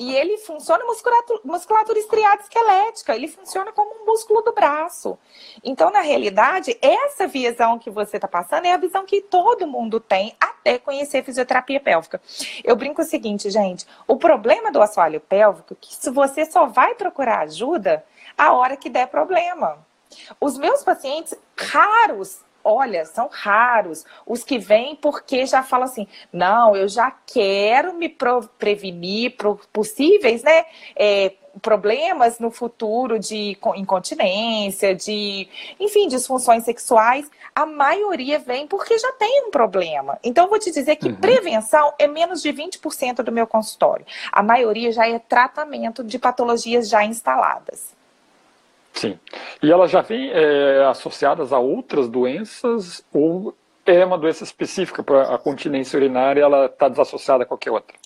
E 0.00 0.16
ele 0.16 0.38
funciona 0.38 0.82
musculatura, 0.86 1.40
musculatura 1.44 1.98
estriada 1.98 2.40
esquelética, 2.40 3.14
ele 3.14 3.28
funciona 3.28 3.70
como 3.70 4.00
um 4.00 4.06
músculo 4.06 4.40
do 4.40 4.50
braço. 4.50 5.18
Então, 5.62 5.90
na 5.90 6.00
realidade, 6.00 6.74
essa 6.80 7.26
visão 7.26 7.78
que 7.78 7.90
você 7.90 8.16
está 8.16 8.26
passando 8.26 8.64
é 8.64 8.72
a 8.72 8.78
visão 8.78 9.04
que 9.04 9.20
todo 9.20 9.66
mundo 9.66 10.00
tem 10.00 10.34
até 10.40 10.78
conhecer 10.78 11.22
fisioterapia 11.22 11.78
pélvica. 11.78 12.18
Eu 12.64 12.76
brinco 12.76 13.02
o 13.02 13.04
seguinte, 13.04 13.50
gente: 13.50 13.86
o 14.08 14.16
problema 14.16 14.72
do 14.72 14.80
assoalho 14.80 15.20
pélvico 15.20 15.74
é 15.74 15.76
que 15.78 15.94
se 15.94 16.10
você 16.10 16.46
só 16.46 16.64
vai 16.64 16.94
procurar 16.94 17.40
ajuda 17.40 18.02
a 18.38 18.54
hora 18.54 18.78
que 18.78 18.88
der 18.88 19.06
problema. 19.06 19.86
Os 20.40 20.56
meus 20.56 20.82
pacientes 20.82 21.34
raros 21.54 22.42
olha, 22.70 23.04
são 23.04 23.28
raros 23.30 24.04
os 24.26 24.44
que 24.44 24.58
vêm 24.58 24.96
porque 24.96 25.46
já 25.46 25.62
falam 25.62 25.86
assim, 25.86 26.06
não, 26.32 26.76
eu 26.76 26.88
já 26.88 27.10
quero 27.10 27.94
me 27.94 28.08
prevenir 28.58 29.36
por 29.36 29.66
possíveis, 29.72 30.42
né, 30.42 30.64
é, 30.96 31.32
problemas 31.60 32.38
no 32.38 32.50
futuro 32.50 33.18
de 33.18 33.56
incontinência, 33.76 34.94
de, 34.94 35.48
enfim, 35.78 36.08
disfunções 36.08 36.64
sexuais. 36.64 37.30
A 37.54 37.66
maioria 37.66 38.38
vem 38.38 38.66
porque 38.66 38.96
já 38.98 39.12
tem 39.12 39.46
um 39.46 39.50
problema. 39.50 40.18
Então, 40.22 40.48
vou 40.48 40.58
te 40.58 40.70
dizer 40.70 40.96
que 40.96 41.08
uhum. 41.08 41.16
prevenção 41.16 41.92
é 41.98 42.06
menos 42.06 42.42
de 42.42 42.52
20% 42.52 43.22
do 43.22 43.32
meu 43.32 43.46
consultório. 43.46 44.06
A 44.32 44.42
maioria 44.42 44.92
já 44.92 45.08
é 45.08 45.18
tratamento 45.18 46.04
de 46.04 46.18
patologias 46.18 46.88
já 46.88 47.04
instaladas. 47.04 47.99
Sim. 49.00 49.18
E 49.62 49.72
elas 49.72 49.90
já 49.90 50.02
vêm 50.02 50.30
é, 50.30 50.84
associadas 50.84 51.54
a 51.54 51.58
outras 51.58 52.06
doenças 52.06 53.02
ou 53.10 53.56
é 53.86 54.04
uma 54.04 54.18
doença 54.18 54.44
específica 54.44 55.02
para 55.02 55.34
a 55.34 55.38
continência 55.38 55.96
urinária, 55.96 56.42
ela 56.42 56.66
está 56.66 56.86
desassociada 56.86 57.44
a 57.44 57.46
qualquer 57.46 57.70
outra? 57.70 57.96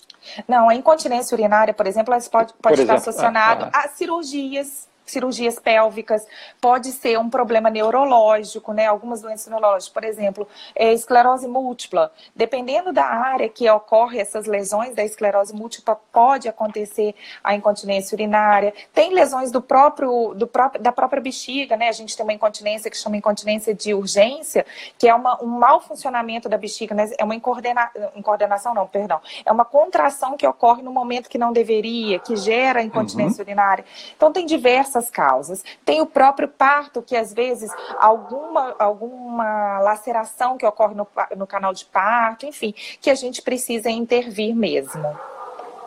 Não, 0.47 0.69
a 0.69 0.73
incontinência 0.73 1.35
urinária, 1.35 1.73
por 1.73 1.85
exemplo, 1.85 2.13
ela 2.13 2.23
pode, 2.31 2.53
pode 2.61 2.79
estar 2.79 2.95
associada 2.95 3.65
ah, 3.65 3.71
ah. 3.73 3.85
a 3.85 3.89
cirurgias 3.89 4.87
cirurgias 5.05 5.59
pélvicas, 5.59 6.25
pode 6.59 6.91
ser 6.91 7.19
um 7.19 7.29
problema 7.29 7.69
neurológico, 7.69 8.73
né? 8.73 8.87
Algumas 8.87 9.21
doenças 9.21 9.47
neurológicas, 9.47 9.89
por 9.89 10.03
exemplo, 10.03 10.47
é, 10.75 10.93
esclerose 10.93 11.47
múltipla. 11.47 12.11
Dependendo 12.35 12.91
da 12.91 13.05
área 13.05 13.47
que 13.47 13.69
ocorre 13.69 14.19
essas 14.19 14.45
lesões 14.45 14.95
da 14.95 15.03
esclerose 15.03 15.53
múltipla, 15.53 15.95
pode 16.11 16.47
acontecer 16.47 17.13
a 17.43 17.53
incontinência 17.53 18.15
urinária. 18.15 18.73
Tem 18.93 19.13
lesões 19.13 19.51
do 19.51 19.61
próprio, 19.61 20.33
do 20.33 20.47
próprio, 20.47 20.81
da 20.81 20.91
própria 20.91 21.21
bexiga, 21.21 21.77
né? 21.77 21.89
A 21.89 21.93
gente 21.93 22.15
tem 22.15 22.25
uma 22.25 22.33
incontinência 22.33 22.89
que 22.89 22.97
chama 22.97 23.17
incontinência 23.17 23.73
de 23.73 23.93
urgência, 23.93 24.65
que 24.97 25.07
é 25.07 25.13
uma, 25.13 25.41
um 25.43 25.47
mau 25.47 25.79
funcionamento 25.81 26.49
da 26.49 26.57
bexiga, 26.57 26.95
né? 26.95 27.09
É 27.17 27.23
uma 27.23 27.35
incoordena, 27.35 27.91
incoordenação, 28.15 28.73
não, 28.73 28.87
perdão. 28.87 29.21
É 29.45 29.51
uma 29.51 29.65
contração 29.65 30.35
que 30.35 30.47
ocorre 30.47 30.81
no 30.81 30.91
momento 30.91 31.29
que 31.29 31.37
não 31.37 31.51
deveria, 31.51 32.19
que 32.19 32.35
gera 32.35 32.81
incontinência 32.81 33.41
uhum. 33.41 33.45
urinária. 33.45 33.85
Então, 34.15 34.31
tem 34.31 34.45
diversas 34.45 34.94
diversas 34.95 35.09
causas. 35.09 35.63
Tem 35.83 36.01
o 36.01 36.05
próprio 36.05 36.47
parto, 36.47 37.01
que 37.01 37.15
às 37.15 37.33
vezes 37.33 37.71
alguma, 37.99 38.75
alguma 38.79 39.79
laceração 39.79 40.57
que 40.57 40.65
ocorre 40.65 40.95
no, 40.95 41.07
no 41.35 41.45
canal 41.45 41.73
de 41.73 41.85
parto, 41.85 42.45
enfim, 42.45 42.73
que 43.01 43.09
a 43.09 43.15
gente 43.15 43.41
precisa 43.41 43.89
intervir 43.89 44.55
mesmo. 44.55 45.03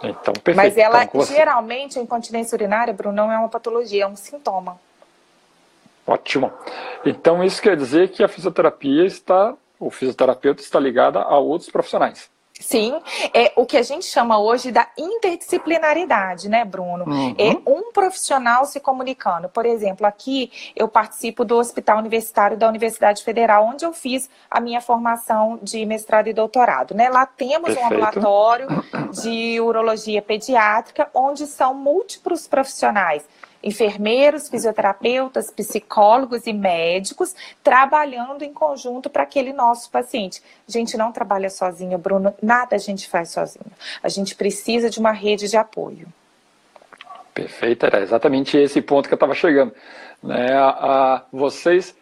Então, 0.03 0.35
perfeito. 0.35 0.57
Mas 0.57 0.77
ela, 0.77 1.05
então, 1.05 1.21
você... 1.21 1.35
geralmente, 1.35 1.99
a 1.99 2.03
incontinência 2.03 2.55
urinária, 2.55 2.93
Bruno, 2.93 3.17
não 3.17 3.33
é 3.33 3.39
uma 3.39 3.49
patologia, 3.49 4.05
é 4.05 4.07
um 4.07 4.17
sintoma. 4.17 4.79
Ótimo. 6.07 6.53
Então, 7.05 7.43
isso 7.43 7.61
quer 7.61 7.77
dizer 7.77 8.11
que 8.11 8.23
a 8.23 8.29
fisioterapia 8.29 9.05
está, 9.05 9.55
o 9.79 9.91
fisioterapeuta 9.91 10.63
está 10.63 10.79
ligada 10.79 11.21
a 11.21 11.39
outros 11.39 11.71
profissionais. 11.71 12.31
Sim, 12.61 13.01
é 13.33 13.53
o 13.57 13.65
que 13.65 13.77
a 13.77 13.83
gente 13.83 14.07
chama 14.07 14.39
hoje 14.39 14.73
da 14.73 14.89
interdisciplinaridade, 14.97 16.49
né, 16.49 16.65
Bruno? 16.65 17.05
Uhum. 17.07 17.35
É 17.39 17.57
um 17.71 17.93
profissional 17.93 18.65
se 18.65 18.81
comunicando. 18.81 19.49
Por 19.49 19.65
exemplo, 19.65 20.07
aqui 20.07 20.51
eu 20.75 20.89
participo 20.89 21.45
do 21.45 21.57
Hospital 21.57 21.99
Universitário 21.99 22.57
da 22.57 22.69
Universidade 22.69 23.23
Federal, 23.23 23.65
onde 23.65 23.85
eu 23.85 23.93
fiz 23.93 24.29
a 24.51 24.61
minha 24.61 24.81
formação 24.81 25.59
de 25.63 25.85
mestrado 25.87 26.29
e 26.29 26.33
doutorado. 26.33 26.95
Né? 26.95 27.09
Lá 27.09 27.27
temos 27.27 27.75
Perfeito. 27.75 27.83
um 27.83 27.87
ambulatório 27.87 28.69
de 29.23 29.61
urologia 29.61 30.21
pediátrica, 30.21 31.09
onde 31.15 31.47
são 31.47 31.75
múltiplos 31.75 32.47
profissionais 32.47 33.25
enfermeiros, 33.63 34.49
fisioterapeutas, 34.49 35.51
psicólogos 35.51 36.47
e 36.47 36.53
médicos 36.53 37.35
trabalhando 37.63 38.43
em 38.43 38.53
conjunto 38.53 39.11
para 39.11 39.23
aquele 39.23 39.53
nosso 39.53 39.91
paciente. 39.91 40.43
A 40.69 40.71
gente 40.71 40.97
não 40.97 41.13
trabalha 41.13 41.51
sozinho, 41.51 41.99
Bruno, 41.99 42.35
nada 42.43 42.77
a 42.77 42.79
gente 42.79 43.09
faz 43.09 43.31
sozinho. 43.31 43.71
A 44.03 44.09
gente 44.09 44.35
precisa 44.35 44.89
de 44.89 44.99
uma 44.99 45.13
rede 45.13 45.49
de 45.49 45.57
apoio. 45.57 46.07
Perfeito, 47.35 47.87
era 47.87 48.01
exatamente 48.01 48.57
esse 48.57 48.81
ponto 48.83 49.09
que 49.09 49.15
eu 49.15 49.17
estava 49.17 49.35
chegando. 49.35 49.73
Né? 50.23 50.53
A, 50.53 50.69
a, 50.69 51.23
vocês 51.33 51.95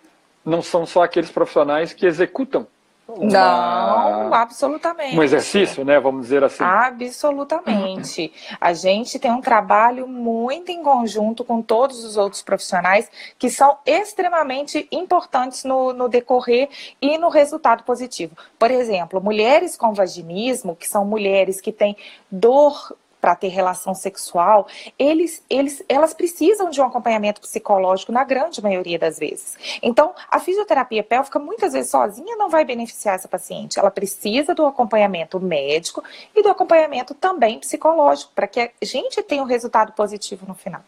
não 0.45 0.62
são 0.62 0.87
só 0.87 1.03
aqueles 1.03 1.31
profissionais 1.31 1.92
que 1.92 2.07
executam 2.07 2.66
uma, 3.09 3.25
não, 3.25 4.35
absolutamente. 4.35 5.16
Um 5.16 5.23
exercício, 5.23 5.85
né? 5.85 6.01
Vamos 6.01 6.23
dizer 6.23 6.42
assim. 6.42 6.64
Absolutamente. 6.64 8.33
A 8.61 8.73
gente 8.73 9.19
tem 9.21 9.31
um 9.31 9.40
trabalho 9.40 10.09
muito 10.09 10.73
em 10.73 10.83
conjunto 10.83 11.45
com 11.45 11.62
todos 11.62 12.05
os 12.05 12.16
outros 12.16 12.42
profissionais 12.42 13.09
que 13.38 13.49
são 13.49 13.79
extremamente 13.87 14.88
importantes 14.90 15.62
no, 15.62 15.92
no 15.92 16.09
decorrer 16.09 16.69
e 17.01 17.16
no 17.16 17.29
resultado 17.29 17.85
positivo. 17.85 18.37
Por 18.59 18.73
exemplo, 18.73 19.21
mulheres 19.21 19.77
com 19.77 19.95
vaginismo, 19.95 20.75
que 20.75 20.88
são 20.88 21.05
mulheres 21.05 21.61
que 21.61 21.71
têm 21.71 21.97
dor 22.29 22.92
para 23.27 23.35
ter 23.35 23.49
relação 23.49 23.93
sexual, 23.93 24.69
eles, 24.97 25.43
eles, 25.51 25.83
elas 25.89 26.15
precisam 26.15 26.71
de 26.71 26.81
um 26.81 26.85
acompanhamento 26.85 27.41
psicológico 27.41 28.12
na 28.12 28.23
grande 28.23 28.62
maioria 28.62 29.01
das 29.01 29.19
vezes. 29.19 29.59
Então, 29.83 30.15
a 30.31 30.39
fisioterapia 30.39 31.03
pélvica 31.03 31.37
muitas 31.41 31.73
vezes 31.73 31.91
sozinha 31.91 32.37
não 32.37 32.49
vai 32.49 32.65
beneficiar 32.65 33.17
essa 33.17 33.27
paciente. 33.27 33.81
Ela 33.81 33.91
precisa 33.91 34.55
do 34.55 34.65
acompanhamento 34.65 35.41
médico 35.41 36.05
e 36.37 36.41
do 36.41 36.49
acompanhamento 36.49 37.15
também 37.15 37.59
psicológico 37.59 38.31
para 38.33 38.47
que 38.47 38.61
a 38.61 38.71
gente 38.81 39.21
tenha 39.25 39.43
um 39.43 39.47
resultado 39.47 39.91
positivo 39.91 40.47
no 40.47 40.55
final. 40.55 40.83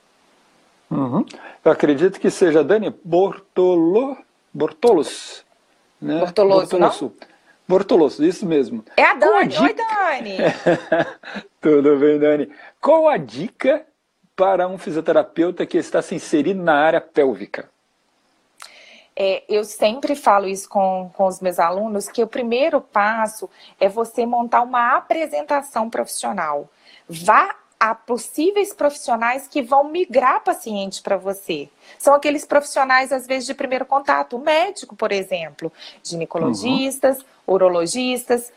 Uhum. 0.89 1.27
Eu 1.65 1.73
acredito 1.73 2.21
que 2.21 2.31
seja 2.31 2.63
Dani 2.63 2.95
Bortolo, 3.03 4.17
Bortolos. 4.55 5.45
Né? 6.01 6.21
Bortoloso, 6.21 6.79
Bortoloso. 6.79 7.05
não? 7.05 7.29
Bortoloso, 7.69 8.25
isso 8.25 8.47
mesmo. 8.47 8.83
É 8.97 9.05
a 9.05 9.15
Dani. 9.15 9.57
A 9.57 9.63
Oi, 9.63 9.75
Dani. 9.75 10.37
Tudo 11.61 11.99
bem, 11.99 12.19
Dani? 12.19 12.51
Qual 12.81 13.07
a 13.07 13.19
dica 13.19 13.85
para 14.35 14.67
um 14.67 14.79
fisioterapeuta 14.79 15.67
que 15.67 15.77
está 15.77 16.01
se 16.01 16.15
inserindo 16.15 16.63
na 16.63 16.75
área 16.75 17.01
pélvica? 17.01 17.69
É, 19.15 19.43
eu 19.49 19.65
sempre 19.65 20.15
falo 20.15 20.47
isso 20.47 20.69
com, 20.69 21.11
com 21.13 21.27
os 21.27 21.41
meus 21.41 21.59
alunos, 21.59 22.09
que 22.09 22.23
o 22.23 22.27
primeiro 22.27 22.81
passo 22.81 23.51
é 23.79 23.89
você 23.89 24.25
montar 24.25 24.63
uma 24.63 24.97
apresentação 24.97 25.91
profissional. 25.91 26.71
Vá 27.09 27.55
a 27.79 27.95
possíveis 27.95 28.73
profissionais 28.73 29.47
que 29.47 29.61
vão 29.61 29.85
migrar 29.85 30.43
paciente 30.43 31.03
para 31.03 31.17
você. 31.17 31.69
São 31.99 32.15
aqueles 32.15 32.45
profissionais, 32.45 33.13
às 33.13 33.27
vezes, 33.27 33.47
de 33.47 33.55
primeiro 33.55 33.85
contato, 33.85 34.37
o 34.37 34.41
médico, 34.41 34.97
por 34.97 35.13
exemplo, 35.13 35.73
ginecologistas, 36.03 37.19
uhum. 37.19 37.25
Urologistas, 37.49 38.53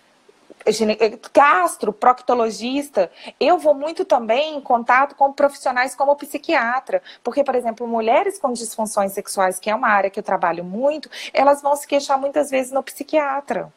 gastro, 1.34 1.92
proctologista. 1.92 3.12
Eu 3.40 3.58
vou 3.58 3.74
muito 3.74 4.06
também 4.06 4.56
em 4.56 4.62
contato 4.62 5.16
com 5.16 5.34
profissionais 5.34 5.96
como 5.96 6.16
psiquiatra, 6.16 7.02
porque, 7.24 7.44
por 7.44 7.56
exemplo, 7.56 7.88
mulheres 7.88 8.38
com 8.38 8.52
disfunções 8.54 9.14
sexuais, 9.14 9.60
que 9.60 9.70
é 9.70 9.76
uma 9.76 9.88
área 9.88 10.10
que 10.10 10.20
eu 10.20 10.24
trabalho 10.24 10.64
muito, 10.64 11.10
elas 11.34 11.62
vão 11.62 11.76
se 11.76 11.88
queixar 11.88 12.20
muitas 12.20 12.50
vezes 12.50 12.72
no 12.72 12.84
psiquiatra. 12.84 13.72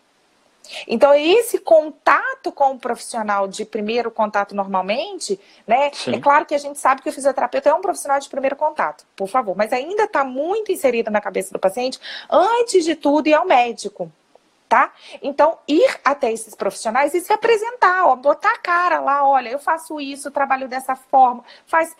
Então, 0.88 1.12
esse 1.14 1.59
contato 1.59 2.50
com 2.50 2.72
o 2.72 2.79
profissional 2.79 3.46
de 3.46 3.66
primeiro 3.66 4.11
contato 4.11 4.55
normalmente, 4.55 5.38
né? 5.66 5.90
Sim. 5.92 6.14
É 6.14 6.20
claro 6.20 6.46
que 6.46 6.55
a 6.55 6.59
gente 6.59 6.79
sabe 6.79 7.03
que 7.03 7.09
o 7.11 7.12
fisioterapeuta 7.12 7.68
é 7.68 7.74
um 7.74 7.83
profissional 7.83 8.18
de 8.18 8.31
primeiro 8.31 8.57
contato, 8.57 9.05
por 9.14 9.29
favor, 9.29 9.55
mas 9.55 9.74
ainda 9.74 10.05
está 10.05 10.24
muito 10.24 10.72
inserido 10.72 11.11
na 11.11 11.20
cabeça 11.20 11.53
do 11.53 11.59
paciente, 11.59 12.00
antes 12.31 12.83
de 12.83 12.94
tudo, 12.96 13.27
e 13.27 13.35
ao 13.35 13.46
médico 13.46 14.11
tá? 14.75 14.93
Então, 15.23 15.57
ir 15.69 16.01
até 16.05 16.33
esses 16.33 16.53
profissionais 16.53 17.15
e 17.15 17.21
se 17.21 17.33
apresentar, 17.33 18.09
ó, 18.09 18.17
botar 18.17 18.51
a 18.51 18.59
cara 18.59 18.99
lá, 18.99 19.25
olha, 19.25 19.49
eu 19.49 19.59
faço 19.61 20.01
isso, 20.01 20.33
trabalho 20.33 20.67
dessa 20.67 20.97
forma, 20.97 21.45
faz 21.65 21.95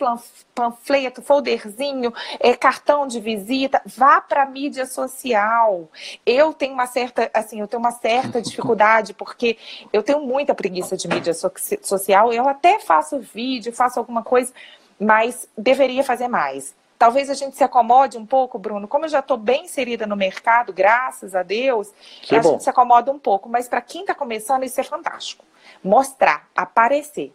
panfleto, 0.53 1.21
folderzinho, 1.21 2.13
é, 2.37 2.53
cartão 2.53 3.07
de 3.07 3.21
visita, 3.21 3.81
vá 3.85 4.19
para 4.19 4.43
a 4.43 4.45
mídia 4.45 4.85
social. 4.85 5.89
Eu 6.25 6.51
tenho 6.51 6.73
uma 6.73 6.85
certa, 6.85 7.31
assim, 7.33 7.61
eu 7.61 7.67
tenho 7.69 7.79
uma 7.79 7.91
certa 7.91 8.41
dificuldade 8.43 9.13
porque 9.13 9.57
eu 9.93 10.03
tenho 10.03 10.19
muita 10.19 10.53
preguiça 10.53 10.97
de 10.97 11.07
mídia 11.07 11.33
so 11.33 11.49
social, 11.81 12.33
eu 12.33 12.45
até 12.45 12.77
faço 12.79 13.21
vídeo, 13.21 13.71
faço 13.71 13.99
alguma 13.99 14.21
coisa, 14.21 14.51
mas 14.99 15.47
deveria 15.57 16.03
fazer 16.03 16.27
mais. 16.27 16.75
Talvez 17.05 17.29
a 17.29 17.35
gente 17.35 17.55
se 17.55 17.63
acomode 17.63 18.17
um 18.17 18.25
pouco, 18.25 18.57
Bruno. 18.57 18.87
Como 18.87 19.05
eu 19.05 19.09
já 19.09 19.19
estou 19.19 19.37
bem 19.37 19.65
inserida 19.65 20.07
no 20.07 20.15
mercado, 20.15 20.73
graças 20.73 21.35
a 21.35 21.43
Deus, 21.43 21.93
que 22.23 22.35
a 22.35 22.41
bom. 22.41 22.53
gente 22.53 22.63
se 22.63 22.69
acomoda 22.71 23.11
um 23.11 23.19
pouco. 23.19 23.47
Mas 23.47 23.67
para 23.67 23.79
quem 23.79 24.01
está 24.01 24.15
começando, 24.15 24.63
isso 24.63 24.81
é 24.81 24.83
fantástico. 24.83 25.45
Mostrar, 25.83 26.49
aparecer. 26.55 27.31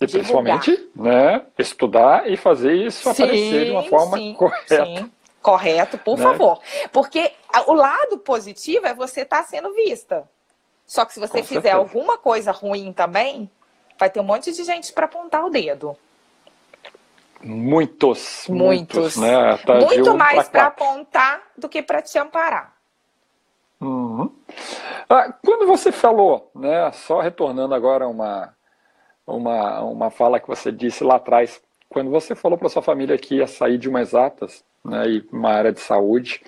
E 0.00 0.06
principalmente, 0.06 0.88
né, 0.96 1.44
estudar 1.58 2.30
e 2.30 2.36
fazer 2.38 2.72
isso 2.72 3.02
sim, 3.12 3.24
aparecer 3.24 3.64
de 3.66 3.70
uma 3.72 3.82
forma 3.82 4.16
sim, 4.16 4.32
correta. 4.32 4.86
Sim. 4.86 5.12
Correto, 5.42 5.98
por 5.98 6.16
né? 6.16 6.24
favor. 6.24 6.62
Porque 6.90 7.32
o 7.66 7.74
lado 7.74 8.16
positivo 8.16 8.86
é 8.86 8.94
você 8.94 9.20
estar 9.20 9.42
tá 9.42 9.44
sendo 9.44 9.74
vista. 9.74 10.26
Só 10.86 11.04
que 11.04 11.12
se 11.12 11.20
você 11.20 11.42
Com 11.42 11.44
fizer 11.44 11.60
certeza. 11.60 11.76
alguma 11.76 12.16
coisa 12.16 12.52
ruim 12.52 12.90
também, 12.90 13.50
vai 13.98 14.08
ter 14.08 14.18
um 14.18 14.24
monte 14.24 14.50
de 14.50 14.64
gente 14.64 14.94
para 14.94 15.04
apontar 15.04 15.44
o 15.44 15.50
dedo. 15.50 15.94
Muitos. 17.42 18.46
Muitos. 18.48 19.16
muitos 19.16 19.16
né? 19.16 19.56
Tá 19.58 19.74
Muito 19.76 20.10
um 20.10 20.16
mais 20.16 20.48
para 20.48 20.66
apontar 20.66 21.42
do 21.56 21.68
que 21.68 21.82
para 21.82 22.02
te 22.02 22.18
amparar. 22.18 22.74
Uhum. 23.80 24.30
Ah, 25.08 25.32
quando 25.44 25.66
você 25.66 25.90
falou, 25.90 26.50
né, 26.54 26.90
só 26.92 27.20
retornando 27.20 27.74
agora 27.74 28.06
uma, 28.06 28.54
uma, 29.26 29.80
uma 29.80 30.10
fala 30.10 30.38
que 30.38 30.46
você 30.46 30.70
disse 30.70 31.02
lá 31.02 31.16
atrás, 31.16 31.62
quando 31.88 32.10
você 32.10 32.34
falou 32.34 32.58
para 32.58 32.68
sua 32.68 32.82
família 32.82 33.16
que 33.16 33.36
ia 33.36 33.46
sair 33.46 33.78
de 33.78 33.88
uma 33.88 34.02
exatas 34.02 34.62
né, 34.84 35.08
e 35.08 35.28
uma 35.32 35.50
área 35.50 35.72
de 35.72 35.80
saúde, 35.80 36.42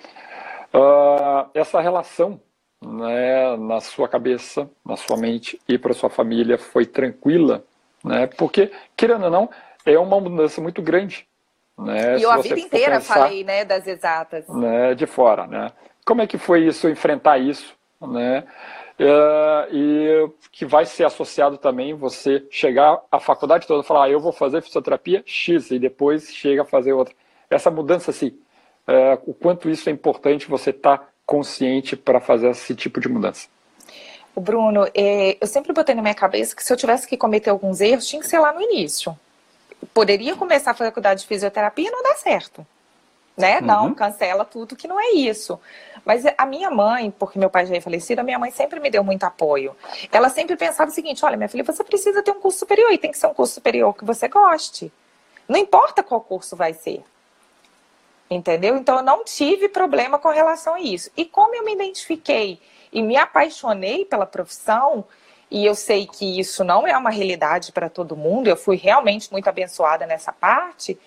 uh, 0.73 1.49
essa 1.55 1.81
relação 1.81 2.39
né, 2.81 3.57
na 3.57 3.81
sua 3.81 4.07
cabeça, 4.07 4.69
na 4.85 4.95
sua 4.95 5.17
mente 5.17 5.59
e 5.67 5.77
para 5.77 5.93
sua 5.93 6.09
família 6.09 6.57
foi 6.57 6.85
tranquila, 6.85 7.63
né, 8.03 8.27
porque, 8.27 8.71
querendo 8.95 9.25
ou 9.25 9.31
não, 9.31 9.49
é 9.85 9.97
uma 9.99 10.19
mudança 10.19 10.61
muito 10.61 10.81
grande. 10.81 11.27
Né? 11.77 12.17
E 12.19 12.23
eu 12.23 12.31
a 12.31 12.37
vida 12.37 12.59
inteira 12.59 12.95
pensar, 12.95 13.15
falei 13.15 13.43
né, 13.43 13.65
das 13.65 13.87
exatas. 13.87 14.47
Né, 14.47 14.93
de 14.93 15.05
fora. 15.05 15.47
Né? 15.47 15.71
Como 16.05 16.21
é 16.21 16.27
que 16.27 16.37
foi 16.37 16.65
isso, 16.65 16.87
enfrentar 16.87 17.37
isso? 17.37 17.75
Né? 18.01 18.43
Uh, 18.99 19.73
e 19.75 20.29
que 20.51 20.65
vai 20.65 20.85
ser 20.85 21.05
associado 21.05 21.57
também 21.57 21.93
você 21.95 22.45
chegar 22.51 23.01
à 23.11 23.19
faculdade 23.19 23.65
toda 23.65 23.83
e 23.83 23.87
falar, 23.87 24.05
ah, 24.05 24.09
eu 24.09 24.19
vou 24.19 24.31
fazer 24.31 24.61
fisioterapia 24.61 25.23
X 25.25 25.71
e 25.71 25.79
depois 25.79 26.31
chega 26.33 26.61
a 26.61 26.65
fazer 26.65 26.93
outra. 26.93 27.13
Essa 27.49 27.71
mudança, 27.71 28.11
assim, 28.11 28.37
uh, 28.87 29.19
o 29.25 29.33
quanto 29.33 29.69
isso 29.69 29.89
é 29.89 29.91
importante 29.91 30.47
você 30.47 30.69
estar 30.69 30.99
tá 30.99 31.07
consciente 31.25 31.95
para 31.95 32.19
fazer 32.19 32.49
esse 32.49 32.75
tipo 32.75 32.99
de 32.99 33.09
mudança. 33.09 33.47
O 34.35 34.41
Bruno, 34.41 34.87
é, 34.93 35.37
eu 35.39 35.47
sempre 35.47 35.73
botei 35.73 35.95
na 35.95 36.01
minha 36.01 36.15
cabeça 36.15 36.55
que 36.55 36.63
se 36.63 36.71
eu 36.71 36.77
tivesse 36.77 37.07
que 37.07 37.17
cometer 37.17 37.49
alguns 37.49 37.81
erros, 37.81 38.07
tinha 38.07 38.21
que 38.21 38.27
ser 38.27 38.39
lá 38.39 38.51
no 38.51 38.61
início 38.61 39.15
poderia 39.93 40.35
começar 40.35 40.71
a 40.71 40.73
faculdade 40.73 41.21
de 41.21 41.27
fisioterapia 41.27 41.87
e 41.87 41.91
não 41.91 42.03
dá 42.03 42.15
certo. 42.15 42.65
Né? 43.35 43.59
Uhum. 43.59 43.65
Não, 43.65 43.93
cancela 43.95 44.45
tudo 44.45 44.75
que 44.75 44.87
não 44.87 44.99
é 44.99 45.11
isso. 45.11 45.59
Mas 46.05 46.23
a 46.37 46.45
minha 46.45 46.69
mãe, 46.69 47.09
porque 47.11 47.39
meu 47.39 47.49
pai 47.49 47.65
já 47.65 47.75
é 47.75 47.81
falecido, 47.81 48.21
a 48.21 48.23
minha 48.23 48.37
mãe 48.37 48.51
sempre 48.51 48.79
me 48.79 48.91
deu 48.91 49.03
muito 49.03 49.23
apoio. 49.23 49.75
Ela 50.11 50.29
sempre 50.29 50.55
pensava 50.55 50.91
o 50.91 50.93
seguinte: 50.93 51.25
olha, 51.25 51.35
minha 51.35 51.49
filha, 51.49 51.63
você 51.63 51.83
precisa 51.83 52.21
ter 52.21 52.31
um 52.31 52.39
curso 52.39 52.59
superior 52.59 52.91
e 52.91 52.97
tem 52.97 53.11
que 53.11 53.17
ser 53.17 53.27
um 53.27 53.33
curso 53.33 53.55
superior 53.55 53.95
que 53.95 54.05
você 54.05 54.27
goste. 54.27 54.91
Não 55.47 55.57
importa 55.57 56.03
qual 56.03 56.21
curso 56.21 56.55
vai 56.55 56.73
ser. 56.73 57.03
Entendeu? 58.29 58.77
Então 58.77 58.97
eu 58.97 59.03
não 59.03 59.23
tive 59.23 59.67
problema 59.67 60.19
com 60.19 60.29
relação 60.29 60.75
a 60.75 60.79
isso. 60.79 61.09
E 61.17 61.25
como 61.25 61.55
eu 61.55 61.65
me 61.65 61.73
identifiquei 61.73 62.59
e 62.91 63.01
me 63.01 63.17
apaixonei 63.17 64.05
pela 64.05 64.25
profissão, 64.25 65.05
e 65.53 65.63
eu 65.63 65.75
sei 65.75 66.07
que 66.07 66.39
isso 66.39 66.63
não 66.63 66.87
é 66.87 66.97
uma 66.97 67.11
realidade 67.11 67.71
para 67.71 67.87
todo 67.87 68.17
mundo, 68.17 68.47
eu 68.47 68.57
fui 68.57 68.75
realmente 68.75 69.31
muito 69.31 69.47
abençoada 69.47 70.03
nessa 70.07 70.33
parte, 70.33 70.99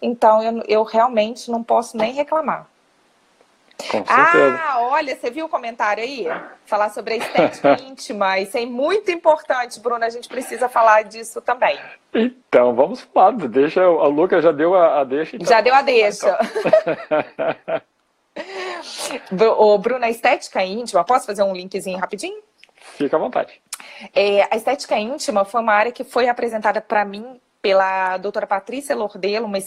então 0.00 0.40
eu, 0.40 0.62
eu 0.68 0.84
realmente 0.84 1.50
não 1.50 1.64
posso 1.64 1.96
nem 1.96 2.12
reclamar. 2.12 2.68
Ah, 4.08 4.78
olha, 4.82 5.16
você 5.16 5.30
viu 5.30 5.46
o 5.46 5.48
comentário 5.48 6.02
aí? 6.02 6.26
Falar 6.64 6.90
sobre 6.90 7.14
a 7.14 7.16
estética 7.16 7.76
íntima. 7.82 8.38
Isso 8.38 8.56
é 8.56 8.66
muito 8.66 9.10
importante, 9.10 9.78
Bruna. 9.78 10.06
A 10.06 10.10
gente 10.10 10.28
precisa 10.28 10.68
falar 10.68 11.04
disso 11.04 11.40
também. 11.40 11.78
Então, 12.12 12.74
vamos 12.74 13.00
falar. 13.02 13.32
Deixa, 13.32 13.80
a 13.84 14.08
Luca 14.08 14.42
já 14.42 14.50
deu 14.50 14.74
a, 14.74 15.00
a 15.00 15.04
deixa. 15.04 15.36
Então. 15.36 15.46
Já 15.46 15.60
deu 15.60 15.74
a 15.74 15.82
deixa. 15.82 16.38
Então. 19.30 19.52
Ô, 19.58 19.78
Bruna, 19.78 20.06
a 20.06 20.10
estética 20.10 20.64
íntima, 20.64 21.04
posso 21.04 21.26
fazer 21.26 21.44
um 21.44 21.52
linkzinho 21.52 21.98
rapidinho? 21.98 22.42
Fica 22.96 23.16
à 23.16 23.20
vontade. 23.20 23.60
É, 24.14 24.46
a 24.50 24.56
estética 24.56 24.98
íntima 24.98 25.44
foi 25.44 25.60
uma 25.60 25.72
área 25.72 25.92
que 25.92 26.04
foi 26.04 26.28
apresentada 26.28 26.80
para 26.80 27.04
mim 27.04 27.40
pela 27.60 28.16
doutora 28.18 28.46
Patrícia 28.46 28.94
Lordelo, 28.94 29.46
uma, 29.46 29.58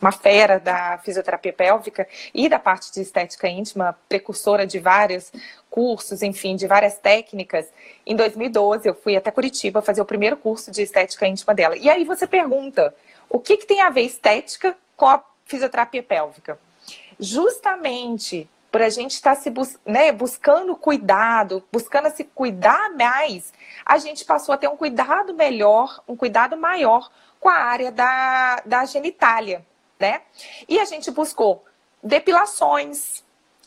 uma 0.00 0.12
fera 0.12 0.60
da 0.60 0.98
fisioterapia 0.98 1.52
pélvica 1.52 2.06
e 2.32 2.48
da 2.48 2.58
parte 2.58 2.92
de 2.92 3.00
estética 3.00 3.48
íntima, 3.48 3.98
precursora 4.08 4.66
de 4.66 4.78
vários 4.78 5.32
cursos, 5.68 6.22
enfim, 6.22 6.54
de 6.54 6.66
várias 6.66 6.96
técnicas. 6.98 7.66
Em 8.06 8.14
2012, 8.14 8.88
eu 8.88 8.94
fui 8.94 9.16
até 9.16 9.30
Curitiba 9.30 9.82
fazer 9.82 10.00
o 10.00 10.06
primeiro 10.06 10.36
curso 10.36 10.70
de 10.70 10.82
estética 10.82 11.26
íntima 11.26 11.54
dela. 11.54 11.76
E 11.76 11.90
aí 11.90 12.04
você 12.04 12.26
pergunta, 12.26 12.94
o 13.28 13.38
que, 13.38 13.56
que 13.56 13.66
tem 13.66 13.82
a 13.82 13.90
ver 13.90 14.02
estética 14.02 14.76
com 14.96 15.06
a 15.06 15.22
fisioterapia 15.44 16.02
pélvica? 16.02 16.58
Justamente 17.18 18.48
por 18.78 18.82
a 18.84 18.90
gente 18.90 19.14
estar 19.14 19.34
tá 19.34 19.40
se 19.42 19.50
bus 19.50 19.76
né, 19.84 20.12
buscando 20.12 20.76
cuidado, 20.76 21.64
buscando 21.72 22.08
se 22.10 22.22
cuidar 22.22 22.94
mais, 22.94 23.52
a 23.84 23.98
gente 23.98 24.24
passou 24.24 24.54
a 24.54 24.56
ter 24.56 24.68
um 24.68 24.76
cuidado 24.76 25.34
melhor, 25.34 26.00
um 26.06 26.14
cuidado 26.14 26.56
maior 26.56 27.10
com 27.40 27.48
a 27.48 27.56
área 27.56 27.90
da, 27.90 28.62
da 28.64 28.84
genitália, 28.84 29.66
né? 29.98 30.22
E 30.68 30.78
a 30.78 30.84
gente 30.84 31.10
buscou 31.10 31.64
depilações, 32.00 33.24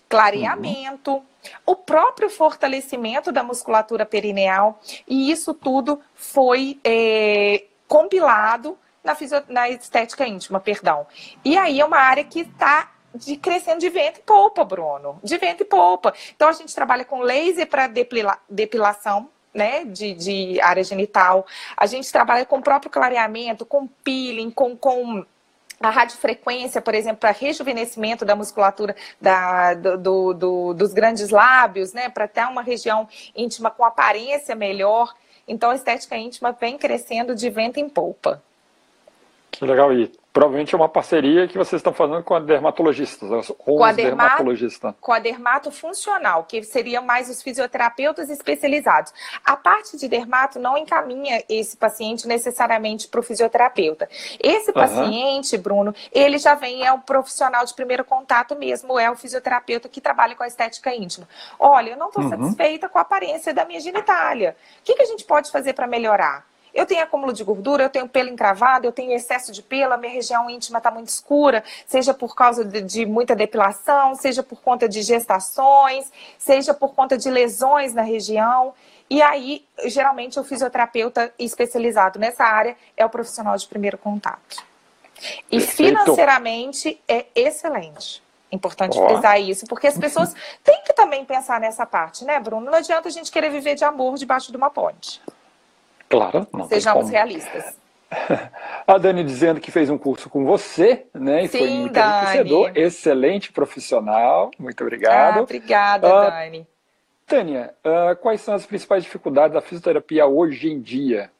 clareamento, 0.08 1.16
uhum. 1.16 1.24
o 1.66 1.76
próprio 1.76 2.30
fortalecimento 2.30 3.34
da 3.34 3.44
musculatura 3.44 4.06
perineal, 4.06 4.80
e 5.06 5.30
isso 5.30 5.54
tudo 5.54 6.00
foi 6.16 6.80
é, 6.86 7.66
compilado 7.86 8.78
na, 9.04 9.18
na 9.50 9.70
estética 9.70 10.26
íntima, 10.26 10.62
perdão. 10.62 11.06
E 11.44 11.58
aí 11.58 11.82
é 11.82 11.86
uma 11.86 11.98
área 11.98 12.24
que 12.24 12.40
está 12.40 12.90
de 13.14 13.38
crescendo 13.38 13.80
de 13.80 13.90
vento 13.90 14.20
e 14.20 14.24
polpa, 14.24 14.64
Bruno. 14.64 15.20
De 15.24 15.38
vento 15.38 15.62
e 15.62 15.66
polpa. 15.66 16.14
Então 16.36 16.50
a 16.50 16.54
gente 16.54 16.74
trabalha 16.74 17.06
com 17.06 17.22
laser 17.22 17.68
para 17.68 17.88
depila, 17.88 18.38
depilação. 18.50 19.30
Né, 19.54 19.84
de, 19.84 20.14
de 20.14 20.62
área 20.62 20.82
genital. 20.82 21.46
A 21.76 21.86
gente 21.86 22.10
trabalha 22.10 22.46
com 22.46 22.60
o 22.60 22.62
próprio 22.62 22.90
clareamento, 22.90 23.66
com 23.66 23.86
peeling, 23.86 24.50
com, 24.50 24.78
com 24.78 25.26
a 25.82 25.90
radiofrequência, 25.90 26.82
por 26.82 26.96
exemplo, 26.96 27.18
para 27.18 27.32
rejuvenescimento 27.32 28.24
da 28.24 28.34
musculatura 28.34 28.96
da, 29.20 29.74
do, 29.74 30.34
do, 30.34 30.74
dos 30.74 30.94
grandes 30.94 31.32
lábios, 31.32 31.92
né, 31.92 32.08
para 32.08 32.30
ter 32.30 32.46
uma 32.46 32.62
região 32.62 33.10
íntima 33.36 33.70
com 33.70 33.84
aparência 33.84 34.56
melhor. 34.56 35.14
Então, 35.46 35.72
a 35.72 35.76
estética 35.76 36.16
íntima 36.16 36.54
vem 36.54 36.78
crescendo 36.78 37.36
de 37.36 37.50
vento 37.50 37.78
em 37.78 37.90
polpa. 37.90 38.42
Que 39.52 39.66
legal. 39.66 39.92
E 39.92 40.10
provavelmente 40.34 40.74
é 40.74 40.78
uma 40.78 40.88
parceria 40.88 41.48
que 41.48 41.58
vocês 41.58 41.80
estão 41.80 41.94
fazendo 41.94 42.24
com 42.24 42.34
a 42.34 42.40
dermatologista, 42.40 43.26
com, 43.58 43.78
com 43.78 43.84
a 43.84 43.92
dermatologista. 43.92 44.96
Com 45.00 45.12
a 45.12 45.20
dermato 45.20 45.72
funcional, 45.72 46.46
que 46.46 46.64
seria 46.64 47.02
mais 47.02 47.30
os 47.30 47.42
fisioterapeutas 47.42 48.30
especializados. 48.30 49.14
A 49.44 49.58
parte 49.58 49.98
de 49.98 50.08
dermato 50.08 50.60
não 50.60 50.78
encaminha 50.78 51.44
esse 51.50 51.76
paciente 51.76 52.28
necessariamente 52.28 53.08
para 53.08 53.20
o 53.20 53.24
fisioterapeuta. 53.24 54.08
Esse 54.40 54.72
paciente, 54.72 55.56
uhum. 55.56 55.62
Bruno, 55.62 55.96
ele 56.14 56.38
já 56.38 56.56
vem, 56.56 56.86
é 56.86 56.94
um 56.94 57.00
profissional 57.00 57.66
de 57.66 57.74
primeiro 57.74 58.06
contato 58.06 58.56
mesmo, 58.56 58.98
é 58.98 59.12
o 59.12 59.16
fisioterapeuta 59.16 59.90
que 59.90 60.00
trabalha 60.00 60.36
com 60.36 60.44
a 60.44 60.48
estética 60.48 60.96
íntima. 60.96 61.28
Olha, 61.60 61.92
eu 61.92 61.98
não 61.98 62.08
estou 62.08 62.24
uhum. 62.24 62.30
satisfeita 62.30 62.88
com 62.88 62.98
a 62.98 63.02
aparência 63.02 63.54
da 63.54 63.66
minha 63.66 63.80
genitália. 63.80 64.56
O 64.80 64.84
que, 64.84 64.96
que 64.96 65.04
a 65.04 65.08
gente 65.08 65.26
pode 65.26 65.52
fazer 65.52 65.74
para 65.74 65.88
melhorar? 65.88 66.51
Eu 66.74 66.86
tenho 66.86 67.04
acúmulo 67.04 67.34
de 67.34 67.44
gordura, 67.44 67.84
eu 67.84 67.90
tenho 67.90 68.08
pelo 68.08 68.30
encravado, 68.30 68.86
eu 68.86 68.92
tenho 68.92 69.12
excesso 69.12 69.52
de 69.52 69.62
pelo, 69.62 69.94
a 69.94 69.98
minha 69.98 70.14
região 70.14 70.50
íntima 70.50 70.78
está 70.78 70.90
muito 70.90 71.10
escura, 71.10 71.64
seja 71.86 72.14
por 72.14 72.36
causa 72.36 72.64
de, 72.64 72.82
de, 72.82 73.06
muita 73.06 73.36
depilação, 73.36 74.16
seja 74.16 74.42
por 74.42 74.62
conta 74.62 74.88
de 74.88 75.02
gestações, 75.02 76.12
seja 76.38 76.74
por 76.74 76.94
conta 76.94 77.18
de 77.18 77.30
lesões 77.30 77.94
na 77.94 78.02
região. 78.02 78.74
E 79.10 79.22
aí, 79.22 79.66
geralmente, 79.86 80.40
o 80.40 80.44
fisioterapeuta 80.44 81.34
especializado 81.38 82.18
nessa 82.18 82.46
área 82.46 82.78
é 82.96 83.06
o 83.06 83.10
profissional 83.10 83.58
de 83.58 83.68
primeiro 83.68 83.98
contato. 83.98 84.64
E 85.52 85.60
financeiramente 85.60 87.00
é 87.08 87.26
excelente. 87.36 88.24
Importante 88.52 88.98
oh. 89.00 89.08
frisar 89.08 89.40
isso, 89.40 89.66
porque 89.66 89.88
as 89.88 89.98
pessoas 89.98 90.34
têm 90.64 90.82
que 90.84 90.94
também 90.94 91.24
pensar 91.24 91.60
nessa 91.60 91.86
parte, 91.86 92.26
né, 92.26 92.40
Bruno? 92.40 92.66
Não 92.66 92.78
adianta 92.78 93.08
a 93.08 93.12
gente 93.12 93.32
querer 93.32 93.50
viver 93.50 93.76
de 93.76 93.86
amor 93.86 94.16
debaixo 94.18 94.52
de 94.52 94.58
uma 94.58 94.70
ponte. 94.70 95.22
Claro. 96.12 96.46
Não 96.54 96.68
Sejamos 96.68 97.10
realistas. 97.10 97.76
A 98.86 98.98
Dani 98.98 99.24
dizendo 99.24 99.62
que 99.62 99.72
fez 99.72 99.90
um 99.90 99.98
curso 99.98 100.30
com 100.30 100.46
você, 100.46 101.06
né? 101.14 101.46
E 101.46 101.48
Sim, 101.48 101.58
foi 101.60 101.70
muito 101.70 101.98
enriquecedor, 101.98 102.72
excelente 102.76 103.52
profissional. 103.54 104.52
Muito 104.60 104.84
obrigado. 104.84 105.38
Ah, 105.38 105.42
obrigada, 105.44 106.08
uh, 106.08 106.30
Dani. 106.30 106.68
Tânia, 107.26 107.74
uh, 107.86 108.16
quais 108.18 108.42
são 108.42 108.54
as 108.54 108.66
principais 108.66 109.04
dificuldades 109.04 109.54
da 109.54 109.62
fisioterapia 109.62 110.26
hoje 110.26 110.70
em 110.70 110.82
dia? 110.82 111.32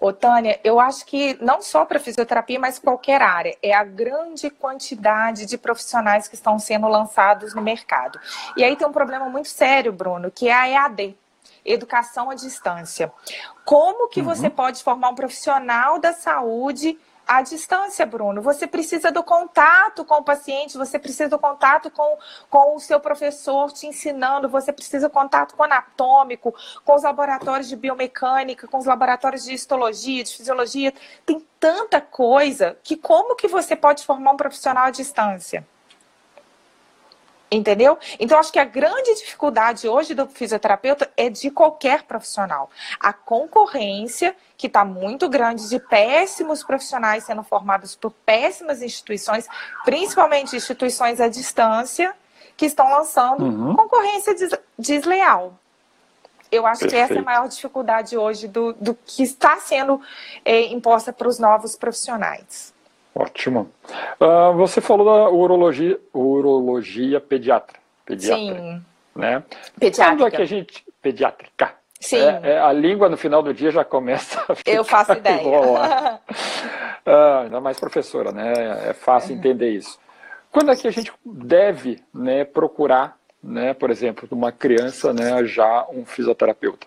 Ô, 0.00 0.12
Tânia, 0.12 0.58
eu 0.64 0.80
acho 0.80 1.06
que 1.06 1.38
não 1.40 1.62
só 1.62 1.84
para 1.84 2.00
fisioterapia, 2.00 2.58
mas 2.58 2.80
qualquer 2.80 3.22
área, 3.22 3.56
é 3.62 3.72
a 3.72 3.84
grande 3.84 4.50
quantidade 4.50 5.46
de 5.46 5.56
profissionais 5.56 6.26
que 6.26 6.34
estão 6.34 6.58
sendo 6.58 6.88
lançados 6.88 7.54
no 7.54 7.62
mercado. 7.62 8.18
E 8.56 8.64
aí 8.64 8.74
tem 8.74 8.84
um 8.84 8.90
problema 8.90 9.28
muito 9.28 9.46
sério, 9.46 9.92
Bruno, 9.92 10.28
que 10.28 10.48
é 10.48 10.52
a 10.52 10.68
EAD, 10.68 11.16
educação 11.64 12.30
à 12.30 12.34
distância. 12.34 13.12
Como 13.64 14.08
que 14.08 14.20
uhum. 14.20 14.26
você 14.26 14.50
pode 14.50 14.82
formar 14.82 15.10
um 15.10 15.14
profissional 15.14 15.98
da 15.98 16.12
saúde 16.12 16.98
à 17.26 17.40
distância, 17.42 18.04
Bruno? 18.04 18.42
Você 18.42 18.66
precisa 18.66 19.10
do 19.10 19.22
contato 19.22 20.04
com 20.04 20.16
o 20.16 20.24
paciente, 20.24 20.76
você 20.76 20.98
precisa 20.98 21.28
do 21.28 21.38
contato 21.38 21.90
com, 21.90 22.18
com 22.50 22.76
o 22.76 22.80
seu 22.80 22.98
professor 22.98 23.72
te 23.72 23.86
ensinando, 23.86 24.48
você 24.48 24.72
precisa 24.72 25.08
do 25.08 25.12
contato 25.12 25.54
com 25.54 25.62
o 25.62 25.66
anatômico, 25.66 26.54
com 26.84 26.94
os 26.94 27.02
laboratórios 27.02 27.68
de 27.68 27.76
biomecânica, 27.76 28.66
com 28.66 28.78
os 28.78 28.86
laboratórios 28.86 29.44
de 29.44 29.54
histologia, 29.54 30.24
de 30.24 30.36
fisiologia. 30.36 30.92
Tem 31.24 31.46
tanta 31.60 32.00
coisa 32.00 32.76
que 32.82 32.96
como 32.96 33.36
que 33.36 33.46
você 33.46 33.76
pode 33.76 34.04
formar 34.04 34.32
um 34.32 34.36
profissional 34.36 34.86
à 34.86 34.90
distância? 34.90 35.66
Entendeu? 37.52 37.98
Então, 38.18 38.38
acho 38.38 38.50
que 38.50 38.58
a 38.58 38.64
grande 38.64 39.14
dificuldade 39.14 39.86
hoje 39.86 40.14
do 40.14 40.26
fisioterapeuta 40.26 41.10
é 41.14 41.28
de 41.28 41.50
qualquer 41.50 42.04
profissional. 42.04 42.70
A 42.98 43.12
concorrência, 43.12 44.34
que 44.56 44.68
está 44.68 44.86
muito 44.86 45.28
grande, 45.28 45.68
de 45.68 45.78
péssimos 45.78 46.64
profissionais 46.64 47.24
sendo 47.24 47.42
formados 47.42 47.94
por 47.94 48.10
péssimas 48.10 48.80
instituições, 48.80 49.46
principalmente 49.84 50.56
instituições 50.56 51.20
à 51.20 51.28
distância, 51.28 52.14
que 52.56 52.64
estão 52.64 52.90
lançando 52.90 53.44
uhum. 53.44 53.76
concorrência 53.76 54.34
des 54.34 54.50
desleal. 54.78 55.52
Eu 56.50 56.66
acho 56.66 56.80
Perfeito. 56.80 57.06
que 57.06 57.12
essa 57.12 57.20
é 57.20 57.22
a 57.22 57.24
maior 57.24 57.48
dificuldade 57.48 58.16
hoje 58.16 58.48
do, 58.48 58.72
do 58.74 58.94
que 58.94 59.22
está 59.22 59.58
sendo 59.58 60.00
é, 60.42 60.66
imposta 60.66 61.12
para 61.12 61.28
os 61.28 61.38
novos 61.38 61.76
profissionais. 61.76 62.72
Ótimo. 63.14 63.70
Uh, 64.20 64.56
você 64.56 64.80
falou 64.80 65.04
da 65.04 65.28
urologia, 65.28 65.98
urologia 66.12 67.20
pediatra. 67.20 67.78
pediatra 68.06 68.38
Sim. 68.38 68.82
Né? 69.14 69.42
Pediátrica. 69.78 70.16
Quando 70.16 70.26
é 70.26 70.30
que 70.30 70.42
a 70.42 70.46
gente. 70.46 70.84
Pediátrica. 71.02 71.74
Sim. 72.00 72.18
É, 72.18 72.40
é, 72.42 72.58
a 72.58 72.72
língua 72.72 73.08
no 73.08 73.16
final 73.16 73.42
do 73.42 73.54
dia 73.54 73.70
já 73.70 73.84
começa 73.84 74.42
a 74.48 74.54
ficar 74.56 74.72
Eu 74.72 74.82
faço 74.82 75.12
ideia. 75.12 75.42
uh, 75.46 76.18
ainda 77.44 77.60
mais 77.60 77.78
professora, 77.78 78.32
né? 78.32 78.88
É 78.88 78.92
fácil 78.92 79.36
entender 79.36 79.70
isso. 79.70 79.98
Quando 80.50 80.72
é 80.72 80.76
que 80.76 80.88
a 80.88 80.90
gente 80.90 81.12
deve 81.24 82.02
né, 82.12 82.44
procurar, 82.44 83.16
né, 83.42 83.72
por 83.72 83.90
exemplo, 83.90 84.28
uma 84.32 84.52
criança 84.52 85.12
né, 85.12 85.44
já 85.44 85.86
um 85.90 86.04
fisioterapeuta? 86.04 86.86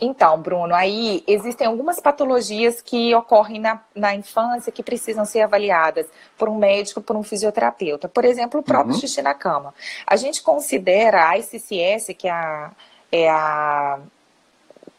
Então, 0.00 0.40
Bruno, 0.40 0.74
aí 0.74 1.22
existem 1.26 1.66
algumas 1.66 2.00
patologias 2.00 2.80
que 2.80 3.14
ocorrem 3.14 3.60
na, 3.60 3.80
na 3.94 4.14
infância 4.14 4.72
que 4.72 4.82
precisam 4.82 5.24
ser 5.24 5.40
avaliadas 5.40 6.06
por 6.36 6.48
um 6.48 6.56
médico, 6.56 7.00
por 7.00 7.16
um 7.16 7.22
fisioterapeuta. 7.22 8.08
Por 8.08 8.24
exemplo, 8.24 8.60
o 8.60 8.62
próprio 8.62 8.94
uhum. 8.94 9.00
xixi 9.00 9.22
na 9.22 9.34
cama. 9.34 9.74
A 10.06 10.16
gente 10.16 10.42
considera 10.42 11.28
a 11.28 11.38
ICCS, 11.38 12.14
que 12.16 12.28
é 12.28 12.30
a, 12.30 12.70
é 13.10 13.28
a 13.28 13.98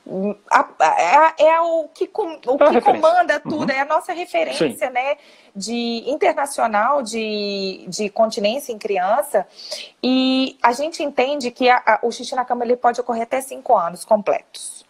é, 0.08 1.46
é 1.46 1.62
o 1.62 1.88
que, 1.94 2.08
com, 2.08 2.34
o 2.34 2.58
que 2.58 2.82
comanda 2.82 3.40
tudo, 3.40 3.70
uhum. 3.72 3.78
é 3.78 3.82
a 3.82 3.86
nossa 3.86 4.14
referência 4.14 4.90
né, 4.90 5.18
de 5.56 6.04
internacional 6.08 7.02
de, 7.02 7.86
de 7.88 8.10
continência 8.10 8.74
em 8.74 8.78
criança. 8.78 9.48
E 10.04 10.58
a 10.62 10.72
gente 10.72 11.04
entende 11.04 11.52
que 11.52 11.70
a, 11.70 11.82
a, 11.86 12.00
o 12.04 12.12
xixi 12.12 12.36
na 12.36 12.44
cama 12.44 12.66
ele 12.66 12.76
pode 12.76 13.00
ocorrer 13.00 13.24
até 13.24 13.42
cinco 13.42 13.78
anos 13.78 14.04
completos. 14.04 14.81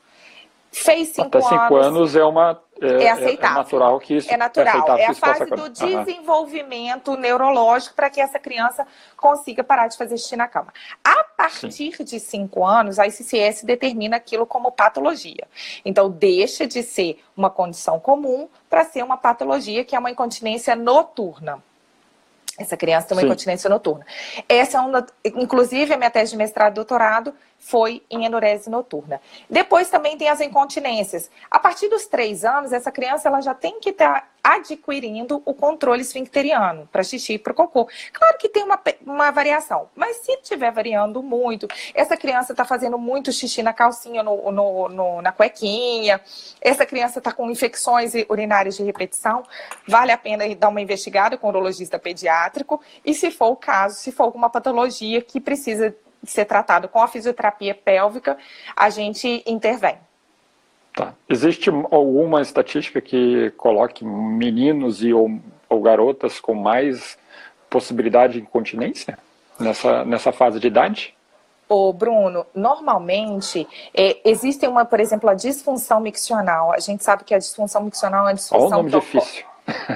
Fez 0.72 1.10
cinco 1.10 1.38
Até 1.38 1.42
cinco 1.42 1.76
anos, 1.76 1.76
anos 1.76 2.16
é 2.16 2.24
uma 2.24 2.62
é, 2.82 3.04
é 3.04 3.12
aceitável. 3.12 3.58
É 3.58 3.64
natural 3.64 4.00
que 4.00 4.16
isso 4.16 4.34
é 4.34 4.38
natural. 4.38 4.98
É, 4.98 5.02
é 5.02 5.08
a 5.08 5.14
fase 5.14 5.46
do 5.46 5.70
desenvolvimento 5.70 7.16
neurológico 7.18 7.94
para 7.94 8.10
que 8.10 8.22
essa 8.22 8.40
criança 8.40 8.88
consiga 9.18 9.64
parar 9.64 9.88
de 9.88 9.98
fazer 9.98 10.18
xixi 10.18 10.38
na 10.38 10.48
cama. 10.48 10.74
A 11.04 11.24
partir 11.24 11.72
Sim. 11.72 12.04
de 12.04 12.20
cinco 12.20 12.66
anos, 12.66 12.98
a 12.98 13.06
ICCS 13.06 13.64
determina 13.64 14.16
aquilo 14.16 14.46
como 14.48 14.72
patologia. 14.72 15.46
Então, 15.84 16.10
deixa 16.10 16.66
de 16.66 16.82
ser 16.82 17.22
uma 17.36 17.50
condição 17.50 18.00
comum 18.00 18.48
para 18.70 18.86
ser 18.86 19.04
uma 19.04 19.18
patologia 19.18 19.84
que 19.84 19.96
é 19.96 20.00
uma 20.00 20.10
incontinência 20.10 20.76
noturna. 20.76 21.62
Essa 22.58 22.78
criança 22.78 23.08
tem 23.08 23.16
uma 23.16 23.22
Sim. 23.22 23.28
incontinência 23.28 23.70
noturna. 23.70 24.06
Essa 24.48 24.78
é 24.78 24.82
uma, 24.82 25.06
inclusive, 25.24 25.94
a 25.94 25.98
minha 25.98 26.10
tese 26.10 26.32
de 26.32 26.38
mestrado 26.38 26.74
e 26.74 26.76
doutorado 26.76 27.34
foi 27.62 28.02
em 28.10 28.26
enurese 28.26 28.70
noturna. 28.70 29.22
Depois 29.48 29.88
também 29.88 30.18
tem 30.18 30.28
as 30.28 30.42
incontinências. 30.42 31.30
A 31.50 31.60
partir 31.60 31.88
dos 31.88 32.08
três 32.08 32.44
anos, 32.44 32.74
essa 32.74 32.92
criança 32.92 33.30
ela 33.30 33.40
já 33.40 33.54
tem 33.54 33.80
que 33.80 33.92
estar 33.92 34.32
adquirindo 34.44 35.44
o 35.46 35.54
controle 35.54 36.02
esfincteriano 36.02 36.90
para 36.92 37.04
xixi 37.04 37.34
e 37.34 37.40
para 37.40 37.54
cocô. 37.54 37.88
Claro 38.12 38.38
que 38.40 38.50
tem 38.50 38.64
uma, 38.64 38.82
uma 39.06 39.30
variação, 39.30 39.88
mas 39.96 40.18
se 40.18 40.32
estiver 40.32 40.72
variando 40.72 41.22
muito, 41.22 41.68
essa 41.94 42.18
criança 42.18 42.54
está 42.54 42.66
fazendo 42.66 42.98
muito 42.98 43.32
xixi 43.32 43.62
na 43.62 43.74
calcinha, 43.74 44.24
no, 44.24 44.52
no, 44.52 44.90
no, 44.90 45.22
na 45.22 45.32
cuequinha, 45.32 46.20
essa 46.60 46.84
criança 46.84 47.20
está 47.20 47.32
com 47.32 47.52
infecções 47.52 48.14
urinárias 48.28 48.76
de 48.76 48.84
repetição, 48.84 49.44
vale 49.88 50.12
a 50.12 50.18
pena 50.18 50.44
dar 50.56 50.70
uma 50.70 50.82
investigada 50.82 51.38
com 51.38 51.46
o 51.46 51.50
urologista 51.52 52.00
pediátrico 52.00 52.82
e, 53.06 53.14
se 53.14 53.30
for 53.30 53.50
o 53.50 53.56
caso, 53.56 53.98
se 53.98 54.12
for 54.12 54.24
alguma 54.24 54.50
patologia 54.50 55.22
que 55.22 55.40
precisa 55.40 55.96
ser 56.24 56.46
tratado 56.46 56.88
com 56.88 57.02
a 57.02 57.08
fisioterapia 57.08 57.74
pélvica, 57.74 58.38
a 58.76 58.90
gente 58.90 59.44
intervém. 59.46 59.98
Tá. 60.94 61.14
Existe 61.30 61.70
alguma 61.70 62.42
estatística 62.42 63.00
que 63.00 63.52
coloque 63.52 64.04
meninos 64.04 65.04
e 65.04 65.14
ou, 65.14 65.40
ou 65.70 65.82
garotas 65.82 66.40
com 66.40 66.54
mais 66.54 67.18
possibilidade 67.70 68.34
de 68.34 68.40
incontinência 68.42 69.18
nessa, 69.58 70.04
nessa 70.04 70.32
fase 70.32 70.60
de 70.60 70.68
idade? 70.68 71.16
Ô, 71.70 71.94
Bruno, 71.94 72.46
normalmente 72.54 73.66
é, 73.94 74.20
existe 74.30 74.68
uma, 74.68 74.84
por 74.84 75.00
exemplo, 75.00 75.30
a 75.30 75.34
disfunção 75.34 76.02
miccional. 76.02 76.74
A 76.74 76.80
gente 76.80 77.02
sabe 77.02 77.24
que 77.24 77.34
a 77.34 77.38
disfunção 77.38 77.84
miccional 77.84 78.26
é 78.26 78.30
uma 78.32 78.34
disfunção. 78.34 78.66
Olha 78.66 78.76
o 78.76 78.78
nome 78.78 78.92
difícil. 78.92 79.46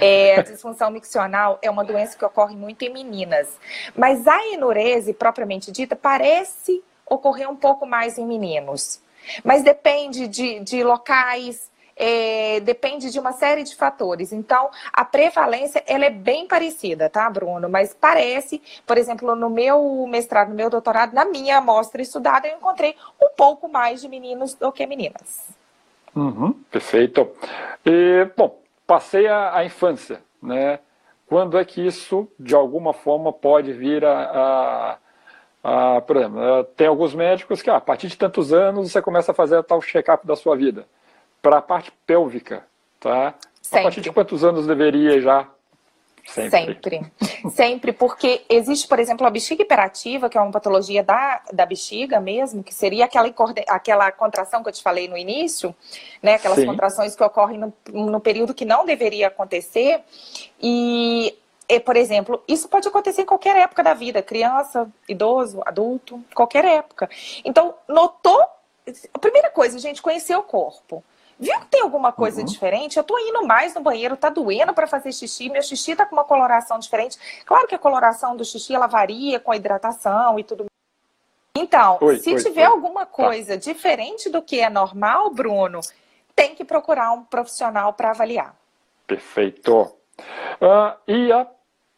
É, 0.02 0.40
a 0.40 0.42
disfunção 0.42 0.92
miccional 0.92 1.58
é 1.62 1.70
uma 1.70 1.84
doença 1.84 2.18
que 2.18 2.26
ocorre 2.26 2.56
muito 2.56 2.84
em 2.84 2.90
meninas. 2.90 3.58
Mas 3.96 4.28
a 4.28 4.48
enurese, 4.48 5.14
propriamente 5.14 5.72
dita, 5.72 5.96
parece 5.96 6.84
ocorrer 7.06 7.50
um 7.50 7.56
pouco 7.56 7.86
mais 7.86 8.18
em 8.18 8.26
meninos. 8.26 9.02
Mas 9.44 9.64
depende 9.64 10.28
de, 10.28 10.60
de 10.60 10.84
locais, 10.84 11.70
é, 11.96 12.60
depende 12.60 13.10
de 13.10 13.20
uma 13.20 13.32
série 13.32 13.64
de 13.64 13.76
fatores. 13.76 14.32
Então, 14.32 14.70
a 14.92 15.06
prevalência 15.06 15.84
ela 15.88 16.06
é 16.06 16.10
bem 16.10 16.48
parecida, 16.48 17.10
tá, 17.10 17.30
Bruno? 17.30 17.70
Mas 17.70 17.94
parece, 17.94 18.62
por 18.86 18.98
exemplo, 18.98 19.36
no 19.36 19.50
meu 19.50 20.06
mestrado, 20.08 20.50
no 20.50 20.56
meu 20.56 20.70
doutorado, 20.70 21.14
na 21.14 21.26
minha 21.26 21.58
amostra 21.58 22.02
estudada, 22.02 22.48
eu 22.48 22.58
encontrei 22.58 22.96
um 23.22 23.30
pouco 23.36 23.68
mais 23.68 24.02
de 24.02 24.10
meninos 24.10 24.54
do 24.54 24.72
que 24.72 24.86
meninas. 24.86 25.48
Uhum, 26.16 26.54
perfeito. 26.72 27.30
E, 27.86 28.30
bom, 28.38 28.58
passei 28.86 29.28
a, 29.28 29.58
a, 29.58 29.66
infância, 29.66 30.22
né? 30.42 30.80
Quando 31.28 31.58
é 31.58 31.66
que 31.66 31.86
isso, 31.86 32.28
de 32.40 32.54
alguma 32.54 32.94
forma, 32.94 33.34
pode 33.34 33.74
vir 33.74 34.06
a, 34.06 34.98
a, 35.64 35.96
a 35.98 36.02
por 36.02 36.18
exemplo, 36.18 36.64
tem 36.76 36.88
alguns 36.88 37.16
médicos 37.16 37.62
que 37.62 37.70
ah, 37.70 37.78
a 37.78 37.82
partir 37.82 38.08
de 38.08 38.18
tantos 38.18 38.54
anos 38.54 38.92
você 38.92 39.02
começa 39.02 39.32
a 39.32 39.36
fazer 39.36 39.64
tal 39.64 39.82
check-up 39.82 40.26
da 40.26 40.36
sua 40.36 40.56
vida. 40.56 40.88
Para 41.42 41.58
a 41.58 41.62
parte 41.62 41.92
pélvica, 42.06 42.64
tá? 43.00 43.34
Sempre. 43.62 43.80
A 43.80 43.84
partir 43.84 44.02
de 44.02 44.12
quantos 44.12 44.44
anos 44.44 44.68
deveria 44.68 45.20
já 45.20 45.48
Sempre. 46.26 46.50
Sempre. 46.50 47.12
Sempre, 47.52 47.94
porque 47.94 48.44
existe, 48.50 48.88
por 48.88 49.00
exemplo, 49.00 49.26
a 49.28 49.30
bexiga 49.30 49.62
hiperativa, 49.62 50.28
que 50.28 50.38
é 50.38 50.42
uma 50.42 50.52
patologia 50.52 51.04
da, 51.04 51.42
da 51.54 51.66
bexiga 51.66 52.20
mesmo, 52.20 52.64
que 52.64 52.74
seria 52.74 53.06
aquela, 53.06 53.32
aquela 53.68 54.12
contração 54.12 54.64
que 54.64 54.70
eu 54.70 54.74
te 54.74 54.82
falei 54.82 55.08
no 55.08 55.18
início, 55.18 55.74
né? 56.22 56.36
Aquelas 56.36 56.60
Sim. 56.60 56.66
contrações 56.66 57.16
que 57.16 57.24
ocorrem 57.24 57.60
no, 57.60 57.74
no 57.92 58.20
período 58.20 58.54
que 58.54 58.66
não 58.66 58.86
deveria 58.86 59.28
acontecer. 59.28 60.02
E 60.60 61.38
e, 61.68 61.80
por 61.80 61.96
exemplo, 61.96 62.44
isso 62.48 62.68
pode 62.68 62.88
acontecer 62.88 63.24
em 63.24 63.26
qualquer 63.26 63.56
época 63.56 63.84
da 63.84 63.94
vida, 63.94 64.22
criança, 64.22 64.88
idoso, 65.10 65.62
adulto, 65.66 66.24
qualquer 66.34 66.64
época. 66.64 67.10
Então, 67.44 67.74
notou. 67.88 68.40
A 69.12 69.18
primeira 69.18 69.50
coisa, 69.50 69.80
gente, 69.80 70.00
conhecer 70.00 70.36
o 70.36 70.44
corpo. 70.44 71.04
Viu 71.40 71.60
que 71.60 71.68
tem 71.68 71.82
alguma 71.82 72.12
coisa 72.12 72.40
uhum. 72.40 72.46
diferente? 72.46 72.98
Eu 72.98 73.04
tô 73.04 73.18
indo 73.20 73.46
mais 73.46 73.76
no 73.76 73.82
banheiro, 73.82 74.16
tá 74.16 74.30
doendo 74.30 74.74
para 74.74 74.88
fazer 74.88 75.12
xixi, 75.12 75.50
meu 75.50 75.62
xixi 75.62 75.96
tá 75.96 76.06
com 76.06 76.16
uma 76.16 76.24
coloração 76.24 76.80
diferente. 76.80 77.18
Claro 77.46 77.68
que 77.68 77.76
a 77.76 77.80
coloração 77.80 78.36
do 78.36 78.46
xixi 78.46 78.74
ela 78.74 78.88
varia 78.88 79.40
com 79.40 79.52
a 79.52 79.56
hidratação 79.56 80.40
e 80.40 80.44
tudo. 80.44 80.66
Então, 81.58 81.98
oi, 82.02 82.18
se 82.18 82.34
oi, 82.34 82.42
tiver 82.42 82.68
oi. 82.68 82.74
alguma 82.74 83.06
tá. 83.06 83.12
coisa 83.12 83.54
tá. 83.54 83.60
diferente 83.60 84.30
do 84.30 84.42
que 84.42 84.60
é 84.60 84.70
normal, 84.70 85.30
Bruno, 85.30 85.82
tem 86.36 86.56
que 86.56 86.64
procurar 86.64 87.12
um 87.12 87.24
profissional 87.24 87.94
para 87.94 88.12
avaliar. 88.12 88.56
Perfeito. 89.06 89.94
Uh, 90.62 90.96
e 91.08 91.32
a, 91.32 91.48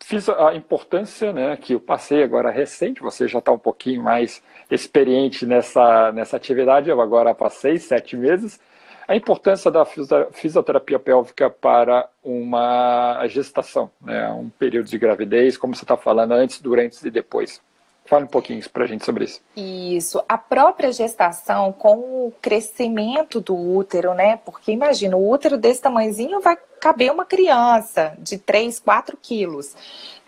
fiz 0.03 0.29
a 0.29 0.53
importância, 0.55 1.31
né, 1.31 1.57
que 1.57 1.73
eu 1.73 1.79
passei 1.79 2.23
agora 2.23 2.49
recente, 2.49 3.01
você 3.01 3.27
já 3.27 3.39
está 3.39 3.51
um 3.51 3.59
pouquinho 3.59 4.01
mais 4.01 4.41
experiente 4.69 5.45
nessa, 5.45 6.11
nessa 6.11 6.37
atividade, 6.37 6.89
eu 6.89 7.01
agora 7.01 7.33
passei 7.33 7.77
sete 7.77 8.15
meses, 8.15 8.59
a 9.07 9.15
importância 9.15 9.71
da 9.71 9.85
fisioterapia 10.31 10.99
pélvica 10.99 11.49
para 11.49 12.09
uma 12.21 13.25
gestação, 13.27 13.89
né? 14.01 14.29
um 14.31 14.49
período 14.49 14.89
de 14.89 14.97
gravidez, 14.97 15.57
como 15.57 15.73
você 15.73 15.85
está 15.85 15.95
falando, 15.95 16.33
antes, 16.33 16.59
durante 16.59 17.07
e 17.07 17.09
depois. 17.09 17.61
Fale 18.05 18.25
um 18.25 18.27
pouquinho 18.27 18.61
para 18.69 18.85
a 18.85 18.87
gente 18.87 19.03
sobre 19.03 19.25
isso. 19.25 19.41
Isso. 19.55 20.23
A 20.27 20.37
própria 20.37 20.91
gestação, 20.91 21.73
com 21.73 21.97
o 21.97 22.33
crescimento 22.41 23.41
do 23.41 23.55
útero, 23.55 24.13
né? 24.13 24.37
Porque 24.37 24.71
imagina, 24.71 25.17
o 25.17 25.29
útero 25.29 25.57
desse 25.57 25.81
tamanhozinho 25.81 26.39
vai 26.39 26.57
caber 26.79 27.11
uma 27.11 27.25
criança 27.25 28.15
de 28.19 28.37
3, 28.37 28.79
4 28.79 29.17
quilos. 29.21 29.75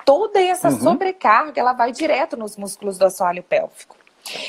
Toda 0.06 0.42
essa 0.42 0.70
uhum. 0.70 0.80
sobrecarga, 0.80 1.60
ela 1.60 1.72
vai 1.74 1.92
direto 1.92 2.36
nos 2.36 2.58
músculos 2.58 2.98
do 2.98 3.06
assoalho 3.06 3.44
pélvico. 3.44 3.96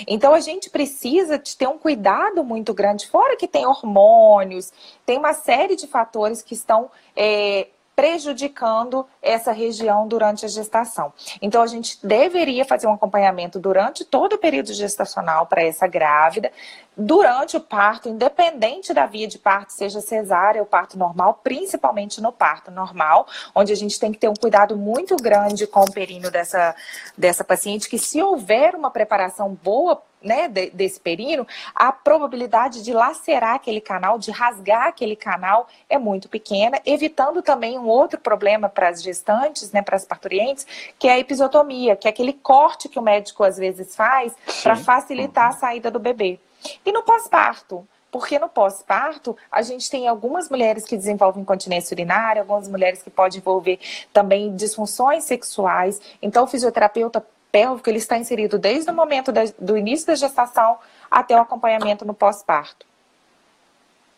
Então 0.06 0.34
a 0.34 0.40
gente 0.40 0.70
precisa 0.70 1.38
de 1.38 1.56
ter 1.56 1.68
um 1.68 1.78
cuidado 1.78 2.44
muito 2.44 2.74
grande, 2.74 3.08
fora 3.08 3.36
que 3.36 3.48
tem 3.48 3.66
hormônios, 3.66 4.72
tem 5.06 5.18
uma 5.18 5.32
série 5.32 5.76
de 5.76 5.86
fatores 5.86 6.42
que 6.42 6.54
estão 6.54 6.90
é, 7.16 7.68
prejudicando 8.00 9.06
essa 9.20 9.52
região 9.52 10.08
durante 10.08 10.46
a 10.46 10.48
gestação. 10.48 11.12
Então, 11.42 11.60
a 11.60 11.66
gente 11.66 11.98
deveria 12.02 12.64
fazer 12.64 12.86
um 12.86 12.94
acompanhamento 12.94 13.58
durante 13.58 14.06
todo 14.06 14.32
o 14.32 14.38
período 14.38 14.72
gestacional 14.72 15.44
para 15.44 15.62
essa 15.62 15.86
grávida, 15.86 16.50
durante 17.00 17.56
o 17.56 17.60
parto, 17.60 18.08
independente 18.08 18.92
da 18.92 19.06
via 19.06 19.26
de 19.26 19.38
parto, 19.38 19.72
seja 19.72 20.00
cesárea 20.00 20.60
ou 20.60 20.66
parto 20.66 20.98
normal, 20.98 21.40
principalmente 21.42 22.20
no 22.20 22.30
parto 22.30 22.70
normal, 22.70 23.26
onde 23.54 23.72
a 23.72 23.76
gente 23.76 23.98
tem 23.98 24.12
que 24.12 24.18
ter 24.18 24.28
um 24.28 24.34
cuidado 24.34 24.76
muito 24.76 25.16
grande 25.16 25.66
com 25.66 25.80
o 25.80 25.90
períneo 25.90 26.30
dessa, 26.30 26.74
dessa 27.16 27.42
paciente, 27.42 27.88
que 27.88 27.98
se 27.98 28.22
houver 28.22 28.74
uma 28.74 28.90
preparação 28.90 29.58
boa 29.62 30.02
né, 30.22 30.48
desse 30.48 31.00
perino, 31.00 31.46
a 31.74 31.90
probabilidade 31.90 32.84
de 32.84 32.92
lacerar 32.92 33.54
aquele 33.54 33.80
canal, 33.80 34.18
de 34.18 34.30
rasgar 34.30 34.88
aquele 34.88 35.16
canal 35.16 35.66
é 35.88 35.96
muito 35.96 36.28
pequena, 36.28 36.78
evitando 36.84 37.40
também 37.40 37.78
um 37.78 37.86
outro 37.86 38.20
problema 38.20 38.68
para 38.68 38.90
as 38.90 39.02
gestantes, 39.02 39.72
né, 39.72 39.80
para 39.80 39.96
as 39.96 40.04
parturientes, 40.04 40.66
que 40.98 41.08
é 41.08 41.12
a 41.12 41.18
episiotomia, 41.18 41.96
que 41.96 42.06
é 42.06 42.10
aquele 42.10 42.34
corte 42.34 42.86
que 42.86 42.98
o 42.98 43.02
médico 43.02 43.42
às 43.42 43.56
vezes 43.56 43.96
faz 43.96 44.34
para 44.62 44.76
facilitar 44.76 45.48
a 45.48 45.52
saída 45.52 45.90
do 45.90 45.98
bebê. 45.98 46.38
E 46.84 46.92
no 46.92 47.02
pós-parto, 47.02 47.86
porque 48.10 48.38
no 48.38 48.48
pós-parto, 48.48 49.36
a 49.50 49.62
gente 49.62 49.88
tem 49.88 50.08
algumas 50.08 50.48
mulheres 50.48 50.84
que 50.84 50.96
desenvolvem 50.96 51.42
incontinência 51.42 51.94
urinária, 51.94 52.42
algumas 52.42 52.68
mulheres 52.68 53.02
que 53.02 53.10
podem 53.10 53.38
envolver 53.38 53.78
também 54.12 54.54
disfunções 54.54 55.24
sexuais. 55.24 56.00
Então, 56.20 56.44
o 56.44 56.46
fisioterapeuta 56.46 57.24
pélvico 57.52 57.88
ele 57.88 57.98
está 57.98 58.16
inserido 58.16 58.58
desde 58.58 58.90
o 58.90 58.94
momento 58.94 59.32
da, 59.32 59.42
do 59.58 59.76
início 59.76 60.06
da 60.06 60.14
gestação 60.14 60.78
até 61.10 61.36
o 61.36 61.40
acompanhamento 61.40 62.04
no 62.04 62.14
pós-parto. 62.14 62.86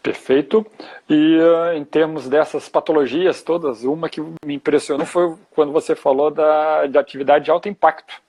Perfeito. 0.03 0.67
E 1.09 1.39
uh, 1.39 1.77
em 1.77 1.85
termos 1.85 2.29
dessas 2.29 2.69
patologias 2.69 3.41
todas, 3.43 3.85
uma 3.85 4.09
que 4.09 4.21
me 4.21 4.55
impressionou 4.55 5.07
foi 5.07 5.35
quando 5.53 5.73
você 5.73 5.95
falou 5.95 6.31
da, 6.31 6.87
de 6.87 6.99
atividade 6.99 7.45
de 7.45 7.51
alto 7.51 7.69
impacto. 7.69 8.21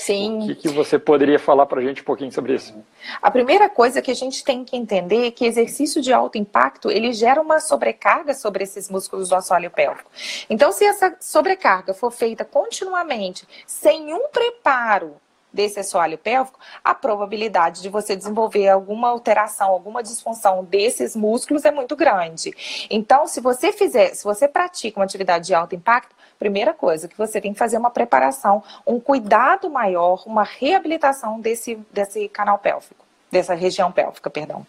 Sim. 0.00 0.44
O 0.44 0.46
que, 0.46 0.54
que 0.54 0.68
você 0.70 0.98
poderia 0.98 1.38
falar 1.38 1.66
para 1.66 1.78
a 1.78 1.84
gente 1.84 2.00
um 2.00 2.04
pouquinho 2.04 2.32
sobre 2.32 2.54
isso? 2.54 2.74
A 3.20 3.30
primeira 3.30 3.68
coisa 3.68 4.00
que 4.00 4.10
a 4.10 4.14
gente 4.14 4.42
tem 4.42 4.64
que 4.64 4.74
entender 4.74 5.26
é 5.26 5.30
que 5.30 5.44
exercício 5.44 6.00
de 6.00 6.10
alto 6.10 6.38
impacto, 6.38 6.90
ele 6.90 7.12
gera 7.12 7.38
uma 7.38 7.60
sobrecarga 7.60 8.32
sobre 8.32 8.64
esses 8.64 8.88
músculos 8.88 9.28
do 9.28 9.34
assoalho 9.34 9.70
pélvico. 9.70 10.10
Então, 10.48 10.72
se 10.72 10.86
essa 10.86 11.14
sobrecarga 11.20 11.92
for 11.92 12.10
feita 12.10 12.46
continuamente, 12.46 13.46
sem 13.66 14.14
um 14.14 14.28
preparo 14.28 15.16
desse 15.52 15.80
assoalho 15.80 16.16
pélvico, 16.16 16.58
a 16.82 16.94
probabilidade 16.94 17.82
de 17.82 17.90
você 17.90 18.16
desenvolver 18.16 18.68
alguma 18.68 19.08
alteração, 19.08 19.68
alguma 19.68 20.02
disfunção 20.02 20.64
desses 20.64 21.14
músculos 21.14 21.66
é 21.66 21.70
muito 21.70 21.94
grande. 21.94 22.52
Então, 22.88 23.26
se 23.26 23.38
você 23.38 23.70
fizer, 23.70 24.14
se 24.14 24.24
você 24.24 24.48
pratica 24.48 24.98
uma 24.98 25.04
atividade 25.04 25.46
de 25.46 25.54
alto 25.54 25.74
impacto, 25.74 26.16
primeira 26.40 26.72
coisa 26.72 27.06
que 27.06 27.18
você 27.18 27.38
tem 27.38 27.52
que 27.52 27.58
fazer 27.58 27.76
uma 27.76 27.90
preparação, 27.90 28.64
um 28.86 28.98
cuidado 28.98 29.68
maior, 29.68 30.22
uma 30.26 30.42
reabilitação 30.42 31.38
desse, 31.38 31.78
desse 31.92 32.28
canal 32.30 32.58
pélvico, 32.58 33.04
dessa 33.30 33.54
região 33.54 33.92
pélvica, 33.92 34.30
perdão. 34.30 34.66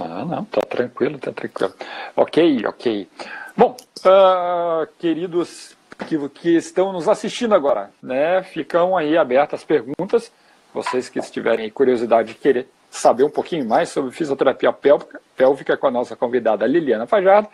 Ah, 0.00 0.24
não, 0.24 0.44
tá 0.44 0.62
tranquilo, 0.62 1.18
tá 1.18 1.32
tranquilo. 1.32 1.74
Ok, 2.16 2.64
ok. 2.64 3.08
Bom, 3.56 3.76
uh, 4.06 4.86
queridos 4.98 5.76
que, 6.06 6.28
que 6.30 6.56
estão 6.56 6.92
nos 6.92 7.08
assistindo 7.08 7.54
agora, 7.54 7.90
né? 8.02 8.42
Ficam 8.44 8.96
aí 8.96 9.18
abertas 9.18 9.60
as 9.60 9.64
perguntas. 9.64 10.32
Vocês 10.72 11.08
que 11.08 11.18
estiverem 11.18 11.68
curiosidade 11.68 12.28
de 12.28 12.34
querer 12.38 12.68
saber 12.90 13.24
um 13.24 13.30
pouquinho 13.30 13.66
mais 13.66 13.88
sobre 13.88 14.12
fisioterapia 14.12 14.72
pélvica, 14.72 15.20
pélvica 15.36 15.76
com 15.76 15.86
a 15.86 15.90
nossa 15.90 16.14
convidada 16.14 16.66
Liliana 16.66 17.06
Fajardo, 17.06 17.48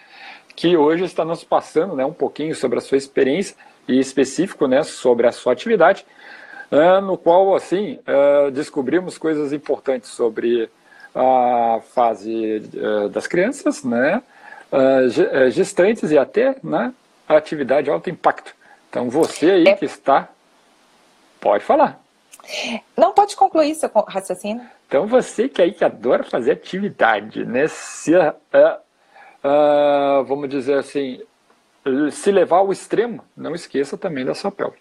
que 0.59 0.77
hoje 0.77 1.05
está 1.05 1.25
nos 1.25 1.45
passando 1.45 1.95
né, 1.95 2.05
um 2.05 2.13
pouquinho 2.13 2.53
sobre 2.53 2.79
a 2.79 2.81
sua 2.81 2.99
experiência 2.99 3.55
e 3.87 4.01
específico 4.01 4.67
né, 4.67 4.83
sobre 4.83 5.29
a 5.29 5.31
sua 5.31 5.53
atividade, 5.53 6.05
uh, 6.73 7.01
no 7.01 7.17
qual 7.17 7.55
assim 7.55 8.01
uh, 8.01 8.51
descobrimos 8.51 9.17
coisas 9.17 9.53
importantes 9.53 10.11
sobre 10.11 10.69
a 11.15 11.79
fase 11.95 12.61
uh, 12.75 13.09
das 13.09 13.29
crianças, 13.29 13.85
né, 13.85 14.21
gestantes 15.53 16.11
e 16.11 16.19
até 16.19 16.57
né, 16.61 16.93
a 17.29 17.37
atividade 17.37 17.89
alto 17.89 18.11
impacto. 18.11 18.53
Então 18.91 19.09
você 19.09 19.53
aí 19.53 19.69
é... 19.69 19.77
que 19.77 19.85
está, 19.85 20.29
pode 21.41 21.63
falar. 21.63 22.01
Não 22.97 23.13
pode 23.13 23.37
concluir 23.37 23.77
seu 23.77 23.89
raciocínio. 24.09 24.67
Então 24.89 25.07
você 25.07 25.49
que 25.49 25.63
aí 25.63 25.71
que 25.71 25.85
adora 25.85 26.25
fazer 26.25 26.51
atividade, 26.51 27.45
né? 27.45 27.69
Se, 27.69 28.17
uh, 28.17 28.33
uh, 29.45 30.25
vamos 30.25 30.49
dizer 30.49 30.79
assim, 30.79 31.21
se 32.13 32.31
levar 32.31 32.59
ao 32.59 32.73
extremo, 32.73 33.25
não 33.37 33.55
esqueça 33.55 33.97
também 33.97 34.25
da 34.25 34.35
sua 34.35 34.51
pele. 34.51 34.75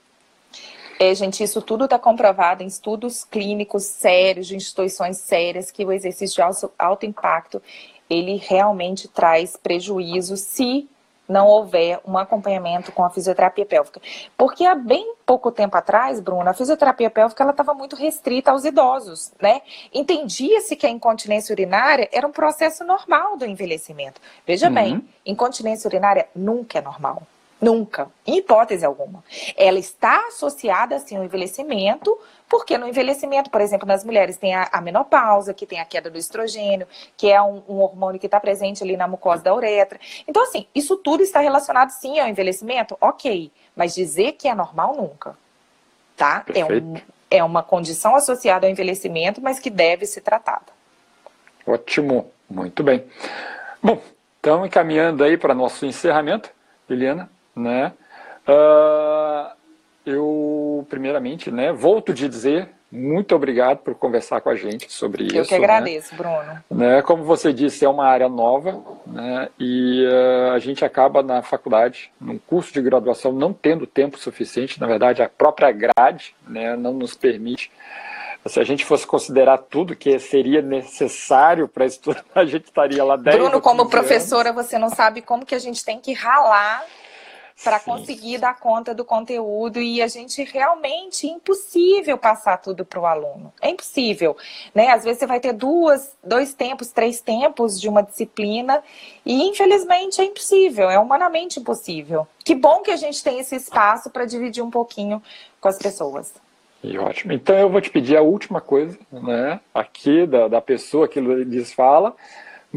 É, 0.99 1.13
gente, 1.13 1.43
isso 1.43 1.61
tudo 1.61 1.85
está 1.85 1.99
comprovado 1.99 2.63
em 2.63 2.67
estudos 2.67 3.23
clínicos 3.23 3.83
sérios, 3.83 4.47
de 4.47 4.55
instituições 4.55 5.17
sérias, 5.17 5.69
que 5.69 5.85
o 5.85 5.91
exercício 5.91 6.35
de 6.35 6.41
alto, 6.41 6.71
alto 6.77 7.05
impacto, 7.05 7.61
ele 8.09 8.35
realmente 8.35 9.07
traz 9.07 9.55
prejuízo 9.55 10.35
se 10.35 10.89
não 11.27 11.47
houver 11.47 11.99
um 12.05 12.17
acompanhamento 12.17 12.91
com 12.91 13.03
a 13.03 13.09
fisioterapia 13.09 13.65
pélvica. 13.65 14.01
Porque 14.37 14.65
há 14.65 14.73
bem 14.73 15.15
pouco 15.25 15.51
tempo 15.51 15.75
atrás, 15.75 16.19
Bruna, 16.19 16.51
a 16.51 16.53
fisioterapia 16.53 17.09
pélvica 17.09 17.43
ela 17.43 17.51
estava 17.51 17.73
muito 17.73 17.95
restrita 17.95 18.51
aos 18.51 18.63
idosos, 18.63 19.33
né? 19.41 19.61
Entendia-se 19.93 20.75
que 20.75 20.85
a 20.85 20.89
incontinência 20.89 21.53
urinária 21.53 22.07
era 22.11 22.25
um 22.25 22.31
processo 22.31 22.83
normal 22.83 23.37
do 23.37 23.45
envelhecimento. 23.45 24.21
Veja 24.45 24.67
uhum. 24.67 24.73
bem, 24.73 25.09
incontinência 25.25 25.87
urinária 25.87 26.27
nunca 26.33 26.79
é 26.79 26.81
normal. 26.81 27.23
Nunca, 27.59 28.07
em 28.25 28.37
hipótese 28.37 28.85
alguma. 28.85 29.23
Ela 29.55 29.79
está 29.79 30.27
associada, 30.27 30.95
assim, 30.95 31.17
ao 31.17 31.23
envelhecimento, 31.23 32.17
porque 32.47 32.77
no 32.77 32.87
envelhecimento, 32.87 33.49
por 33.49 33.61
exemplo, 33.61 33.87
nas 33.87 34.03
mulheres 34.03 34.37
tem 34.37 34.53
a, 34.53 34.79
menopausa, 34.79 35.53
que 35.53 35.65
tem 35.65 35.79
a 35.79 35.85
queda 35.85 36.09
do 36.09 36.17
estrogênio, 36.19 36.87
que 37.17 37.31
é 37.31 37.41
um, 37.41 37.63
um 37.67 37.79
hormônio 37.79 38.19
que 38.19 38.27
está 38.27 38.39
presente 38.39 38.83
ali 38.83 38.95
na 38.95 39.07
mucosa 39.07 39.43
da 39.43 39.55
uretra. 39.55 39.99
Então, 40.27 40.43
assim, 40.43 40.67
isso 40.73 40.95
tudo 40.97 41.23
está 41.23 41.39
relacionado, 41.39 41.89
sim, 41.89 42.19
ao 42.19 42.27
envelhecimento? 42.27 42.95
Ok, 43.01 43.51
mas 43.75 43.95
dizer 43.95 44.33
que 44.33 44.47
é 44.47 44.53
normal, 44.53 44.95
nunca. 44.95 45.35
Tá? 46.15 46.45
É, 46.53 46.63
um, 46.63 46.95
é 47.29 47.43
uma 47.43 47.63
condição 47.63 48.15
associada 48.15 48.67
ao 48.67 48.71
envelhecimento, 48.71 49.41
mas 49.41 49.59
que 49.59 49.71
deve 49.71 50.05
ser 50.05 50.21
tratada. 50.21 50.77
Ótimo, 51.65 52.31
muito 52.49 52.83
bem. 52.83 53.03
Bom, 53.81 54.01
então 54.39 54.65
encaminhando 54.65 55.23
aí 55.23 55.37
para 55.37 55.53
nosso 55.53 55.85
encerramento, 55.85 56.49
Liliana, 56.89 57.29
né? 57.57 57.93
Uh, 58.47 59.51
eu, 60.05 60.87
primeiramente, 60.89 61.51
né, 61.51 61.73
volto 61.73 62.13
de 62.13 62.29
dizer 62.29 62.69
muito 62.89 63.35
obrigado 63.35 63.79
por 63.79 63.95
conversar 63.95 64.39
com 64.39 64.49
a 64.49 64.55
gente 64.55 64.91
sobre 64.91 65.23
eu 65.23 65.27
isso. 65.27 65.37
Eu 65.37 65.45
que 65.45 65.55
agradeço, 65.55 66.11
né? 66.11 66.17
Bruno. 66.17 66.63
Né, 66.71 67.01
como 67.01 67.23
você 67.23 67.51
disse, 67.51 67.83
é 67.83 67.89
uma 67.89 68.05
área 68.05 68.29
nova 68.29 68.81
né, 69.05 69.49
e 69.59 70.05
uh, 70.05 70.51
a 70.53 70.59
gente 70.59 70.85
acaba 70.85 71.21
na 71.21 71.41
faculdade, 71.41 72.09
num 72.19 72.37
curso 72.37 72.73
de 72.73 72.81
graduação, 72.81 73.33
não 73.33 73.51
tendo 73.51 73.85
tempo 73.85 74.17
suficiente. 74.17 74.79
Na 74.79 74.87
verdade, 74.87 75.21
a 75.21 75.27
própria 75.27 75.69
grade 75.71 76.33
né, 76.47 76.77
não 76.77 76.93
nos 76.93 77.13
permite. 77.13 77.69
Se 78.45 78.61
a 78.61 78.63
gente 78.63 78.85
fosse 78.85 79.05
considerar 79.05 79.57
tudo 79.57 79.93
que 79.93 80.17
seria 80.19 80.61
necessário 80.61 81.67
para 81.67 81.85
estudar, 81.85 82.23
a 82.33 82.45
gente 82.45 82.65
estaria 82.65 83.03
lá 83.03 83.17
10 83.17 83.35
Bruno, 83.35 83.59
como 83.59 83.89
professora, 83.89 84.51
anos. 84.51 84.65
você 84.65 84.77
não 84.77 84.89
sabe 84.89 85.21
como 85.21 85.45
que 85.45 85.53
a 85.55 85.59
gente 85.59 85.83
tem 85.83 85.99
que 85.99 86.13
ralar 86.13 86.85
para 87.63 87.79
conseguir 87.79 88.37
dar 88.37 88.59
conta 88.59 88.93
do 88.93 89.03
conteúdo 89.03 89.81
e 89.81 90.01
a 90.01 90.07
gente 90.07 90.43
realmente 90.43 91.27
é 91.27 91.31
impossível 91.31 92.17
passar 92.17 92.57
tudo 92.57 92.85
para 92.85 92.99
o 92.99 93.05
aluno. 93.05 93.51
É 93.61 93.69
impossível, 93.69 94.37
né? 94.75 94.89
Às 94.89 95.03
vezes 95.03 95.19
você 95.19 95.25
vai 95.25 95.39
ter 95.39 95.53
duas, 95.53 96.15
dois 96.23 96.53
tempos, 96.53 96.89
três 96.89 97.19
tempos 97.19 97.79
de 97.81 97.89
uma 97.89 98.03
disciplina 98.03 98.83
e 99.25 99.47
infelizmente 99.49 100.21
é 100.21 100.25
impossível, 100.25 100.89
é 100.89 100.99
humanamente 100.99 101.59
impossível. 101.59 102.27
Que 102.45 102.53
bom 102.53 102.81
que 102.81 102.91
a 102.91 102.95
gente 102.95 103.23
tem 103.23 103.39
esse 103.39 103.55
espaço 103.55 104.09
para 104.11 104.25
dividir 104.25 104.63
um 104.63 104.71
pouquinho 104.71 105.21
com 105.59 105.67
as 105.67 105.79
pessoas. 105.79 106.33
E 106.83 106.95
ótimo. 106.99 107.33
Então 107.33 107.57
eu 107.57 107.69
vou 107.69 107.81
te 107.81 107.89
pedir 107.89 108.15
a 108.15 108.21
última 108.21 108.61
coisa, 108.61 108.97
né? 109.11 109.59
Aqui 109.73 110.27
da, 110.27 110.47
da 110.47 110.61
pessoa 110.61 111.07
que 111.07 111.19
lhes 111.19 111.73
fala 111.73 112.15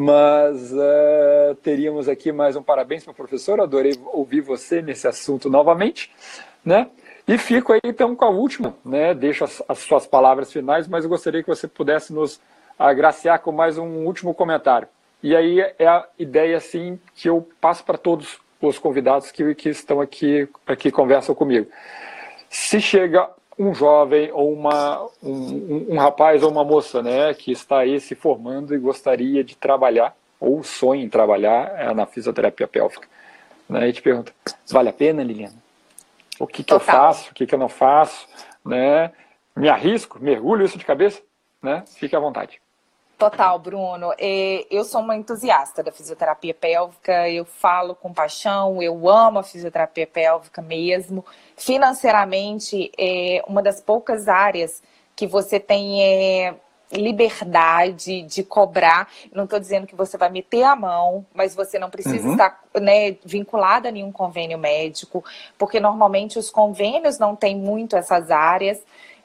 mas 0.00 0.72
uh, 0.72 1.54
teríamos 1.62 2.08
aqui 2.08 2.32
mais 2.32 2.56
um 2.56 2.62
parabéns 2.62 3.04
para 3.04 3.10
o 3.10 3.14
professor, 3.14 3.60
adorei 3.60 3.92
ouvir 4.14 4.40
você 4.40 4.80
nesse 4.80 5.06
assunto 5.06 5.50
novamente, 5.50 6.10
né? 6.64 6.88
E 7.28 7.36
fico 7.36 7.74
aí 7.74 7.80
então 7.84 8.16
com 8.16 8.24
a 8.24 8.30
última, 8.30 8.74
né? 8.82 9.12
Deixo 9.12 9.44
as, 9.44 9.62
as 9.68 9.80
suas 9.80 10.06
palavras 10.06 10.50
finais, 10.50 10.88
mas 10.88 11.04
eu 11.04 11.10
gostaria 11.10 11.42
que 11.42 11.48
você 11.50 11.68
pudesse 11.68 12.14
nos 12.14 12.40
agraciar 12.78 13.40
com 13.40 13.52
mais 13.52 13.76
um 13.76 14.06
último 14.06 14.32
comentário. 14.32 14.88
E 15.22 15.36
aí 15.36 15.60
é 15.78 15.86
a 15.86 16.06
ideia 16.18 16.56
assim 16.56 16.98
que 17.14 17.28
eu 17.28 17.46
passo 17.60 17.84
para 17.84 17.98
todos 17.98 18.38
os 18.58 18.78
convidados 18.78 19.30
que, 19.30 19.54
que 19.54 19.68
estão 19.68 20.00
aqui, 20.00 20.48
aqui 20.66 20.90
conversam 20.90 21.34
comigo. 21.34 21.70
Se 22.48 22.80
chega 22.80 23.28
um 23.60 23.74
jovem 23.74 24.32
ou 24.32 24.50
uma, 24.54 25.06
um, 25.22 25.86
um, 25.90 25.98
rapaz 25.98 26.42
ou 26.42 26.50
uma 26.50 26.64
moça 26.64 27.02
né, 27.02 27.34
que 27.34 27.52
está 27.52 27.80
aí 27.80 28.00
se 28.00 28.14
formando 28.14 28.74
e 28.74 28.78
gostaria 28.78 29.44
de 29.44 29.54
trabalhar, 29.54 30.16
ou 30.40 30.62
sonha 30.62 31.04
em 31.04 31.10
trabalhar 31.10 31.78
é, 31.78 31.92
na 31.92 32.06
fisioterapia 32.06 32.66
pélvica. 32.66 33.06
Né, 33.68 33.90
e 33.90 33.92
te 33.92 34.00
pergunta, 34.00 34.32
vale 34.70 34.88
a 34.88 34.92
pena, 34.94 35.22
Liliana? 35.22 35.62
O 36.38 36.46
que, 36.46 36.64
que 36.64 36.72
eu 36.72 36.80
faço? 36.80 37.30
O 37.30 37.34
que, 37.34 37.46
que 37.46 37.54
eu 37.54 37.58
não 37.58 37.68
faço? 37.68 38.26
Né? 38.64 39.12
Me 39.54 39.68
arrisco? 39.68 40.18
Mergulho 40.18 40.64
isso 40.64 40.78
de 40.78 40.86
cabeça? 40.86 41.20
Né? 41.62 41.84
Fique 41.86 42.16
à 42.16 42.18
vontade. 42.18 42.58
Total, 43.20 43.58
Bruno. 43.58 44.14
Eu 44.70 44.82
sou 44.82 45.02
uma 45.02 45.14
entusiasta 45.14 45.82
da 45.82 45.92
fisioterapia 45.92 46.54
pélvica, 46.54 47.28
eu 47.28 47.44
falo 47.44 47.94
com 47.94 48.14
paixão, 48.14 48.82
eu 48.82 49.10
amo 49.10 49.40
a 49.40 49.42
fisioterapia 49.42 50.06
pélvica 50.06 50.62
mesmo. 50.62 51.22
Financeiramente, 51.54 52.90
é 52.96 53.44
uma 53.46 53.62
das 53.62 53.78
poucas 53.78 54.26
áreas 54.26 54.82
que 55.14 55.26
você 55.26 55.60
tem 55.60 56.02
é, 56.02 56.54
liberdade 56.90 58.22
de 58.22 58.42
cobrar. 58.42 59.06
Não 59.34 59.44
estou 59.44 59.60
dizendo 59.60 59.86
que 59.86 59.94
você 59.94 60.16
vai 60.16 60.30
meter 60.30 60.62
a 60.62 60.74
mão, 60.74 61.26
mas 61.34 61.54
você 61.54 61.78
não 61.78 61.90
precisa 61.90 62.26
uhum. 62.26 62.32
estar 62.32 62.58
né, 62.80 63.18
vinculada 63.22 63.90
a 63.90 63.92
nenhum 63.92 64.10
convênio 64.10 64.56
médico, 64.56 65.22
porque 65.58 65.78
normalmente 65.78 66.38
os 66.38 66.48
convênios 66.48 67.18
não 67.18 67.36
têm 67.36 67.54
muito 67.54 67.96
essas 67.96 68.30
áreas. 68.30 68.82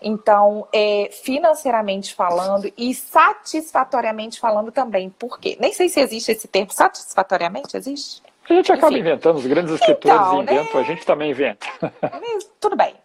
Então, 0.08 0.68
é, 0.72 1.10
financeiramente 1.12 2.14
falando 2.14 2.72
e 2.78 2.94
satisfatoriamente 2.94 4.40
falando 4.40 4.72
também. 4.72 5.10
Por 5.10 5.40
quê? 5.40 5.58
Nem 5.60 5.74
sei 5.74 5.90
se 5.90 6.00
existe 6.00 6.32
esse 6.32 6.48
termo. 6.48 6.72
Satisfatoriamente 6.72 7.76
existe? 7.76 8.22
A 8.48 8.54
gente 8.54 8.72
acaba 8.72 8.92
Enfim. 8.92 9.00
inventando, 9.00 9.38
os 9.38 9.46
grandes 9.46 9.74
escritores 9.74 10.28
então, 10.28 10.44
inventam, 10.44 10.74
né? 10.76 10.80
a 10.80 10.84
gente 10.84 11.06
também 11.06 11.32
inventa. 11.32 11.66
Tudo 12.60 12.76
bem. 12.76 12.96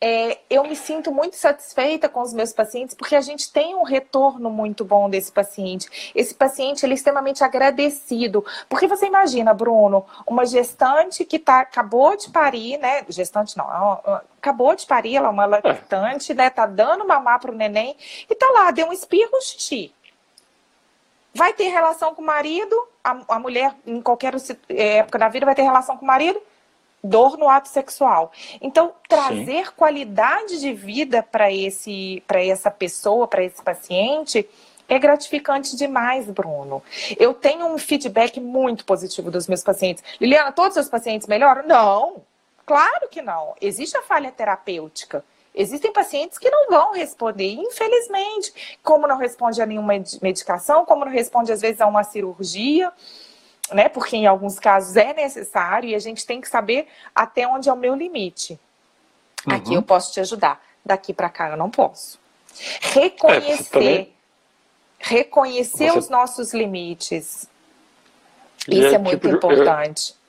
É, 0.00 0.38
eu 0.48 0.62
me 0.64 0.76
sinto 0.76 1.12
muito 1.12 1.36
satisfeita 1.36 2.08
com 2.08 2.20
os 2.20 2.32
meus 2.32 2.52
pacientes 2.52 2.94
porque 2.94 3.14
a 3.14 3.20
gente 3.20 3.52
tem 3.52 3.74
um 3.74 3.82
retorno 3.82 4.50
muito 4.50 4.84
bom 4.84 5.08
desse 5.08 5.32
paciente. 5.32 6.12
Esse 6.14 6.34
paciente 6.34 6.84
ele 6.84 6.92
é 6.92 6.96
extremamente 6.96 7.42
agradecido. 7.42 8.44
Porque 8.68 8.86
você 8.86 9.06
imagina, 9.06 9.54
Bruno, 9.54 10.04
uma 10.26 10.44
gestante 10.44 11.24
que 11.24 11.38
tá, 11.38 11.60
acabou 11.60 12.16
de 12.16 12.30
parir, 12.30 12.78
né? 12.78 13.04
Gestante 13.08 13.56
não, 13.56 13.70
é 14.06 14.20
acabou 14.40 14.74
de 14.74 14.86
parir, 14.86 15.16
ela 15.16 15.28
é 15.28 15.30
uma 15.30 15.44
lactante, 15.44 16.32
né? 16.32 16.48
Tá 16.48 16.66
dando 16.66 17.06
mamar 17.06 17.38
pro 17.38 17.54
neném 17.54 17.94
e 18.28 18.34
tá 18.34 18.48
lá, 18.50 18.70
deu 18.70 18.88
um 18.88 18.92
espirro, 18.92 19.40
xixi. 19.42 19.92
Vai 21.34 21.52
ter 21.52 21.68
relação 21.68 22.14
com 22.14 22.22
o 22.22 22.26
marido, 22.26 22.76
a, 23.04 23.20
a 23.28 23.38
mulher, 23.38 23.74
em 23.86 24.00
qualquer 24.02 24.34
época 24.68 25.18
da 25.18 25.28
vida, 25.28 25.46
vai 25.46 25.54
ter 25.54 25.62
relação 25.62 25.96
com 25.96 26.04
o 26.04 26.08
marido, 26.08 26.40
dor 27.02 27.38
no 27.38 27.48
ato 27.48 27.68
sexual. 27.68 28.32
Então, 28.60 28.92
trazer 29.08 29.66
Sim. 29.66 29.72
qualidade 29.76 30.60
de 30.60 30.72
vida 30.72 31.22
para 31.22 31.52
esse 31.52 32.22
para 32.26 32.44
essa 32.44 32.70
pessoa, 32.70 33.26
para 33.26 33.44
esse 33.44 33.62
paciente, 33.62 34.48
é 34.88 34.98
gratificante 34.98 35.76
demais, 35.76 36.26
Bruno. 36.26 36.82
Eu 37.16 37.32
tenho 37.32 37.66
um 37.66 37.78
feedback 37.78 38.40
muito 38.40 38.84
positivo 38.84 39.30
dos 39.30 39.46
meus 39.46 39.62
pacientes. 39.62 40.02
Liliana, 40.20 40.52
todos 40.52 40.70
os 40.70 40.74
seus 40.74 40.88
pacientes 40.88 41.28
melhoram? 41.28 41.66
Não, 41.66 42.22
claro 42.66 43.08
que 43.08 43.22
não. 43.22 43.54
Existe 43.60 43.96
a 43.96 44.02
falha 44.02 44.32
terapêutica. 44.32 45.24
Existem 45.54 45.92
pacientes 45.92 46.38
que 46.38 46.48
não 46.48 46.68
vão 46.68 46.92
responder, 46.92 47.54
infelizmente, 47.54 48.78
como 48.82 49.06
não 49.06 49.18
responde 49.18 49.60
a 49.60 49.66
nenhuma 49.66 49.92
medicação, 50.22 50.84
como 50.84 51.04
não 51.04 51.12
responde 51.12 51.52
às 51.52 51.60
vezes 51.60 51.80
a 51.80 51.86
uma 51.86 52.04
cirurgia, 52.04 52.92
né? 53.72 53.88
Porque 53.88 54.16
em 54.16 54.26
alguns 54.26 54.58
casos 54.58 54.96
é 54.96 55.12
necessário 55.12 55.88
e 55.88 55.94
a 55.94 55.98
gente 55.98 56.24
tem 56.24 56.40
que 56.40 56.48
saber 56.48 56.86
até 57.14 57.46
onde 57.48 57.68
é 57.68 57.72
o 57.72 57.76
meu 57.76 57.94
limite. 57.94 58.58
Uhum. 59.46 59.54
Aqui 59.54 59.74
eu 59.74 59.82
posso 59.82 60.12
te 60.12 60.20
ajudar, 60.20 60.62
daqui 60.84 61.12
para 61.12 61.28
cá 61.28 61.50
eu 61.50 61.56
não 61.56 61.70
posso. 61.70 62.18
Reconhecer 62.80 64.00
é, 64.00 64.20
reconhecer 65.00 65.90
Você... 65.90 65.98
os 65.98 66.08
nossos 66.08 66.52
limites. 66.52 67.48
E 68.68 68.78
Isso 68.78 68.88
é, 68.88 68.94
é 68.94 68.98
muito 68.98 69.28
tipo, 69.28 69.34
importante. 69.34 70.12
Eu... 70.12 70.19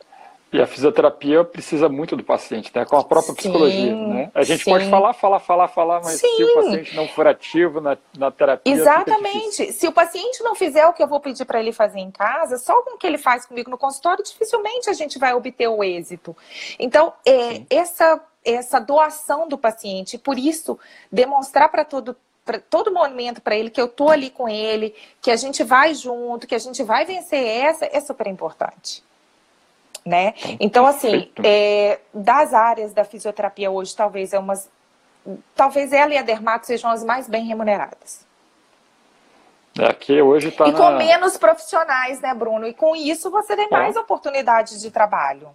E 0.54 0.62
a 0.62 0.68
fisioterapia 0.68 1.46
precisa 1.46 1.88
muito 1.88 2.16
do 2.16 2.24
paciente, 2.24 2.72
né? 2.76 2.84
Com 2.84 2.98
a 2.98 3.04
própria 3.04 3.34
sim, 3.34 3.38
psicologia, 3.38 3.96
né? 3.96 4.32
A 4.36 4.44
gente 4.44 4.66
sim. 4.66 4.70
pode 4.70 4.90
falar, 4.90 5.14
falar, 5.14 5.40
falar, 5.40 5.68
falar, 5.70 6.02
mas 6.04 6.20
sim. 6.20 6.28
se 6.36 6.44
o 6.44 6.54
paciente 6.56 6.96
não 6.96 7.08
for 7.08 7.26
ativo 7.26 7.80
na, 7.80 7.98
na 8.18 8.30
terapia. 8.32 8.74
Exatamente. 8.74 9.72
Se 9.72 9.88
o 9.88 9.94
paciente 9.94 10.44
não 10.44 10.54
fizer 10.54 10.86
o 10.88 10.94
que 10.94 11.02
eu 11.02 11.08
vou 11.08 11.22
pedir 11.22 11.46
para 11.46 11.62
ele 11.62 11.72
fazer 11.72 12.00
em 12.00 12.12
casa, 12.12 12.58
só 12.58 12.82
com 12.82 12.96
o 12.96 12.98
que 12.98 13.08
ele 13.08 13.18
faz 13.18 13.46
comigo 13.46 13.72
no 13.72 13.78
consultório, 13.78 14.24
dificilmente 14.24 14.90
a 14.90 14.94
gente 14.94 15.18
vai 15.18 15.34
obter 15.34 15.70
o 15.70 15.82
êxito. 15.82 16.36
Então, 16.78 17.14
é, 17.26 17.62
essa, 17.70 18.22
essa 18.44 18.80
doação 18.80 19.48
do 19.48 19.58
paciente, 19.58 20.18
por 20.18 20.38
isso, 20.38 20.78
demonstrar 21.10 21.70
para 21.70 21.86
todo 21.86 22.14
pra, 22.44 22.60
todo 22.60 22.92
momento 22.92 23.42
para 23.42 23.56
ele 23.56 23.70
que 23.70 23.80
eu 23.80 23.88
tô 23.88 24.10
ali 24.10 24.30
com 24.30 24.50
ele, 24.50 24.94
que 25.22 25.32
a 25.32 25.36
gente 25.38 25.64
vai 25.64 25.94
junto, 25.94 26.46
que 26.46 26.56
a 26.56 26.60
gente 26.60 26.84
vai 26.84 27.06
vencer 27.06 27.42
essa, 27.42 27.86
é 27.86 28.02
super 28.02 28.28
importante. 28.28 29.02
Né? 30.04 30.34
Então, 30.60 30.86
assim, 30.88 31.32
é, 31.44 32.00
das 32.12 32.54
áreas 32.54 32.92
da 32.92 33.04
fisioterapia 33.04 33.70
hoje, 33.70 33.96
talvez 33.96 34.34
é 34.34 34.40
umas. 34.40 34.70
Talvez 35.56 35.94
ela 35.94 36.14
e 36.14 36.18
a 36.18 36.24
dermato 36.24 36.66
sejam 36.66 36.90
as 36.90 37.04
mais 37.04 37.30
bem 37.30 37.46
remuneradas. 37.46 38.26
Aqui 39.80 40.20
hoje 40.22 40.50
está. 40.50 40.68
E 40.68 40.72
na... 40.72 40.78
com 40.78 40.92
menos 40.98 41.38
profissionais, 41.38 42.20
né, 42.20 42.34
Bruno? 42.34 42.68
E 42.68 42.74
com 42.74 42.96
isso 42.96 43.30
você 43.30 43.56
tem 43.56 43.70
mais 43.70 43.96
é. 43.96 44.00
oportunidades 44.00 44.82
de 44.82 44.90
trabalho. 44.90 45.50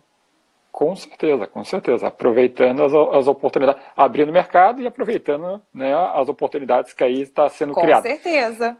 Com 0.70 0.94
certeza, 0.94 1.46
com 1.46 1.64
certeza. 1.64 2.06
Aproveitando 2.06 2.84
as, 2.84 2.92
as 2.92 3.26
oportunidades, 3.26 3.82
abrindo 3.96 4.28
o 4.28 4.32
mercado 4.32 4.80
e 4.80 4.86
aproveitando 4.86 5.60
né, 5.72 5.94
as 6.14 6.28
oportunidades 6.28 6.92
que 6.92 7.02
aí 7.02 7.22
está 7.22 7.48
sendo 7.48 7.74
criada. 7.74 8.02
Com 8.02 8.14
certeza. 8.14 8.76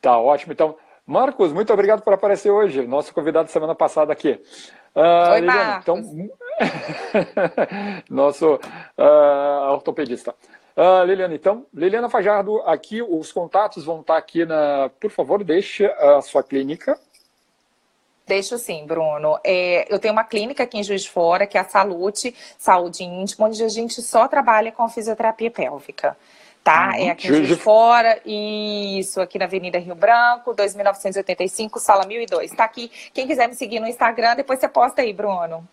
Tá 0.00 0.18
ótimo. 0.18 0.52
Então, 0.52 0.76
Marcos, 1.08 1.54
muito 1.54 1.72
obrigado 1.72 2.02
por 2.02 2.12
aparecer 2.12 2.50
hoje. 2.50 2.86
Nosso 2.86 3.14
convidado 3.14 3.50
semana 3.50 3.74
passada 3.74 4.12
aqui. 4.12 4.38
Uh, 4.94 5.32
Oi, 5.32 5.40
Liliane, 5.40 5.80
então, 5.80 6.28
nosso 8.10 8.56
uh, 8.56 9.72
ortopedista. 9.72 10.34
Uh, 10.76 11.02
Liliana, 11.06 11.34
então, 11.34 11.64
Liliana 11.72 12.10
Fajardo, 12.10 12.60
aqui 12.60 13.00
os 13.00 13.32
contatos 13.32 13.86
vão 13.86 14.02
estar 14.02 14.18
aqui 14.18 14.44
na. 14.44 14.90
Por 15.00 15.10
favor, 15.10 15.42
deixe 15.42 15.86
a 15.86 16.20
sua 16.20 16.42
clínica. 16.42 17.00
Deixo 18.26 18.58
sim, 18.58 18.84
Bruno. 18.84 19.40
É, 19.42 19.90
eu 19.90 19.98
tenho 19.98 20.12
uma 20.12 20.24
clínica 20.24 20.64
aqui 20.64 20.76
em 20.76 20.84
Juiz 20.84 21.04
de 21.04 21.10
Fora, 21.10 21.46
que 21.46 21.56
é 21.56 21.62
a 21.62 21.64
Salute, 21.64 22.34
Saúde 22.58 23.02
Íntima, 23.02 23.46
onde 23.46 23.64
a 23.64 23.68
gente 23.70 24.02
só 24.02 24.28
trabalha 24.28 24.70
com 24.70 24.86
fisioterapia 24.90 25.50
pélvica. 25.50 26.14
Tá? 26.62 26.88
Uhum. 26.88 27.06
É 27.06 27.10
aqui 27.10 27.28
em 27.28 27.30
Juiz 27.30 27.48
de 27.48 27.56
Fora, 27.56 28.20
isso, 28.26 29.20
aqui 29.20 29.38
na 29.38 29.46
Avenida 29.46 29.78
Rio 29.78 29.94
Branco, 29.94 30.52
2985, 30.52 31.80
sala 31.80 32.06
1002. 32.06 32.50
Tá 32.52 32.64
aqui. 32.64 32.90
Quem 33.12 33.26
quiser 33.26 33.48
me 33.48 33.54
seguir 33.54 33.80
no 33.80 33.86
Instagram, 33.86 34.36
depois 34.36 34.58
você 34.58 34.68
posta 34.68 35.02
aí, 35.02 35.12
Bruno. 35.12 35.66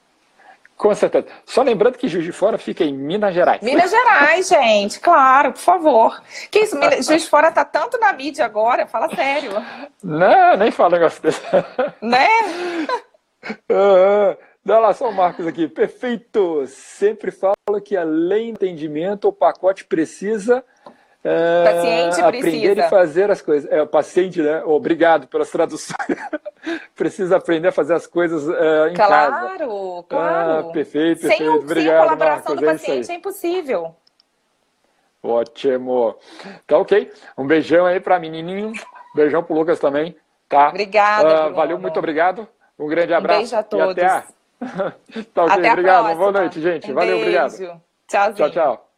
Com 0.77 0.93
certeza. 0.93 1.27
Só 1.45 1.61
lembrando 1.61 1.97
que 1.97 2.07
Juiz 2.07 2.25
de 2.25 2.33
Fora 2.33 2.57
fica 2.57 2.83
em 2.83 2.93
Minas 2.93 3.33
Gerais. 3.33 3.61
Minas 3.61 3.89
Gerais, 3.89 4.47
gente, 4.47 4.99
claro, 4.99 5.53
por 5.53 5.61
favor. 5.61 6.21
Que 6.51 6.59
isso, 6.59 6.77
Juiz 7.01 7.23
de 7.23 7.29
Fora 7.29 7.51
tá 7.51 7.63
tanto 7.63 7.97
na 7.97 8.11
mídia 8.11 8.43
agora, 8.43 8.85
fala 8.85 9.13
sério. 9.15 9.51
Não, 10.03 10.57
nem 10.57 10.71
fala 10.71 10.97
negócio 10.97 11.21
desse. 11.21 11.41
Né? 12.01 12.27
Dá 14.65 14.79
lá 14.79 14.93
só 14.93 15.09
o 15.09 15.13
Marcos 15.13 15.45
aqui. 15.45 15.67
Perfeito. 15.67 16.65
Sempre 16.67 17.29
falo 17.29 17.53
que 17.83 17.95
além 17.95 18.51
do 18.51 18.65
entendimento, 18.65 19.27
o 19.27 19.33
pacote 19.33 19.85
precisa 19.85 20.63
é, 21.23 21.63
paciente 21.63 22.21
aprender 22.21 22.41
precisa. 22.41 22.87
e 22.87 22.89
fazer 22.89 23.31
as 23.31 23.41
coisas. 23.43 23.71
É, 23.71 23.81
o 23.83 23.87
paciente, 23.87 24.41
né? 24.41 24.63
Obrigado 24.63 25.27
pelas 25.27 25.51
traduções. 25.51 25.97
precisa 26.95 27.37
aprender 27.37 27.67
a 27.67 27.71
fazer 27.71 27.93
as 27.93 28.07
coisas 28.07 28.47
é, 28.47 28.89
em 28.89 28.93
claro, 28.95 29.33
casa. 29.33 29.57
Claro, 29.57 30.05
claro. 30.09 30.67
Ah, 30.67 30.71
perfeito, 30.71 31.21
sem, 31.21 31.29
perfeito. 31.29 31.55
Obrigado, 31.57 31.83
sem 31.83 31.95
a 31.95 32.03
colaboração 32.03 32.55
Marcos. 32.55 32.61
do 32.61 32.65
paciente 32.65 33.11
é, 33.11 33.13
é 33.13 33.17
impossível. 33.17 33.95
Ótimo. 35.21 36.15
Tá 36.65 36.77
ok. 36.77 37.11
Um 37.37 37.45
beijão 37.45 37.85
aí 37.85 37.99
para 37.99 38.19
menininho. 38.19 38.73
Beijão 39.15 39.43
pro 39.43 39.55
Lucas 39.55 39.79
também. 39.79 40.15
Tá? 40.49 40.69
Obrigada. 40.69 41.49
Uh, 41.49 41.53
valeu, 41.53 41.79
muito 41.79 41.97
obrigado. 41.97 42.47
Um 42.77 42.87
grande 42.87 43.13
abraço. 43.13 43.35
Um 43.35 43.41
beijo 43.41 43.55
a 43.55 43.63
todos. 43.63 44.35
Tá 45.33 45.43
ok, 45.43 45.53
até 45.53 45.71
obrigado. 45.71 46.17
Boa 46.17 46.31
noite, 46.31 46.61
gente. 46.61 46.91
Um 46.91 46.95
valeu, 46.95 47.17
beijo. 47.19 47.37
obrigado. 47.39 47.83
Tchauzinho. 48.07 48.35
Tchau, 48.35 48.51
tchau. 48.51 48.94